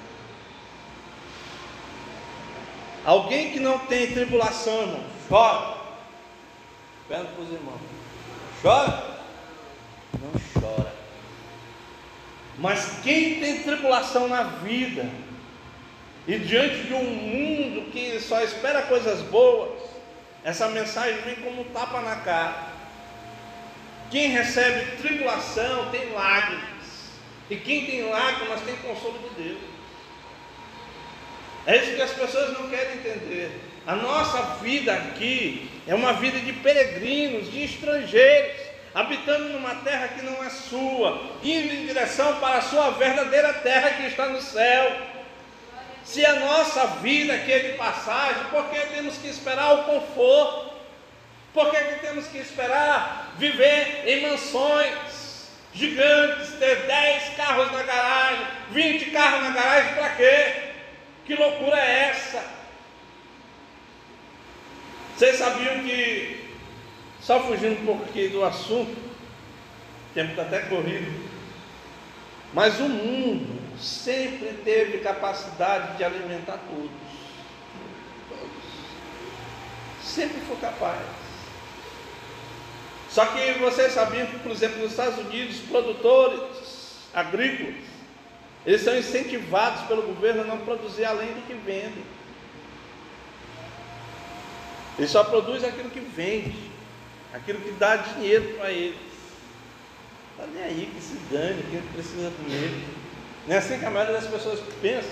Alguém 3.05 3.51
que 3.51 3.59
não 3.59 3.77
tem 3.79 4.11
tribulação, 4.11 4.81
irmão, 4.81 5.03
chora. 5.29 5.77
Pergunta 7.07 7.31
para 7.33 7.43
os 7.43 7.51
irmãos: 7.51 7.81
chora? 8.61 9.19
Não 10.19 10.61
chora. 10.61 10.93
Mas 12.57 12.99
quem 13.03 13.39
tem 13.39 13.61
tribulação 13.61 14.27
na 14.27 14.43
vida, 14.43 15.07
e 16.27 16.39
diante 16.39 16.87
de 16.87 16.93
um 16.93 17.03
mundo 17.03 17.91
que 17.91 18.19
só 18.19 18.41
espera 18.41 18.81
coisas 18.81 19.21
boas, 19.21 19.88
essa 20.43 20.67
mensagem 20.69 21.21
vem 21.21 21.35
como 21.35 21.61
um 21.61 21.65
tapa 21.65 22.01
na 22.01 22.15
cara. 22.17 22.69
Quem 24.09 24.29
recebe 24.29 24.97
tribulação 24.97 25.89
tem 25.91 26.11
lágrimas. 26.11 26.69
E 27.49 27.55
quem 27.57 27.85
tem 27.85 28.09
lágrimas 28.09 28.61
tem 28.61 28.75
consolo 28.77 29.19
de 29.19 29.43
Deus. 29.43 29.59
É 31.65 31.77
isso 31.77 31.95
que 31.95 32.01
as 32.01 32.11
pessoas 32.11 32.57
não 32.57 32.69
querem 32.69 32.97
entender. 32.97 33.51
A 33.85 33.95
nossa 33.95 34.55
vida 34.61 34.93
aqui 34.93 35.69
é 35.87 35.93
uma 35.93 36.13
vida 36.13 36.39
de 36.39 36.53
peregrinos, 36.53 37.51
de 37.51 37.63
estrangeiros, 37.63 38.57
habitando 38.93 39.49
numa 39.49 39.75
terra 39.75 40.09
que 40.09 40.21
não 40.21 40.43
é 40.43 40.49
sua, 40.49 41.21
indo 41.43 41.73
em 41.73 41.85
direção 41.85 42.39
para 42.39 42.57
a 42.57 42.61
sua 42.61 42.91
verdadeira 42.91 43.53
terra 43.53 43.91
que 43.91 44.07
está 44.07 44.27
no 44.27 44.41
céu. 44.41 45.08
Se 46.09 46.25
a 46.25 46.39
nossa 46.39 46.87
vida 47.03 47.35
aqui 47.35 47.51
é 47.51 47.59
de 47.59 47.77
passagem, 47.77 48.45
por 48.45 48.67
que 48.71 48.79
temos 48.87 49.15
que 49.19 49.27
esperar 49.27 49.75
o 49.75 49.83
conforto? 49.83 50.73
Por 51.53 51.69
que, 51.69 51.77
que 51.77 51.99
temos 51.99 52.25
que 52.25 52.39
esperar 52.39 53.35
viver 53.37 54.07
em 54.07 54.23
mansões 54.23 55.51
gigantes, 55.71 56.49
ter 56.57 56.87
10 56.87 57.35
carros 57.35 57.71
na 57.71 57.83
garagem, 57.83 58.47
20 58.71 59.11
carros 59.11 59.43
na 59.43 59.49
garagem, 59.51 59.93
para 59.93 60.09
quê? 60.15 60.53
Que 61.27 61.35
loucura 61.35 61.77
é 61.77 62.09
essa? 62.09 62.43
Vocês 65.15 65.35
sabiam 65.35 65.83
que, 65.83 66.55
só 67.21 67.39
fugindo 67.41 67.83
um 67.83 67.85
pouco 67.85 68.05
aqui 68.05 68.29
do 68.29 68.43
assunto, 68.43 68.97
o 68.97 70.13
tempo 70.15 70.31
está 70.31 70.41
até 70.41 70.61
corrido, 70.61 71.29
mas 72.51 72.79
o 72.79 72.89
mundo 72.89 73.58
sempre 73.81 74.53
teve 74.63 74.99
capacidade 74.99 75.97
de 75.97 76.03
alimentar 76.03 76.59
todos. 76.69 76.91
Todos. 78.29 80.03
Sempre 80.03 80.41
foi 80.41 80.57
capaz. 80.57 81.01
Só 83.09 83.25
que 83.25 83.53
vocês 83.53 83.91
sabiam 83.93 84.27
que, 84.27 84.39
por 84.39 84.51
exemplo, 84.51 84.79
nos 84.79 84.91
Estados 84.91 85.17
Unidos, 85.25 85.57
produtores 85.61 87.07
agrícolas, 87.13 87.75
eles 88.65 88.81
são 88.81 88.95
incentivados 88.95 89.81
pelo 89.87 90.03
governo 90.03 90.41
a 90.41 90.45
não 90.45 90.59
produzir 90.59 91.05
além 91.05 91.33
do 91.33 91.47
que 91.47 91.53
vendem. 91.53 92.03
Eles 94.97 95.11
só 95.11 95.23
produzem 95.23 95.69
aquilo 95.69 95.89
que 95.89 96.01
vende, 96.01 96.69
aquilo 97.33 97.61
que 97.61 97.71
dá 97.71 97.95
dinheiro 97.95 98.55
para 98.57 98.69
eles. 98.69 98.99
Está 100.31 100.45
nem 100.53 100.63
aí 100.63 100.91
que 100.93 101.01
se 101.01 101.15
dane, 101.31 101.63
quem 101.71 101.81
precisa 101.93 102.31
comer. 102.31 102.85
Não 103.49 103.55
é 103.55 103.57
assim 103.57 103.79
que 103.79 103.85
a 103.85 103.89
maioria 103.89 104.13
das 104.13 104.29
pessoas 104.29 104.59
pensa. 104.79 105.09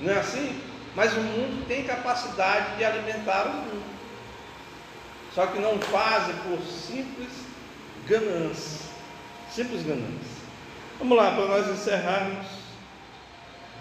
Não 0.00 0.12
é 0.12 0.18
assim? 0.18 0.60
Mas 0.96 1.12
o 1.12 1.20
mundo 1.20 1.64
tem 1.68 1.84
capacidade 1.84 2.76
de 2.76 2.84
alimentar 2.84 3.46
o 3.46 3.52
mundo. 3.52 3.84
Só 5.32 5.46
que 5.46 5.60
não 5.60 5.78
fazem 5.78 6.34
por 6.38 6.60
simples 6.64 7.30
ganância. 8.08 8.90
Simples 9.52 9.84
ganância. 9.84 10.42
Vamos 10.98 11.16
lá, 11.16 11.30
para 11.30 11.46
nós 11.46 11.68
encerrarmos. 11.68 12.44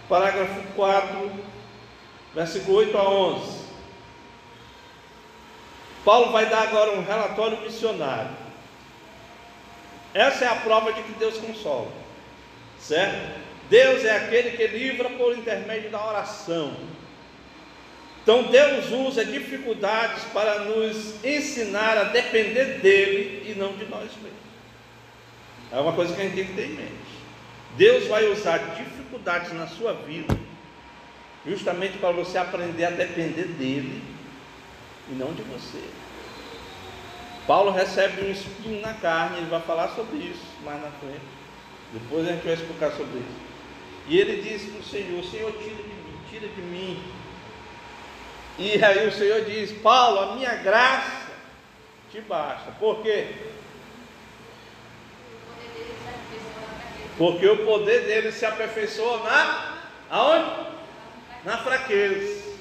Parágrafo 0.08 0.62
4, 0.76 1.32
versículo 2.36 2.78
8 2.78 2.96
a 2.96 3.10
11. 3.10 3.62
Paulo 6.06 6.32
vai 6.32 6.46
dar 6.48 6.62
agora 6.62 6.92
um 6.92 7.04
relatório 7.04 7.60
missionário. 7.62 8.38
Essa 10.14 10.46
é 10.46 10.48
a 10.48 10.58
prova 10.58 10.94
de 10.94 11.02
que 11.02 11.14
Deus 11.14 11.40
consola 11.40 12.01
certo? 12.82 13.40
Deus 13.70 14.04
é 14.04 14.18
aquele 14.18 14.52
que 14.52 14.68
livra 14.68 15.10
por 15.12 15.38
intermédio 15.38 15.90
da 15.90 16.06
oração. 16.06 16.76
Então 18.24 18.44
Deus 18.44 18.92
usa 18.92 19.24
dificuldades 19.24 20.24
para 20.26 20.60
nos 20.66 21.24
ensinar 21.24 21.98
a 21.98 22.04
depender 22.06 22.80
dele 22.80 23.50
e 23.50 23.58
não 23.58 23.74
de 23.74 23.86
nós 23.86 24.12
mesmos. 24.22 24.42
É 25.72 25.80
uma 25.80 25.94
coisa 25.94 26.14
que 26.14 26.22
a 26.22 26.26
gente 26.26 26.36
tem 26.36 26.46
que 26.46 26.54
ter 26.54 26.66
em 26.66 26.74
mente. 26.74 26.92
Deus 27.78 28.08
vai 28.08 28.28
usar 28.28 28.58
dificuldades 28.76 29.54
na 29.54 29.66
sua 29.66 29.94
vida, 29.94 30.38
justamente 31.48 31.98
para 31.98 32.12
você 32.12 32.38
aprender 32.38 32.84
a 32.84 32.90
depender 32.90 33.46
dele 33.46 34.04
e 35.10 35.14
não 35.14 35.34
de 35.34 35.44
você. 35.44 35.82
Paulo 37.48 37.72
recebe 37.72 38.26
um 38.26 38.32
espinho 38.32 38.82
na 38.82 38.94
carne, 38.94 39.38
ele 39.38 39.50
vai 39.50 39.62
falar 39.62 39.90
sobre 39.90 40.18
isso 40.18 40.46
mais 40.64 40.82
na 40.82 40.92
frente. 40.92 41.41
Depois 41.94 42.28
a 42.28 42.32
gente 42.32 42.44
vai 42.44 42.54
explicar 42.54 42.92
sobre 42.92 43.20
isso. 43.20 43.52
E 44.08 44.18
ele 44.18 44.42
disse 44.42 44.72
para 44.72 44.80
o 44.80 44.84
Senhor: 44.84 45.24
Senhor, 45.24 45.52
tira 45.54 45.76
de 45.76 45.84
mim, 45.84 46.20
tira 46.30 46.48
de 46.48 46.62
mim. 46.62 47.04
E 48.58 48.84
aí 48.84 49.08
o 49.08 49.12
Senhor 49.12 49.44
diz: 49.46 49.72
Paulo, 49.82 50.20
a 50.20 50.36
minha 50.36 50.56
graça 50.56 51.32
te 52.12 52.22
basta. 52.22 52.72
Por 52.80 53.02
quê? 53.02 53.28
Porque 57.18 57.48
o 57.48 57.66
poder 57.66 58.06
dele 58.06 58.32
se 58.32 58.46
aperfeiçoa 58.46 59.24
na 59.24 59.78
aonde? 60.10 60.72
Na 61.44 61.58
fraqueza. 61.58 62.52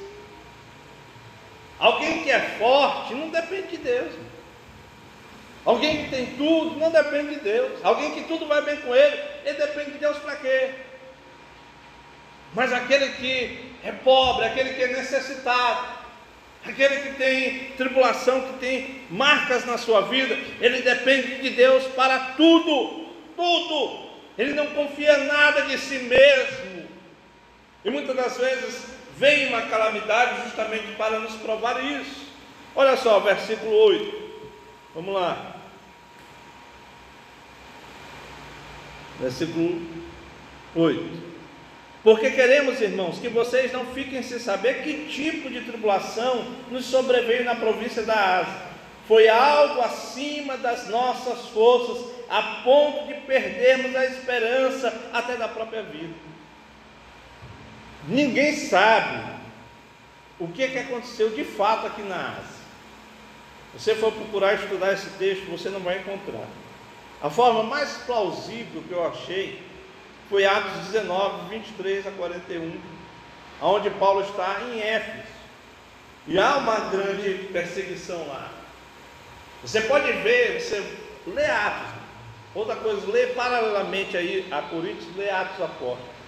Alguém 1.79 2.23
que 2.23 2.31
é 2.31 2.41
forte 2.59 3.15
não 3.15 3.31
depende 3.31 3.69
de 3.69 3.77
Deus. 3.79 4.13
Alguém 5.65 6.05
que 6.05 6.11
tem 6.11 6.27
tudo 6.37 6.79
não 6.79 6.91
depende 6.91 7.35
de 7.35 7.41
Deus. 7.41 7.73
Alguém 7.83 8.13
que 8.13 8.25
tudo 8.25 8.47
vai 8.47 8.63
bem 8.63 8.77
com 8.79 8.95
ele, 8.95 9.21
ele 9.45 9.59
depende 9.59 9.93
de 9.93 9.99
Deus 9.99 10.17
para 10.19 10.37
quê? 10.37 10.71
Mas 12.55 12.73
aquele 12.73 13.11
que 13.11 13.73
é 13.85 13.93
pobre, 13.93 14.47
aquele 14.47 14.75
que 14.75 14.83
é 14.83 14.89
necessitado, 14.89 15.87
aquele 16.65 16.97
que 17.01 17.15
tem 17.15 17.73
tribulação, 17.77 18.41
que 18.41 18.59
tem 18.59 19.03
marcas 19.11 19.65
na 19.65 19.79
sua 19.79 20.03
vida, 20.03 20.37
ele 20.61 20.83
depende 20.83 21.43
de 21.43 21.51
Deus 21.51 21.85
para 21.89 22.19
tudo, 22.37 23.07
tudo. 23.37 24.11
Ele 24.39 24.55
não 24.55 24.69
confia 24.69 25.19
nada 25.19 25.63
de 25.63 25.79
si 25.79 25.99
mesmo. 25.99 26.89
E 27.85 27.91
muitas 27.91 28.17
das 28.17 28.37
vezes 28.37 28.85
vem 29.17 29.49
uma 29.49 29.63
calamidade 29.63 30.43
justamente 30.45 30.93
para 30.97 31.19
nos 31.19 31.35
provar 31.37 31.83
isso. 31.85 32.31
Olha 32.75 32.97
só, 32.97 33.21
versículo 33.21 33.71
8. 33.71 34.31
Vamos 34.95 35.15
lá. 35.15 35.50
Versículo 39.21 39.81
8. 40.75 41.31
Porque 42.03 42.31
queremos, 42.31 42.81
irmãos, 42.81 43.19
que 43.19 43.29
vocês 43.29 43.73
não 43.73 43.85
fiquem 43.87 44.23
sem 44.23 44.39
saber 44.39 44.83
que 44.83 45.09
tipo 45.09 45.51
de 45.51 45.61
tribulação 45.61 46.47
nos 46.71 46.87
sobreveio 46.87 47.45
na 47.45 47.55
província 47.55 48.03
da 48.03 48.39
Ásia. 48.39 48.71
Foi 49.07 49.29
algo 49.29 49.83
acima 49.83 50.57
das 50.57 50.89
nossas 50.89 51.49
forças, 51.49 52.07
a 52.29 52.63
ponto 52.65 53.07
de 53.09 53.15
perdermos 53.23 53.95
a 53.95 54.07
esperança 54.07 55.11
até 55.13 55.37
da 55.37 55.49
própria 55.49 55.83
vida. 55.83 56.15
Ninguém 58.09 58.55
sabe 58.55 59.23
o 60.39 60.49
que, 60.49 60.69
que 60.69 60.79
aconteceu 60.79 61.31
de 61.31 61.45
fato 61.45 61.87
aqui 61.87 62.03
na 62.03 62.39
Ásia. 62.39 62.61
Você 63.75 63.95
for 63.95 64.13
procurar 64.13 64.55
estudar 64.55 64.95
esse 64.95 65.11
texto, 65.11 65.51
você 65.51 65.69
não 65.69 65.81
vai 65.81 65.99
encontrar. 65.99 66.47
A 67.23 67.29
forma 67.29 67.63
mais 67.63 67.99
plausível 68.07 68.83
que 68.89 68.93
eu 68.93 69.07
achei 69.07 69.61
foi 70.31 70.47
Atos 70.47 70.87
19, 70.87 71.51
23 71.51 72.07
a 72.07 72.11
41, 72.13 72.81
onde 73.61 73.91
Paulo 73.91 74.23
está 74.23 74.63
em 74.63 74.81
Éfeso. 74.81 75.29
E 76.27 76.39
há 76.39 76.57
uma 76.57 76.81
grande 76.91 77.49
perseguição 77.53 78.27
lá. 78.29 78.51
Você 79.63 79.83
pode 79.83 80.11
ver, 80.13 80.61
você 80.61 80.83
lê 81.27 81.45
Atos. 81.45 82.01
Outra 82.55 82.77
coisa, 82.77 83.11
lê 83.11 83.29
paralelamente 83.29 84.17
aí 84.17 84.47
a 84.51 84.63
Coríntios, 84.63 85.15
lê 85.17 85.31
Atos 85.31 85.63
Apóstolos. 85.63 86.21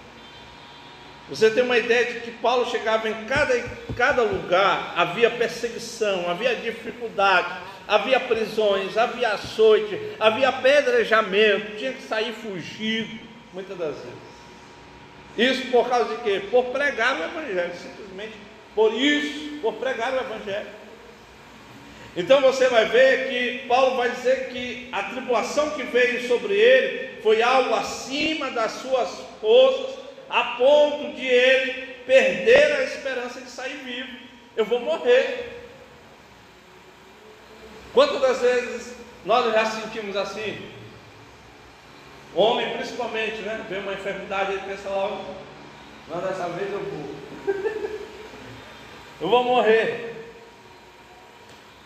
Você 1.29 1.51
tem 1.51 1.63
uma 1.63 1.79
ideia 1.79 2.13
de 2.13 2.21
que 2.21 2.31
Paulo 2.31 2.71
chegava 2.71 3.09
em 3.09 3.25
cada, 3.25 3.59
cada 3.97 4.23
lugar, 4.23 4.93
havia 4.97 5.31
perseguição, 5.31 6.29
havia 6.29 6.55
dificuldade, 6.57 7.49
havia 7.87 8.21
prisões, 8.21 8.97
havia 8.97 9.31
açoite, 9.31 9.99
havia 10.19 10.49
apedrejamento, 10.49 11.77
tinha 11.77 11.93
que 11.93 12.03
sair 12.03 12.33
fugido 12.33 13.19
muitas 13.53 13.77
das 13.77 13.97
vezes. 13.97 14.33
Isso 15.37 15.71
por 15.71 15.89
causa 15.89 16.17
de 16.17 16.23
quê? 16.23 16.43
Por 16.51 16.67
pregar 16.67 17.19
o 17.19 17.25
Evangelho, 17.25 17.73
simplesmente 17.75 18.35
por 18.75 18.95
isso, 18.95 19.59
por 19.61 19.75
pregar 19.75 20.13
o 20.13 20.17
Evangelho. 20.17 20.83
Então 22.15 22.43
você 22.43 22.69
vai 22.69 22.85
ver 22.87 23.31
que 23.31 23.67
Paulo 23.67 23.97
vai 23.97 24.11
dizer 24.11 24.51
que 24.51 24.89
a 24.93 25.05
tribulação 25.05 25.71
que 25.71 25.83
veio 25.85 26.29
sobre 26.29 26.55
ele 26.55 27.23
foi 27.23 27.43
algo 27.43 27.75
acima 27.75 28.51
das 28.51 28.73
suas 28.73 29.09
forças, 29.41 29.97
a 30.29 30.45
ponto 30.57 31.13
de 31.15 31.27
ele 31.27 31.73
perder 32.07 32.73
a 32.73 32.85
esperança 32.85 33.41
de 33.41 33.49
sair 33.49 33.77
vivo. 33.85 34.11
Eu 34.57 34.67
vou 34.67 34.81
morrer. 34.81 35.62
Quantas 37.93 38.21
das 38.21 38.41
vezes 38.41 38.95
nós 39.25 39.53
já 39.53 39.67
sentimos 39.67 40.17
assim? 40.17 40.71
Homem 42.35 42.75
principalmente, 42.77 43.43
né? 43.43 43.65
Vê 43.69 43.79
uma 43.79 43.93
enfermidade, 43.93 44.53
ele 44.53 44.63
pensa 44.63 44.89
logo, 44.89 45.23
não, 46.09 46.21
dessa 46.21 46.49
vez 46.49 46.73
eu 46.73 46.81
vou. 46.81 47.15
eu 49.21 49.29
vou 49.29 49.45
morrer. 49.45 50.13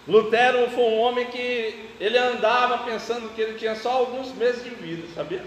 Lutero 0.07 0.71
foi 0.71 0.85
um 0.85 0.99
homem 1.01 1.27
que 1.27 1.91
ele 1.99 2.17
andava 2.17 2.85
pensando 2.85 3.35
que 3.35 3.41
ele 3.41 3.59
tinha 3.59 3.75
só 3.75 3.91
alguns 3.91 4.33
meses 4.35 4.63
de 4.63 4.71
vida, 4.71 5.09
sabia? 5.15 5.43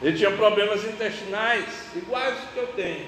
Ele 0.00 0.16
tinha 0.16 0.30
problemas 0.30 0.84
intestinais 0.84 1.64
iguais 1.96 2.38
que 2.52 2.58
eu 2.58 2.68
tenho. 2.68 3.06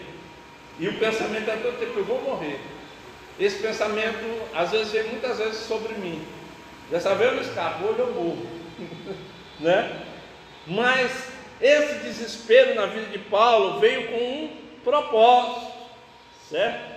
E 0.80 0.88
o 0.88 0.98
pensamento 0.98 1.48
era 1.48 1.60
todo 1.60 1.78
tempo, 1.78 2.00
eu 2.00 2.04
vou 2.04 2.20
morrer. 2.22 2.58
Esse 3.38 3.60
pensamento 3.60 4.42
às 4.54 4.70
vezes 4.70 4.92
vem 4.92 5.04
muitas 5.04 5.38
vezes 5.38 5.66
sobre 5.66 5.94
mim. 5.94 6.24
Dessa 6.90 7.14
vez 7.14 7.32
eu 7.32 7.40
escapo, 7.40 7.84
hoje 7.84 7.98
eu 7.98 8.12
morro. 8.12 8.46
né? 9.60 10.02
Mas 10.66 11.28
esse 11.60 11.94
desespero 12.00 12.74
na 12.74 12.86
vida 12.86 13.06
de 13.06 13.18
Paulo 13.18 13.80
veio 13.80 14.08
com 14.08 14.16
um 14.16 14.50
propósito, 14.84 15.72
certo? 16.48 16.94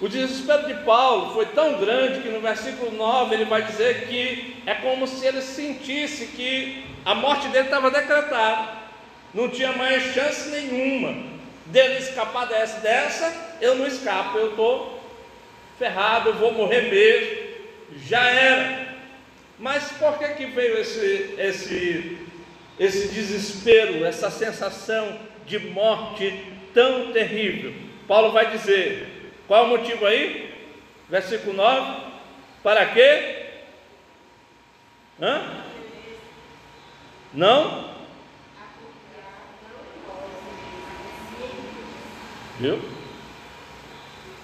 O 0.00 0.08
desespero 0.08 0.66
de 0.66 0.74
Paulo 0.84 1.32
foi 1.34 1.46
tão 1.46 1.78
grande 1.78 2.20
que 2.20 2.28
no 2.28 2.40
versículo 2.40 2.92
9 2.92 3.34
ele 3.34 3.44
vai 3.44 3.62
dizer 3.62 4.06
que 4.08 4.62
é 4.66 4.74
como 4.74 5.06
se 5.06 5.24
ele 5.24 5.40
sentisse 5.40 6.26
que 6.28 6.84
a 7.04 7.14
morte 7.14 7.48
dele 7.48 7.66
estava 7.66 7.90
decretada, 7.90 8.72
não 9.32 9.48
tinha 9.48 9.72
mais 9.72 10.14
chance 10.14 10.48
nenhuma 10.50 11.14
dele 11.66 11.98
escapar 11.98 12.46
dessa. 12.46 12.80
Dessa 12.80 13.56
eu 13.60 13.76
não 13.76 13.86
escapo, 13.86 14.38
eu 14.38 14.50
estou 14.50 14.93
ferrado, 15.78 16.30
eu 16.30 16.34
vou 16.34 16.52
morrer 16.52 16.82
mesmo, 16.82 17.44
já 18.06 18.28
era. 18.28 18.94
Mas 19.58 19.92
por 19.92 20.18
que, 20.18 20.28
que 20.28 20.46
veio 20.46 20.78
esse, 20.78 21.34
esse 21.38 22.24
esse 22.78 23.08
desespero, 23.08 24.04
essa 24.04 24.30
sensação 24.30 25.18
de 25.46 25.58
morte 25.58 26.44
tão 26.72 27.12
terrível. 27.12 27.72
Paulo 28.06 28.32
vai 28.32 28.50
dizer: 28.50 29.32
qual 29.46 29.64
é 29.64 29.66
o 29.66 29.70
motivo 29.70 30.06
aí? 30.06 30.52
Versículo 31.08 31.54
9: 31.54 32.02
para 32.62 32.86
quê? 32.86 33.44
Hã? 35.20 35.64
Não? 37.32 37.94
Viu? 42.58 42.93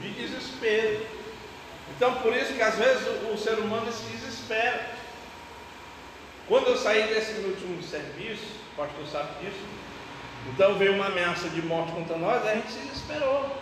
de 0.00 0.10
desespero. 0.10 1.06
Então, 1.96 2.14
por 2.16 2.34
isso 2.34 2.54
que 2.54 2.62
às 2.62 2.76
vezes 2.76 3.06
o, 3.06 3.32
o, 3.32 3.38
ser 3.38 3.58
humano 3.58 3.92
se 3.92 4.04
desespera. 4.04 4.90
Quando 6.48 6.68
eu 6.68 6.76
saí 6.76 7.08
desse 7.08 7.40
último 7.40 7.82
serviço, 7.82 8.46
o 8.72 8.76
pastor 8.76 9.06
sabe 9.06 9.44
disso, 9.44 9.60
então 10.52 10.74
veio 10.76 10.94
uma 10.94 11.06
ameaça 11.06 11.48
de 11.48 11.62
morte 11.62 11.92
contra 11.92 12.16
nós, 12.16 12.46
a 12.46 12.54
gente 12.54 12.72
se 12.72 12.78
desesperou. 12.78 13.56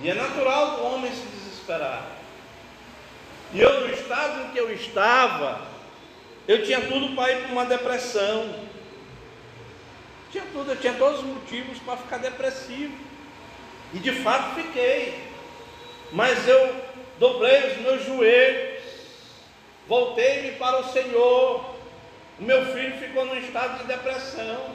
E 0.00 0.08
é 0.08 0.14
natural 0.14 0.76
do 0.76 0.84
homem 0.84 1.12
se 1.12 1.26
desesperar. 1.26 2.06
E 3.52 3.60
eu, 3.60 3.86
no 3.86 3.92
estado 3.92 4.42
em 4.42 4.50
que 4.50 4.58
eu 4.58 4.72
estava, 4.72 5.60
eu 6.48 6.64
tinha 6.64 6.80
tudo 6.80 7.14
para 7.14 7.32
ir 7.32 7.42
para 7.42 7.52
uma 7.52 7.66
depressão. 7.66 8.52
Tinha 10.30 10.44
tudo, 10.52 10.70
eu 10.70 10.76
tinha 10.76 10.94
todos 10.94 11.20
os 11.20 11.26
motivos 11.26 11.78
para 11.80 11.98
ficar 11.98 12.16
depressivo. 12.16 13.11
E 13.94 13.98
de 13.98 14.12
fato 14.22 14.54
fiquei. 14.54 15.32
Mas 16.12 16.46
eu 16.46 16.74
dobrei 17.18 17.72
os 17.72 17.78
meus 17.78 18.04
joelhos, 18.04 18.82
voltei-me 19.88 20.52
para 20.52 20.80
o 20.80 20.92
Senhor. 20.92 21.72
O 22.38 22.42
meu 22.42 22.66
filho 22.72 22.98
ficou 22.98 23.24
num 23.24 23.38
estado 23.38 23.78
de 23.78 23.84
depressão. 23.84 24.74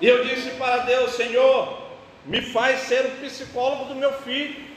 E 0.00 0.06
eu 0.06 0.24
disse 0.24 0.50
para 0.50 0.78
Deus: 0.78 1.12
Senhor, 1.12 1.90
me 2.24 2.40
faz 2.40 2.80
ser 2.82 3.06
o 3.06 3.16
psicólogo 3.22 3.86
do 3.86 3.94
meu 3.94 4.12
filho. 4.22 4.68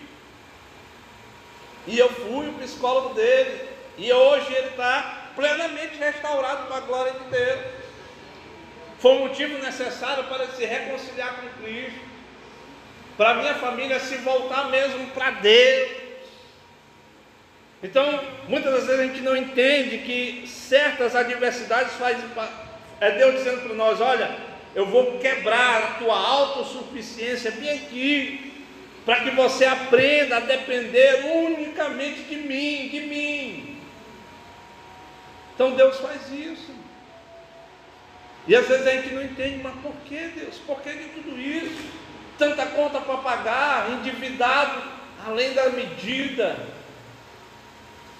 E 1.85 1.99
eu 1.99 2.09
fui 2.09 2.47
o 2.47 2.53
psicólogo 2.53 3.13
dele. 3.13 3.69
E 3.97 4.11
hoje 4.11 4.51
ele 4.53 4.69
está 4.69 5.31
plenamente 5.35 5.97
restaurado 5.97 6.67
para 6.67 6.77
a 6.77 6.81
glória 6.81 7.11
de 7.13 7.25
Deus. 7.25 7.59
Foi 8.99 9.11
um 9.11 9.27
motivo 9.27 9.57
necessário 9.59 10.23
para 10.25 10.47
se 10.47 10.65
reconciliar 10.65 11.35
com 11.35 11.63
Cristo. 11.63 12.12
Para 13.17 13.35
minha 13.35 13.53
família 13.55 13.99
se 13.99 14.17
voltar 14.17 14.69
mesmo 14.69 15.07
para 15.07 15.31
Deus. 15.31 15.91
Então, 17.83 18.23
muitas 18.47 18.73
das 18.73 18.85
vezes 18.85 19.01
a 19.01 19.07
gente 19.07 19.21
não 19.21 19.35
entende 19.35 19.99
que 19.99 20.47
certas 20.47 21.15
adversidades 21.15 21.93
fazem. 21.93 22.23
É 22.99 23.11
Deus 23.11 23.35
dizendo 23.35 23.61
para 23.61 23.75
nós: 23.75 23.99
olha, 24.01 24.35
eu 24.73 24.85
vou 24.87 25.19
quebrar 25.19 25.83
a 25.83 25.87
tua 25.99 26.17
autossuficiência 26.17 27.51
bem 27.51 27.69
aqui, 27.71 28.53
para 29.05 29.19
que 29.19 29.31
você 29.31 29.65
aprenda 29.65 30.37
a 30.37 30.39
depender 30.39 31.25
unicamente 31.25 32.23
de 32.23 32.37
mim, 32.37 32.87
de 32.87 33.01
mim. 33.01 33.81
Então 35.53 35.71
Deus 35.71 35.99
faz 35.99 36.31
isso. 36.31 36.73
E 38.47 38.55
às 38.55 38.67
vezes 38.67 38.87
a 38.87 38.91
gente 38.91 39.13
não 39.13 39.23
entende, 39.23 39.61
mas 39.61 39.75
por 39.81 39.93
que 40.05 40.17
Deus? 40.17 40.57
Por 40.65 40.81
que 40.81 40.89
de 40.89 41.09
tudo 41.09 41.39
isso? 41.39 42.02
Tanta 42.37 42.65
conta 42.67 42.99
para 42.99 43.17
pagar, 43.17 43.91
endividado 43.91 44.81
além 45.25 45.53
da 45.53 45.69
medida. 45.69 46.57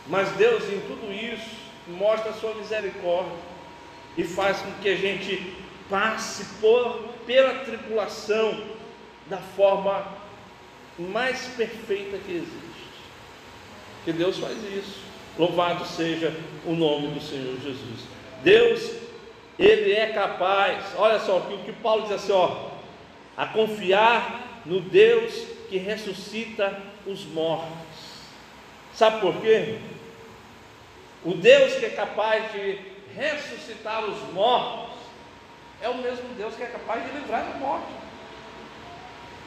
Mas 0.07 0.29
Deus 0.31 0.63
em 0.65 0.79
tudo 0.81 1.11
isso 1.11 1.63
mostra 1.87 2.31
a 2.31 2.33
sua 2.33 2.53
misericórdia 2.55 3.37
e 4.17 4.23
faz 4.23 4.57
com 4.57 4.71
que 4.81 4.89
a 4.89 4.95
gente 4.95 5.55
passe 5.89 6.45
por, 6.59 7.09
pela 7.25 7.59
tribulação 7.59 8.63
da 9.27 9.37
forma 9.37 10.05
mais 10.97 11.47
perfeita 11.57 12.17
que 12.17 12.31
existe. 12.31 12.73
Que 14.05 14.11
Deus 14.11 14.37
faz 14.37 14.57
isso. 14.63 14.99
Louvado 15.37 15.85
seja 15.85 16.33
o 16.65 16.73
nome 16.73 17.07
do 17.07 17.21
Senhor 17.21 17.57
Jesus. 17.59 18.01
Deus, 18.43 18.91
Ele 19.57 19.93
é 19.93 20.07
capaz, 20.07 20.93
olha 20.95 21.19
só 21.19 21.37
o 21.37 21.63
que 21.63 21.71
Paulo 21.71 22.03
diz 22.03 22.11
assim: 22.11 22.33
ó, 22.33 22.72
a 23.35 23.45
confiar 23.47 24.61
no 24.65 24.79
Deus 24.79 25.33
que 25.69 25.77
ressuscita 25.77 26.79
os 27.05 27.25
mortos. 27.25 27.67
Sabe 28.93 29.21
por 29.21 29.41
quê? 29.41 29.79
O 31.25 31.33
Deus 31.33 31.73
que 31.75 31.85
é 31.85 31.89
capaz 31.89 32.51
de 32.51 32.79
ressuscitar 33.15 34.03
os 34.03 34.33
mortos 34.33 34.97
é 35.81 35.89
o 35.89 35.97
mesmo 35.97 36.29
Deus 36.35 36.55
que 36.55 36.63
é 36.63 36.67
capaz 36.67 37.03
de 37.03 37.11
livrar 37.17 37.43
da 37.43 37.55
morte. 37.55 37.91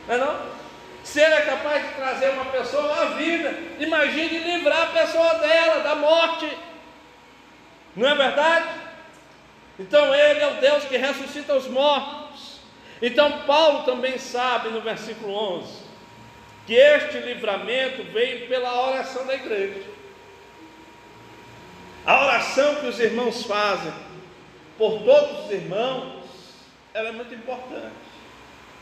Não 0.06 0.14
é 0.14 0.18
não? 0.18 0.56
Se 1.02 1.20
ele 1.20 1.34
é 1.34 1.42
capaz 1.42 1.86
de 1.86 1.94
trazer 1.94 2.30
uma 2.30 2.46
pessoa 2.46 3.02
à 3.02 3.04
vida, 3.14 3.54
imagine 3.78 4.38
livrar 4.38 4.82
a 4.82 4.86
pessoa 4.86 5.34
dela 5.34 5.82
da 5.82 5.94
morte. 5.94 6.50
Não 7.94 8.08
é 8.08 8.14
verdade? 8.14 8.68
Então 9.78 10.14
ele 10.14 10.40
é 10.40 10.48
o 10.48 10.60
Deus 10.60 10.84
que 10.84 10.96
ressuscita 10.96 11.54
os 11.54 11.68
mortos. 11.68 12.25
Então 13.00 13.40
Paulo 13.40 13.84
também 13.84 14.18
sabe 14.18 14.70
no 14.70 14.80
versículo 14.80 15.32
11 15.58 15.86
que 16.66 16.74
este 16.74 17.18
livramento 17.18 18.02
veio 18.12 18.48
pela 18.48 18.88
oração 18.88 19.24
da 19.26 19.34
igreja. 19.34 19.82
A 22.04 22.24
oração 22.24 22.76
que 22.76 22.86
os 22.86 22.98
irmãos 22.98 23.44
fazem 23.44 23.92
por 24.76 25.02
todos 25.02 25.46
os 25.46 25.52
irmãos 25.52 26.16
ela 26.96 27.10
é 27.10 27.12
muito 27.12 27.34
importante. 27.34 27.92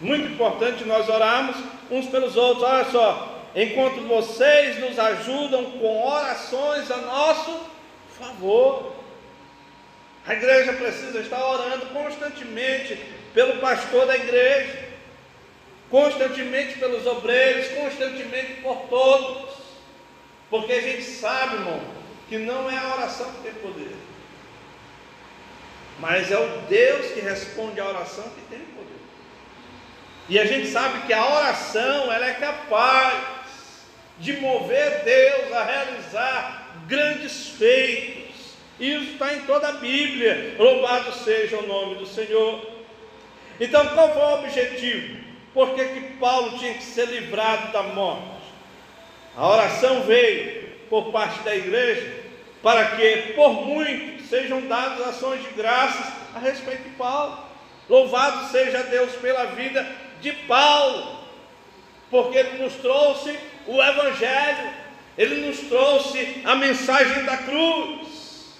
Muito 0.00 0.32
importante 0.32 0.84
nós 0.84 1.08
orarmos 1.08 1.56
uns 1.90 2.06
pelos 2.06 2.36
outros. 2.36 2.62
Olha 2.62 2.84
só, 2.84 3.42
enquanto 3.56 4.00
vocês 4.06 4.78
nos 4.78 4.98
ajudam 4.98 5.64
com 5.72 6.06
orações 6.06 6.90
a 6.90 6.96
nosso 6.98 7.60
favor. 8.18 8.94
A 10.26 10.32
igreja 10.32 10.72
precisa 10.74 11.18
estar 11.18 11.44
orando 11.44 11.86
constantemente 11.86 12.98
pelo 13.34 13.58
pastor 13.58 14.06
da 14.06 14.16
igreja, 14.16 14.88
constantemente 15.90 16.78
pelos 16.78 17.04
obreiros, 17.06 17.68
constantemente 17.68 18.60
por 18.62 18.86
todos, 18.88 19.56
porque 20.48 20.72
a 20.72 20.80
gente 20.80 21.02
sabe, 21.02 21.56
irmão, 21.56 21.80
que 22.28 22.38
não 22.38 22.70
é 22.70 22.78
a 22.78 22.94
oração 22.94 23.30
que 23.32 23.42
tem 23.42 23.52
poder, 23.54 23.94
mas 25.98 26.30
é 26.30 26.38
o 26.38 26.60
Deus 26.68 27.12
que 27.12 27.20
responde 27.20 27.80
à 27.80 27.88
oração 27.88 28.24
que 28.24 28.40
tem 28.48 28.60
poder. 28.60 28.84
E 30.28 30.38
a 30.38 30.46
gente 30.46 30.68
sabe 30.68 31.06
que 31.06 31.12
a 31.12 31.26
oração 31.26 32.12
ela 32.12 32.26
é 32.26 32.34
capaz 32.34 33.24
de 34.18 34.34
mover 34.34 35.04
Deus 35.04 35.52
a 35.52 35.64
realizar 35.64 36.76
grandes 36.86 37.48
feitos. 37.48 38.54
Isso 38.80 39.12
está 39.12 39.34
em 39.34 39.40
toda 39.40 39.68
a 39.68 39.72
Bíblia. 39.72 40.56
Louvado 40.58 41.12
seja 41.12 41.58
o 41.58 41.66
nome 41.66 41.96
do 41.96 42.06
Senhor. 42.06 42.73
Então, 43.60 43.86
qual 43.88 44.12
foi 44.12 44.22
o 44.22 44.34
objetivo? 44.34 45.24
Por 45.52 45.74
que, 45.74 45.84
que 45.84 46.00
Paulo 46.18 46.58
tinha 46.58 46.74
que 46.74 46.82
ser 46.82 47.06
livrado 47.06 47.72
da 47.72 47.82
morte? 47.82 48.44
A 49.36 49.48
oração 49.48 50.02
veio 50.02 50.68
por 50.90 51.12
parte 51.12 51.40
da 51.40 51.54
igreja 51.54 52.24
para 52.62 52.96
que, 52.96 53.34
por 53.34 53.52
muito, 53.52 54.26
sejam 54.26 54.62
dadas 54.62 55.06
ações 55.08 55.42
de 55.42 55.50
graças 55.50 56.12
a 56.34 56.38
respeito 56.38 56.82
de 56.84 56.90
Paulo. 56.96 57.38
Louvado 57.88 58.50
seja 58.50 58.82
Deus 58.84 59.12
pela 59.16 59.46
vida 59.46 59.86
de 60.20 60.32
Paulo, 60.32 61.20
porque 62.10 62.38
ele 62.38 62.62
nos 62.62 62.74
trouxe 62.74 63.38
o 63.66 63.82
Evangelho, 63.82 64.72
ele 65.18 65.46
nos 65.46 65.58
trouxe 65.68 66.40
a 66.44 66.56
mensagem 66.56 67.24
da 67.24 67.36
cruz. 67.36 68.54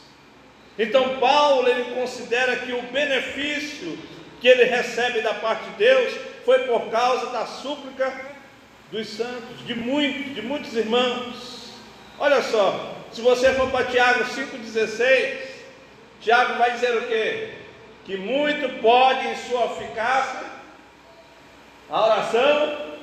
Então, 0.79 1.19
Paulo 1.19 1.69
ele 1.69 1.95
considera 1.95 2.57
que 2.57 2.73
o 2.73 2.83
benefício 2.83 3.99
que 4.45 4.49
ele 4.49 4.65
recebe 4.65 5.23
da 5.23 5.33
parte 5.33 5.65
de 5.71 5.77
Deus 5.77 6.21
foi 6.45 6.65
por 6.65 6.91
causa 6.91 7.31
da 7.31 7.47
súplica 7.47 8.13
dos 8.93 9.09
santos, 9.09 9.67
de 9.67 9.75
muitos, 9.75 10.35
de 10.35 10.43
muitos 10.43 10.77
irmãos. 10.77 11.73
Olha 12.19 12.43
só, 12.43 12.95
se 13.11 13.23
você 13.23 13.55
for 13.55 13.71
para 13.71 13.87
Tiago 13.87 14.23
5,16, 14.23 15.39
Tiago 16.21 16.59
vai 16.59 16.73
dizer 16.73 16.95
o 16.95 17.09
quê? 17.09 17.55
Que 18.05 18.19
muito 18.19 18.83
pode 18.83 19.29
em 19.29 19.35
sua 19.35 19.65
eficácia 19.65 20.45
a 21.89 22.05
oração 22.05 22.97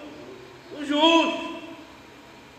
do 0.77 0.85
justo. 0.85 1.59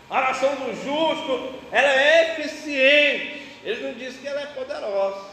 A 0.09 0.17
oração 0.17 0.55
do 0.55 0.75
justo, 0.83 1.53
ela 1.71 1.87
é 1.87 2.37
eficiente. 2.37 3.47
Ele 3.63 3.87
não 3.87 3.93
diz 3.93 4.17
que 4.17 4.27
ela 4.27 4.41
é 4.41 4.47
poderosa. 4.47 5.25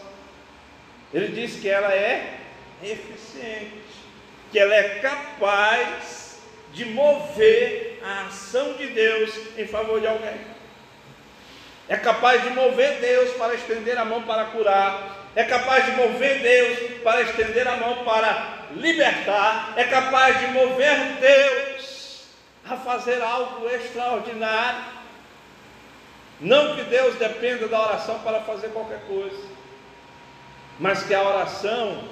Ele 1.13 1.35
diz 1.35 1.59
que 1.59 1.69
ela 1.69 1.93
é 1.93 2.37
eficiente, 2.83 3.83
que 4.51 4.59
ela 4.59 4.75
é 4.75 5.01
capaz 5.01 6.39
de 6.73 6.85
mover 6.87 8.01
a 8.05 8.27
ação 8.27 8.75
de 8.75 8.87
Deus 8.89 9.35
em 9.57 9.67
favor 9.67 10.01
de 10.01 10.07
alguém. 10.07 10.41
É 11.89 11.97
capaz 11.97 12.43
de 12.43 12.51
mover 12.51 13.01
Deus 13.01 13.31
para 13.33 13.55
estender 13.55 13.99
a 13.99 14.05
mão 14.05 14.23
para 14.23 14.45
curar, 14.47 15.29
é 15.35 15.45
capaz 15.45 15.85
de 15.87 15.93
mover 15.93 16.41
Deus 16.41 17.01
para 17.03 17.23
estender 17.23 17.67
a 17.67 17.77
mão 17.77 18.05
para 18.05 18.69
libertar, 18.77 19.75
é 19.77 19.85
capaz 19.85 20.39
de 20.39 20.47
mover 20.49 20.97
Deus 21.21 22.25
a 22.69 22.77
fazer 22.77 23.21
algo 23.21 23.69
extraordinário. 23.69 25.01
Não 26.41 26.77
que 26.77 26.83
Deus 26.85 27.17
dependa 27.17 27.69
da 27.69 27.81
oração 27.83 28.21
para 28.21 28.41
fazer 28.41 28.69
qualquer 28.69 29.01
coisa, 29.07 29.43
mas 30.79 31.03
que 31.03 31.15
a 31.15 31.23
oração 31.23 32.09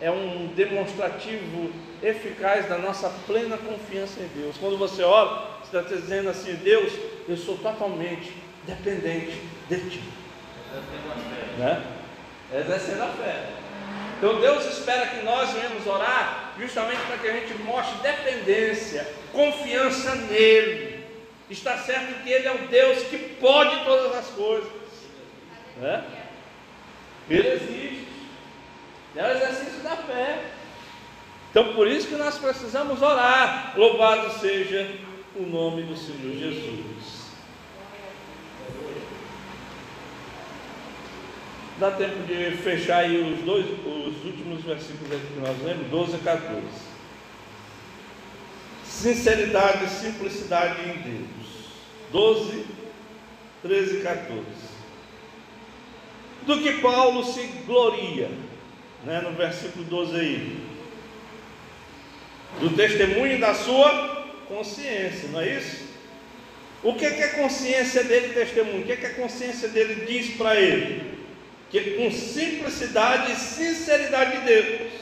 é 0.00 0.10
um 0.10 0.48
demonstrativo 0.54 1.70
eficaz 2.02 2.68
da 2.68 2.78
nossa 2.78 3.10
plena 3.26 3.58
confiança 3.58 4.20
em 4.20 4.28
Deus. 4.40 4.56
Quando 4.58 4.78
você 4.78 5.02
ora, 5.02 5.48
você 5.62 5.76
está 5.76 5.94
dizendo 5.94 6.30
assim: 6.30 6.54
Deus, 6.54 6.92
eu 7.28 7.36
sou 7.36 7.58
totalmente 7.58 8.32
dependente 8.66 9.40
de 9.68 9.90
Ti. 9.90 10.02
Né? 11.58 11.82
exercendo 12.52 13.02
a 13.02 13.08
fé. 13.08 13.46
Então 14.18 14.40
Deus 14.40 14.64
espera 14.66 15.06
que 15.06 15.24
nós 15.24 15.50
venhamos 15.50 15.86
orar 15.86 16.52
justamente 16.58 17.00
para 17.06 17.18
que 17.18 17.28
a 17.28 17.32
gente 17.32 17.54
mostre 17.62 17.96
dependência, 18.02 19.06
confiança 19.32 20.14
nele. 20.14 21.00
Está 21.48 21.78
certo 21.78 22.22
que 22.22 22.30
Ele 22.30 22.46
é 22.46 22.52
o 22.52 22.68
Deus 22.68 23.02
que 23.04 23.18
pode 23.40 23.84
todas 23.84 24.14
as 24.14 24.26
coisas. 24.28 24.70
Né? 25.78 26.04
Ele 27.28 27.48
existe. 27.48 27.89
É 29.16 29.24
o 29.24 29.30
exercício 29.36 29.80
da 29.82 29.96
fé. 29.96 30.44
Então 31.50 31.74
por 31.74 31.88
isso 31.88 32.08
que 32.08 32.16
nós 32.16 32.38
precisamos 32.38 33.02
orar. 33.02 33.74
Louvado 33.76 34.38
seja 34.38 34.88
o 35.34 35.42
nome 35.42 35.82
do 35.82 35.96
Senhor 35.96 36.36
Jesus. 36.36 37.20
Dá 41.78 41.90
tempo 41.92 42.22
de 42.26 42.56
fechar 42.58 42.98
aí 42.98 43.18
os 43.18 43.42
dois, 43.42 43.64
os 43.64 44.24
últimos 44.24 44.62
versículos 44.62 45.18
que 45.22 45.40
nós 45.40 45.56
lemos, 45.62 45.88
12 45.88 46.16
e 46.16 46.18
14. 46.18 46.62
Sinceridade 48.84 49.84
e 49.86 49.88
simplicidade 49.88 50.82
em 50.82 50.98
Deus. 50.98 51.50
12, 52.12 52.66
13 53.62 53.96
e 53.96 54.02
14. 54.02 54.44
Do 56.46 56.60
que 56.60 56.82
Paulo 56.82 57.24
se 57.24 57.46
gloria, 57.66 58.30
né, 59.04 59.20
no 59.20 59.32
versículo 59.32 59.84
12 59.84 60.16
aí. 60.16 60.60
Do 62.60 62.70
testemunho 62.70 63.38
da 63.38 63.54
sua 63.54 64.26
consciência, 64.48 65.28
não 65.30 65.40
é 65.40 65.56
isso? 65.56 65.90
O 66.82 66.94
que, 66.94 67.04
é 67.04 67.10
que 67.10 67.22
a 67.22 67.34
consciência 67.34 68.02
dele 68.04 68.32
testemunha? 68.32 68.80
O 68.80 68.84
que, 68.84 68.92
é 68.92 68.96
que 68.96 69.06
a 69.06 69.14
consciência 69.14 69.68
dele 69.68 70.06
diz 70.06 70.36
para 70.36 70.56
ele? 70.58 71.18
Que 71.70 71.80
com 71.92 72.10
simplicidade 72.10 73.32
e 73.32 73.36
sinceridade 73.36 74.38
de 74.38 74.46
Deus, 74.46 74.92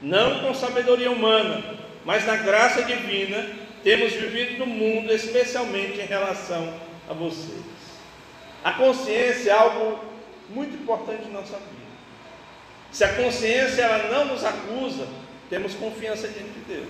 não 0.00 0.40
com 0.40 0.54
sabedoria 0.54 1.10
humana, 1.10 1.78
mas 2.04 2.26
na 2.26 2.36
graça 2.36 2.82
divina, 2.82 3.44
temos 3.82 4.12
vivido 4.12 4.58
no 4.58 4.66
mundo, 4.66 5.12
especialmente 5.12 6.00
em 6.00 6.06
relação 6.06 6.72
a 7.08 7.12
vocês. 7.12 7.64
A 8.62 8.72
consciência 8.72 9.50
é 9.50 9.54
algo 9.54 10.04
muito 10.50 10.74
importante 10.74 11.24
na 11.24 11.40
nossa 11.40 11.56
vida. 11.56 11.85
Se 12.96 13.04
a 13.04 13.12
consciência 13.12 13.82
ela 13.82 14.10
não 14.10 14.24
nos 14.24 14.42
acusa, 14.42 15.06
temos 15.50 15.74
confiança 15.74 16.28
diante 16.28 16.48
de 16.48 16.60
Deus. 16.60 16.88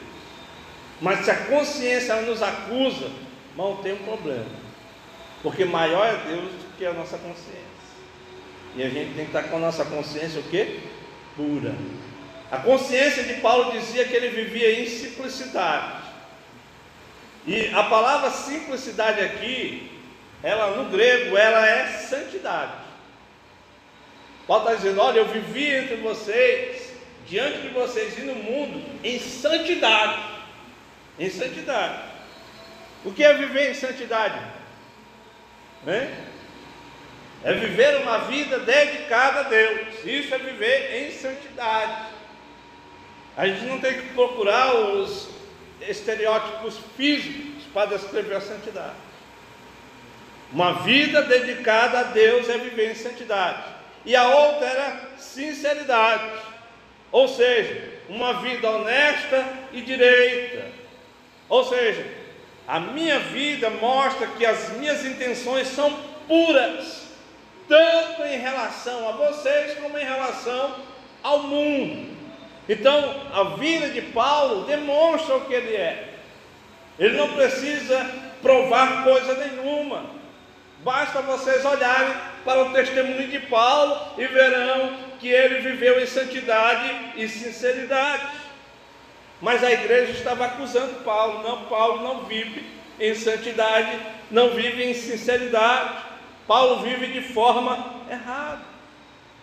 Mas 1.01 1.25
se 1.25 1.33
a 1.33 1.47
consciência 1.47 2.13
ela 2.13 2.23
nos 2.23 2.41
acusa, 2.41 3.11
não 3.57 3.79
tem 3.79 3.95
um 3.95 4.05
problema. 4.05 4.47
Porque 5.43 5.65
maior 5.65 6.07
é 6.07 6.29
Deus 6.29 6.45
do 6.45 6.79
que 6.79 6.87
a 6.87 6.93
nossa 6.93 7.19
consciência. 7.19 7.67
E 8.77 8.85
a 8.85 8.89
gente 8.89 9.17
tem 9.17 9.25
que 9.25 9.37
estar 9.37 9.51
com 9.51 9.57
a 9.57 9.59
nossa 9.59 9.85
consciência 9.85 10.39
o 10.39 10.45
quê? 10.45 10.79
Pura. 11.35 11.75
A 12.53 12.59
consciência 12.59 13.25
de 13.25 13.41
Paulo 13.41 13.73
dizia 13.73 14.05
que 14.05 14.15
ele 14.15 14.29
vivia 14.29 14.81
em 14.81 14.89
simplicidade. 14.89 16.05
E 17.45 17.67
a 17.75 17.83
palavra 17.83 18.31
simplicidade 18.31 19.23
aqui, 19.23 19.91
ela 20.41 20.77
no 20.77 20.89
grego, 20.89 21.37
ela 21.37 21.67
é 21.67 21.89
santidade. 21.89 22.86
Paulo 24.47 24.65
está 24.65 24.77
dizendo: 24.77 25.01
olha, 25.01 25.19
eu 25.19 25.29
vivi 25.29 25.75
entre 25.75 25.97
vocês, 25.97 26.93
diante 27.27 27.63
de 27.63 27.69
vocês 27.69 28.17
e 28.19 28.23
no 28.23 28.35
mundo, 28.35 28.83
em 29.03 29.19
santidade. 29.19 30.23
Em 31.19 31.31
santidade. 31.31 32.03
O 33.05 33.13
que 33.13 33.25
é 33.25 33.35
viver 33.35 33.71
em 33.71 33.75
santidade? 33.75 34.39
Hein? 35.87 36.11
É 37.45 37.53
viver 37.53 37.97
uma 37.99 38.19
vida 38.19 38.59
dedicada 38.61 39.41
a 39.41 39.43
Deus. 39.45 40.05
Isso 40.05 40.35
é 40.35 40.39
viver 40.39 41.07
em 41.07 41.13
santidade. 41.13 42.07
A 43.37 43.47
gente 43.47 43.65
não 43.67 43.79
tem 43.79 43.95
que 43.95 44.09
procurar 44.15 44.75
os 44.75 45.29
estereótipos 45.81 46.79
físicos 46.97 47.65
para 47.73 47.97
descrever 47.97 48.35
a 48.35 48.41
santidade. 48.41 48.95
Uma 50.53 50.83
vida 50.85 51.23
dedicada 51.23 52.01
a 52.01 52.03
Deus 52.05 52.49
é 52.49 52.59
viver 52.59 52.93
em 52.93 52.95
santidade. 52.95 53.76
E 54.07 54.15
a 54.15 54.29
outra 54.29 54.67
era 54.67 55.01
sinceridade. 55.19 56.31
Ou 57.11 57.27
seja, 57.27 57.93
uma 58.09 58.35
vida 58.35 58.71
honesta 58.71 59.45
e 59.73 59.81
direita. 59.81 60.65
Ou 61.49 61.65
seja, 61.65 62.07
a 62.69 62.79
minha 62.79 63.19
vida 63.19 63.69
mostra 63.69 64.29
que 64.29 64.47
as 64.47 64.71
minhas 64.77 65.05
intenções 65.05 65.67
são 65.69 65.93
puras, 66.29 67.03
tanto 67.69 68.23
em 68.23 68.39
relação 68.39 69.09
a 69.09 69.13
vocês 69.13 69.77
como 69.79 69.99
em 69.99 70.05
relação 70.05 70.77
ao 71.23 71.43
mundo. 71.43 72.17
Então, 72.69 73.15
a 73.33 73.57
vida 73.57 73.91
de 73.91 74.03
Paulo 74.03 74.65
demonstra 74.65 75.37
o 75.37 75.45
que 75.47 75.55
ele 75.55 75.75
é. 75.75 76.15
Ele 76.99 77.17
não 77.17 77.33
precisa 77.35 78.09
provar 78.41 79.05
coisa 79.05 79.35
nenhuma. 79.35 80.07
Basta 80.83 81.23
vocês 81.23 81.65
olharem 81.65 82.15
para 82.47 82.63
o 82.63 82.73
testemunho 82.73 83.29
de 83.29 83.41
Paulo 83.41 84.15
e 84.17 84.27
verão 84.27 84.97
que 85.19 85.29
ele 85.29 85.59
viveu 85.61 86.01
em 86.01 86.07
santidade 86.07 87.13
e 87.17 87.29
sinceridade. 87.29 88.29
Mas 89.43 89.63
a 89.63 89.71
igreja 89.71 90.13
estava 90.13 90.47
acusando 90.47 91.03
Paulo. 91.05 91.43
Não, 91.43 91.65
Paulo 91.65 92.03
não 92.03 92.25
vive 92.25 92.65
em 92.99 93.15
santidade, 93.15 93.99
não 94.31 94.51
vive 94.51 94.85
em 94.85 94.95
sinceridade. 94.95 96.07
Paulo 96.47 96.83
vive 96.83 97.09
de 97.09 97.21
forma 97.21 97.97
errada. 98.09 98.63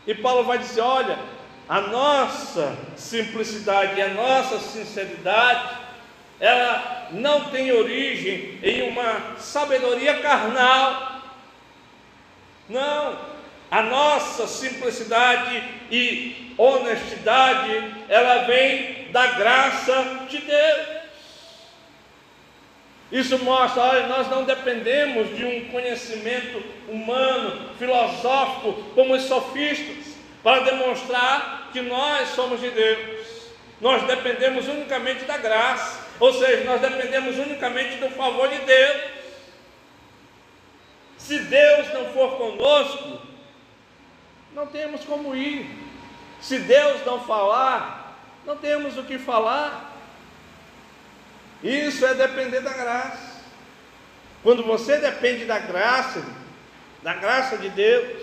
E 0.08 0.16
Paulo 0.16 0.46
vai 0.46 0.58
dizer: 0.58 0.82
olha, 0.82 1.20
a 1.68 1.82
nossa 1.82 2.76
simplicidade 2.96 4.00
e 4.00 4.02
a 4.02 4.10
nossa 4.10 4.60
sinceridade, 4.60 5.78
ela 6.40 7.10
não 7.12 7.46
tem 7.46 7.72
origem 7.72 8.60
em 8.64 8.90
uma 8.90 9.38
sabedoria 9.38 10.20
carnal. 10.22 11.13
Não, 12.70 13.20
a 13.70 13.82
nossa 13.82 14.48
simplicidade 14.48 15.64
e 15.92 16.54
honestidade, 16.58 17.96
ela 18.08 18.44
vem 18.44 19.08
da 19.12 19.28
graça 19.28 20.26
de 20.30 20.38
Deus. 20.40 21.04
Isso 23.12 23.38
mostra, 23.44 23.84
olha, 23.84 24.08
nós 24.08 24.28
não 24.28 24.44
dependemos 24.44 25.36
de 25.38 25.46
um 25.46 25.66
conhecimento 25.66 26.64
humano, 26.88 27.70
filosófico, 27.78 28.74
como 28.96 29.14
os 29.14 29.24
sofistas 29.24 30.16
para 30.42 30.64
demonstrar 30.64 31.70
que 31.72 31.82
nós 31.82 32.30
somos 32.30 32.60
de 32.60 32.70
Deus. 32.70 33.28
Nós 33.80 34.04
dependemos 34.04 34.68
unicamente 34.68 35.26
da 35.26 35.38
graça, 35.38 36.08
ou 36.20 36.34
seja, 36.34 36.64
nós 36.64 36.82
dependemos 36.82 37.38
unicamente 37.38 37.98
do 37.98 38.10
favor 38.10 38.48
de 38.50 38.58
Deus. 38.60 39.02
Se 41.24 41.40
Deus 41.40 41.94
não 41.94 42.12
for 42.12 42.36
conosco, 42.38 43.22
não 44.54 44.68
temos 44.68 45.06
como 45.06 45.34
ir. 45.34 45.66
Se 46.42 46.60
Deus 46.60 47.06
não 47.06 47.22
falar, 47.22 48.20
não 48.46 48.58
temos 48.58 48.98
o 48.98 49.04
que 49.04 49.18
falar. 49.18 49.94
Isso 51.64 52.06
é 52.06 52.14
depender 52.14 52.60
da 52.60 52.74
graça. 52.74 53.42
Quando 54.44 54.64
você 54.64 54.98
depende 54.98 55.46
da 55.46 55.60
graça, 55.60 56.22
da 57.02 57.14
graça 57.14 57.58
de 57.58 57.70
Deus, 57.70 58.22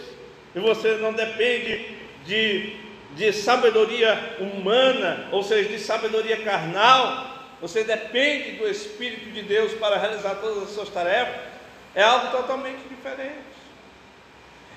e 0.54 0.60
você 0.60 0.96
não 0.96 1.14
depende 1.14 1.96
de, 2.26 2.76
de 3.16 3.32
sabedoria 3.32 4.36
humana, 4.40 5.26
ou 5.32 5.42
seja, 5.42 5.70
de 5.70 5.78
sabedoria 5.78 6.44
carnal, 6.44 7.30
você 7.62 7.82
depende 7.82 8.58
do 8.58 8.68
Espírito 8.68 9.30
de 9.30 9.40
Deus 9.40 9.72
para 9.72 9.96
realizar 9.96 10.34
todas 10.34 10.64
as 10.64 10.70
suas 10.70 10.90
tarefas, 10.90 11.49
é 11.94 12.02
algo 12.02 12.30
totalmente 12.30 12.88
diferente. 12.88 13.50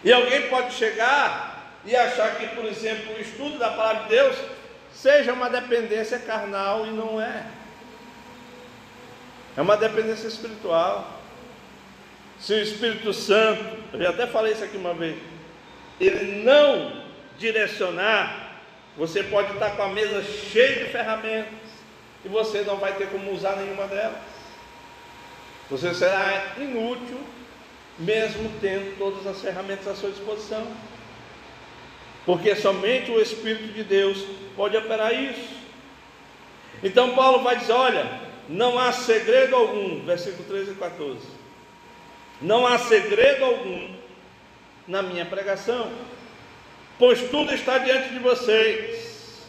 E 0.04 0.12
alguém 0.12 0.50
pode 0.50 0.74
chegar 0.74 1.80
e 1.86 1.96
achar 1.96 2.36
que, 2.36 2.48
por 2.48 2.66
exemplo, 2.66 3.16
o 3.16 3.22
estudo 3.22 3.58
da 3.58 3.70
palavra 3.72 4.04
de 4.04 4.10
Deus 4.10 4.38
seja 4.94 5.34
uma 5.34 5.50
dependência 5.50 6.20
carnal 6.20 6.86
e 6.86 6.90
não 6.90 7.22
é. 7.22 7.46
É 9.56 9.62
uma 9.62 9.78
dependência 9.78 10.28
espiritual. 10.28 11.22
Se 12.40 12.54
o 12.54 12.62
Espírito 12.62 13.14
Santo, 13.14 13.64
eu 13.94 14.02
já 14.02 14.10
até 14.10 14.28
falei 14.28 14.54
isso 14.54 14.64
aqui 14.64 14.76
uma 14.76 14.94
vez, 14.94 15.18
ele 16.00 16.44
não 16.44 17.04
direcionar, 17.38 18.60
você 18.98 19.24
pode 19.24 19.54
estar 19.54 19.72
com 19.72 19.84
a 19.84 19.90
mesa 19.90 20.24
cheia 20.24 20.84
de 20.84 20.92
ferramentas 20.92 21.54
e 22.26 22.28
você 22.28 22.62
não 22.62 22.78
vai 22.78 22.94
ter 22.94 23.10
como 23.10 23.32
usar 23.32 23.56
nenhuma 23.56 23.88
delas. 23.88 24.33
Você 25.70 25.94
será 25.94 26.56
inútil, 26.58 27.20
mesmo 27.98 28.52
tendo 28.60 28.98
todas 28.98 29.26
as 29.26 29.42
ferramentas 29.42 29.88
à 29.88 29.96
sua 29.96 30.12
disposição. 30.12 30.68
Porque 32.26 32.56
somente 32.56 33.12
o 33.12 33.20
Espírito 33.20 33.74
de 33.74 33.84
Deus 33.84 34.26
pode 34.56 34.78
operar 34.78 35.14
isso. 35.14 35.56
Então 36.82 37.16
Paulo 37.16 37.44
vai 37.44 37.58
dizer: 37.58 37.74
olha, 37.74 38.22
não 38.48 38.80
há 38.80 38.92
segredo 38.92 39.56
algum, 39.56 40.06
versículo 40.06 40.44
13 40.48 40.72
e 40.72 40.76
14. 40.76 41.20
Não 42.42 42.66
há 42.66 42.78
segredo 42.78 43.46
algum 43.46 43.94
na 44.88 45.02
minha 45.02 45.26
pregação 45.26 45.92
pois 46.98 47.22
tudo 47.30 47.54
está 47.54 47.80
diante 47.80 48.14
de 48.14 48.20
vocês, 48.20 49.42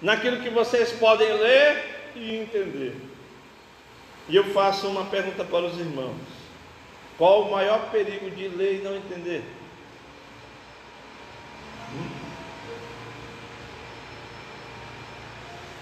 naquilo 0.00 0.40
que 0.42 0.50
vocês 0.50 0.92
podem 0.92 1.32
ler 1.32 1.84
e 2.14 2.36
entender. 2.36 2.94
E 4.28 4.36
eu 4.36 4.44
faço 4.52 4.88
uma 4.88 5.04
pergunta 5.06 5.44
para 5.44 5.64
os 5.66 5.78
irmãos: 5.78 6.16
qual 7.18 7.42
o 7.42 7.50
maior 7.50 7.90
perigo 7.90 8.30
de 8.30 8.48
ler 8.48 8.80
e 8.80 8.82
não 8.82 8.96
entender? 8.96 9.42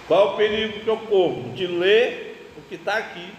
Qual 0.09 0.35
o 0.35 0.37
perigo 0.37 0.81
que 0.81 0.89
eu 0.89 0.97
corro 0.97 1.53
de 1.55 1.67
ler 1.67 2.51
o 2.57 2.63
que 2.63 2.75
está 2.75 2.97
aqui 2.97 3.33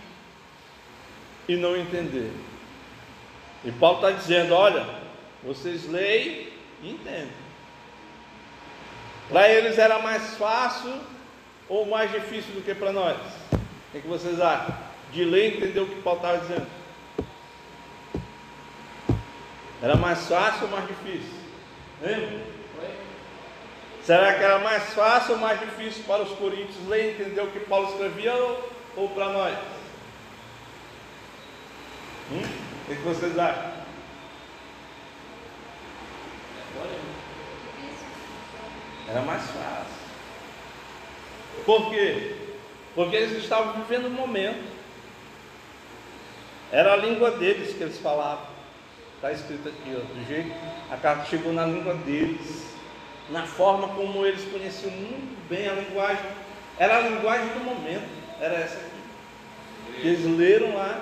e 1.48 1.56
não 1.56 1.76
entender? 1.76 2.32
E 3.66 3.72
Paulo 3.72 3.98
está 3.98 4.12
dizendo: 4.12 4.54
olha, 4.54 4.86
vocês 5.44 5.90
leem 5.90 6.48
entendem. 6.84 7.42
Para 9.30 9.50
eles 9.50 9.78
era 9.78 10.00
mais 10.00 10.36
fácil 10.36 10.94
ou 11.70 11.86
mais 11.86 12.12
difícil 12.12 12.54
do 12.54 12.62
que 12.62 12.74
para 12.74 12.92
nós? 12.92 13.18
O 13.94 14.02
que 14.02 14.08
vocês 14.08 14.40
acham? 14.40 14.91
De 15.12 15.24
ler 15.26 15.54
e 15.54 15.58
entender 15.58 15.80
o 15.80 15.88
que 15.88 16.02
Paulo 16.02 16.20
estava 16.20 16.38
dizendo. 16.40 16.68
Era 19.82 19.96
mais 19.96 20.28
fácil 20.28 20.64
ou 20.64 20.70
mais 20.70 20.88
difícil? 20.88 21.34
Lembra? 22.02 22.42
Será 24.04 24.34
que 24.34 24.44
era 24.44 24.60
mais 24.60 24.94
fácil 24.94 25.34
ou 25.34 25.40
mais 25.40 25.60
difícil 25.60 26.04
para 26.06 26.24
os 26.24 26.32
coríntios 26.38 26.88
ler 26.88 27.06
e 27.06 27.22
entender 27.22 27.42
o 27.42 27.52
que 27.52 27.60
Paulo 27.62 27.90
escrevia 27.90 28.34
ou, 28.34 28.72
ou 28.96 29.10
para 29.10 29.30
nós? 29.30 29.58
Hum? 32.32 32.42
O 32.90 32.96
que 32.96 33.02
vocês 33.02 33.38
acham? 33.38 33.72
Era 39.08 39.22
mais 39.22 39.44
fácil. 39.44 40.02
Por 41.66 41.90
quê? 41.90 42.36
Porque 42.96 43.16
eles 43.16 43.44
estavam 43.44 43.74
vivendo 43.74 44.08
um 44.08 44.12
momento. 44.12 44.81
Era 46.72 46.94
a 46.94 46.96
língua 46.96 47.32
deles 47.32 47.76
que 47.76 47.84
eles 47.84 47.98
falavam. 47.98 48.46
Está 49.16 49.32
escrito 49.32 49.70
aqui, 49.70 49.96
ó, 49.96 50.00
do 50.00 50.28
jeito. 50.28 50.52
A 50.90 50.98
carta 50.98 51.26
chegou 51.26 51.54
na 51.54 51.66
língua 51.66 51.94
deles. 51.96 52.66
Na 53.30 53.46
forma 53.46 53.90
como 53.90 54.26
eles 54.26 54.44
conheciam 54.52 54.92
muito 54.92 55.50
bem 55.50 55.68
a 55.68 55.74
linguagem. 55.74 56.26
Era 56.80 56.98
a 56.98 57.02
linguagem 57.02 57.48
do 57.50 57.60
momento. 57.64 58.10
Era 58.40 58.56
essa 58.56 58.78
aqui. 58.78 60.08
Eles 60.08 60.26
leram 60.38 60.76
lá. 60.76 61.02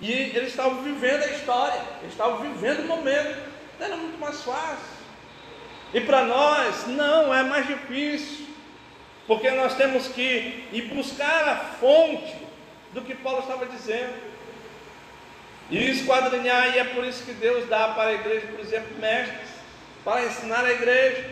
E 0.00 0.12
eles 0.12 0.50
estavam 0.50 0.82
vivendo 0.82 1.22
a 1.22 1.32
história. 1.32 1.82
Eles 2.00 2.12
estavam 2.12 2.38
vivendo 2.38 2.80
o 2.80 2.86
momento. 2.86 3.36
Era 3.80 3.96
muito 3.96 4.18
mais 4.18 4.42
fácil. 4.42 4.98
E 5.92 6.00
para 6.02 6.24
nós, 6.24 6.86
não, 6.86 7.32
é 7.32 7.42
mais 7.42 7.66
difícil, 7.66 8.46
porque 9.26 9.50
nós 9.50 9.74
temos 9.74 10.08
que 10.08 10.66
ir 10.70 10.82
buscar 10.94 11.48
a 11.48 11.56
fonte 11.56 12.36
do 12.92 13.00
que 13.00 13.14
Paulo 13.14 13.40
estava 13.40 13.64
dizendo, 13.66 14.12
e 15.70 15.90
esquadrinhar, 15.90 16.74
e 16.74 16.78
é 16.78 16.84
por 16.84 17.04
isso 17.04 17.24
que 17.24 17.32
Deus 17.32 17.68
dá 17.68 17.88
para 17.88 18.10
a 18.10 18.14
igreja, 18.14 18.46
por 18.46 18.60
exemplo, 18.60 18.88
mestres, 18.98 19.48
para 20.04 20.24
ensinar 20.24 20.64
a 20.64 20.72
igreja, 20.72 21.24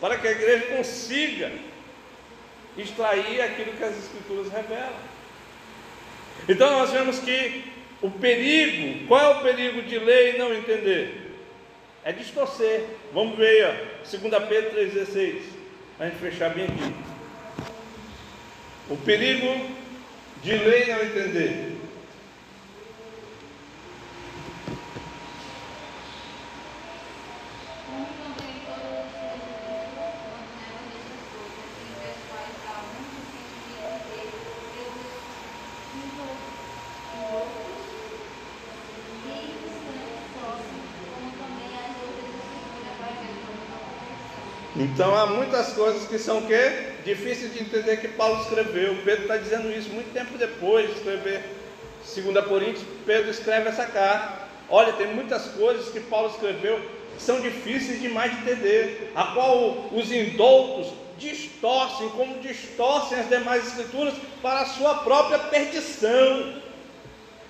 para 0.00 0.16
que 0.16 0.28
a 0.28 0.32
igreja 0.32 0.66
consiga 0.76 1.50
extrair 2.78 3.40
aquilo 3.40 3.72
que 3.72 3.84
as 3.84 3.96
Escrituras 3.96 4.52
revelam. 4.52 4.92
Então 6.48 6.78
nós 6.78 6.90
vemos 6.90 7.18
que 7.18 7.64
o 8.02 8.10
perigo, 8.10 9.06
qual 9.08 9.20
é 9.20 9.36
o 9.36 9.42
perigo 9.42 9.82
de 9.82 9.98
ler 9.98 10.34
e 10.34 10.38
não 10.38 10.54
entender? 10.54 11.26
é 12.06 12.12
distorcer. 12.12 12.84
Vamos 13.12 13.36
ver 13.36 13.66
ó, 13.66 14.08
2 14.08 14.48
Pedro 14.48 14.78
3,16, 14.78 15.42
para 15.96 16.06
a 16.06 16.08
gente 16.08 16.20
fechar 16.20 16.54
bem 16.54 16.66
aqui. 16.66 16.94
O 18.88 18.96
perigo 18.98 19.66
de 20.40 20.52
ler 20.52 20.86
e 20.86 20.92
não 20.92 21.02
entender. 21.02 21.75
Então 44.96 45.14
há 45.14 45.26
muitas 45.26 45.74
coisas 45.74 46.08
que 46.08 46.18
são 46.18 46.40
que 46.40 47.04
difíceis 47.04 47.52
de 47.52 47.60
entender 47.60 47.98
que 47.98 48.08
Paulo 48.08 48.40
escreveu. 48.40 48.96
Pedro 49.04 49.24
está 49.24 49.36
dizendo 49.36 49.70
isso 49.70 49.90
muito 49.90 50.10
tempo 50.14 50.38
depois 50.38 50.88
de 50.88 50.96
escrever 50.96 51.44
2 52.14 52.46
Coríntios. 52.46 52.82
Pedro 53.04 53.30
escreve 53.30 53.68
essa 53.68 53.84
carta. 53.84 54.46
Olha, 54.70 54.94
tem 54.94 55.08
muitas 55.08 55.48
coisas 55.48 55.90
que 55.90 56.00
Paulo 56.00 56.30
escreveu 56.30 56.80
que 57.14 57.22
são 57.22 57.42
difíceis 57.42 58.00
demais 58.00 58.32
de 58.32 58.40
entender, 58.40 59.12
a 59.14 59.24
qual 59.34 59.90
os 59.92 60.10
indoutos 60.10 60.94
distorcem, 61.18 62.08
como 62.16 62.38
distorcem 62.38 63.20
as 63.20 63.28
demais 63.28 63.66
escrituras 63.66 64.14
para 64.40 64.60
a 64.60 64.64
sua 64.64 64.94
própria 65.00 65.38
perdição. 65.40 66.54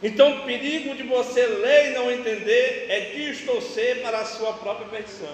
Então, 0.03 0.39
o 0.39 0.41
perigo 0.41 0.97
de 0.97 1.05
você 1.05 1.47
ler 1.47 1.93
e 1.93 1.95
não 1.95 2.11
entender 2.11 2.87
é 2.89 3.13
distorcer 3.15 4.03
para 4.03 4.19
a 4.19 4.25
sua 4.25 4.53
própria 4.55 4.89
perdição. 4.89 5.33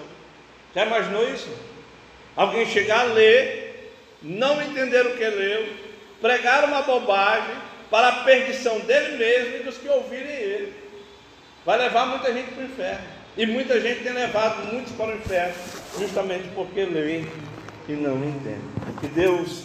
Já 0.75 0.85
imaginou 0.85 1.27
isso? 1.27 1.72
Alguém 2.35 2.65
chegar 2.65 3.01
a 3.01 3.13
ler, 3.13 3.93
não 4.21 4.61
entender 4.61 5.05
o 5.05 5.15
que 5.15 5.25
leu, 5.25 5.67
pregar 6.21 6.63
uma 6.65 6.81
bobagem 6.81 7.55
para 7.89 8.07
a 8.07 8.23
perdição 8.23 8.79
dele 8.79 9.17
mesmo 9.17 9.57
e 9.57 9.63
dos 9.63 9.77
que 9.77 9.87
ouvirem 9.87 10.31
ele. 10.31 10.73
Vai 11.65 11.77
levar 11.77 12.07
muita 12.07 12.33
gente 12.33 12.51
para 12.51 12.63
o 12.63 12.65
inferno. 12.65 13.05
E 13.35 13.45
muita 13.45 13.79
gente 13.81 14.03
tem 14.03 14.13
levado 14.13 14.71
muitos 14.71 14.93
para 14.93 15.07
o 15.07 15.17
inferno, 15.17 15.55
justamente 15.97 16.49
porque 16.53 16.85
leem 16.85 17.27
e 17.87 17.93
não 17.93 18.23
entendem. 18.23 18.61
Que 18.99 19.07
Deus 19.07 19.63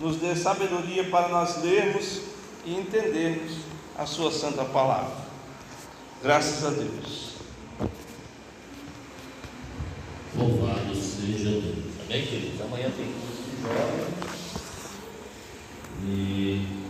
nos 0.00 0.16
dê 0.16 0.34
sabedoria 0.34 1.04
para 1.04 1.28
nós 1.28 1.62
lermos 1.62 2.22
e 2.64 2.74
entendermos 2.74 3.58
a 3.96 4.04
Sua 4.06 4.32
Santa 4.32 4.64
Palavra. 4.64 5.16
Graças 6.22 6.64
a 6.64 6.70
Deus. 6.70 7.34
Louvado 10.36 10.94
seja 10.94 11.50
Deus. 11.50 11.93
Amém, 12.06 12.26
queridos? 12.26 12.60
Amanhã 12.60 12.90
tem 12.90 13.06
curso 13.12 13.42
de 13.50 13.62
jovens. 13.62 14.34
E 16.06 16.83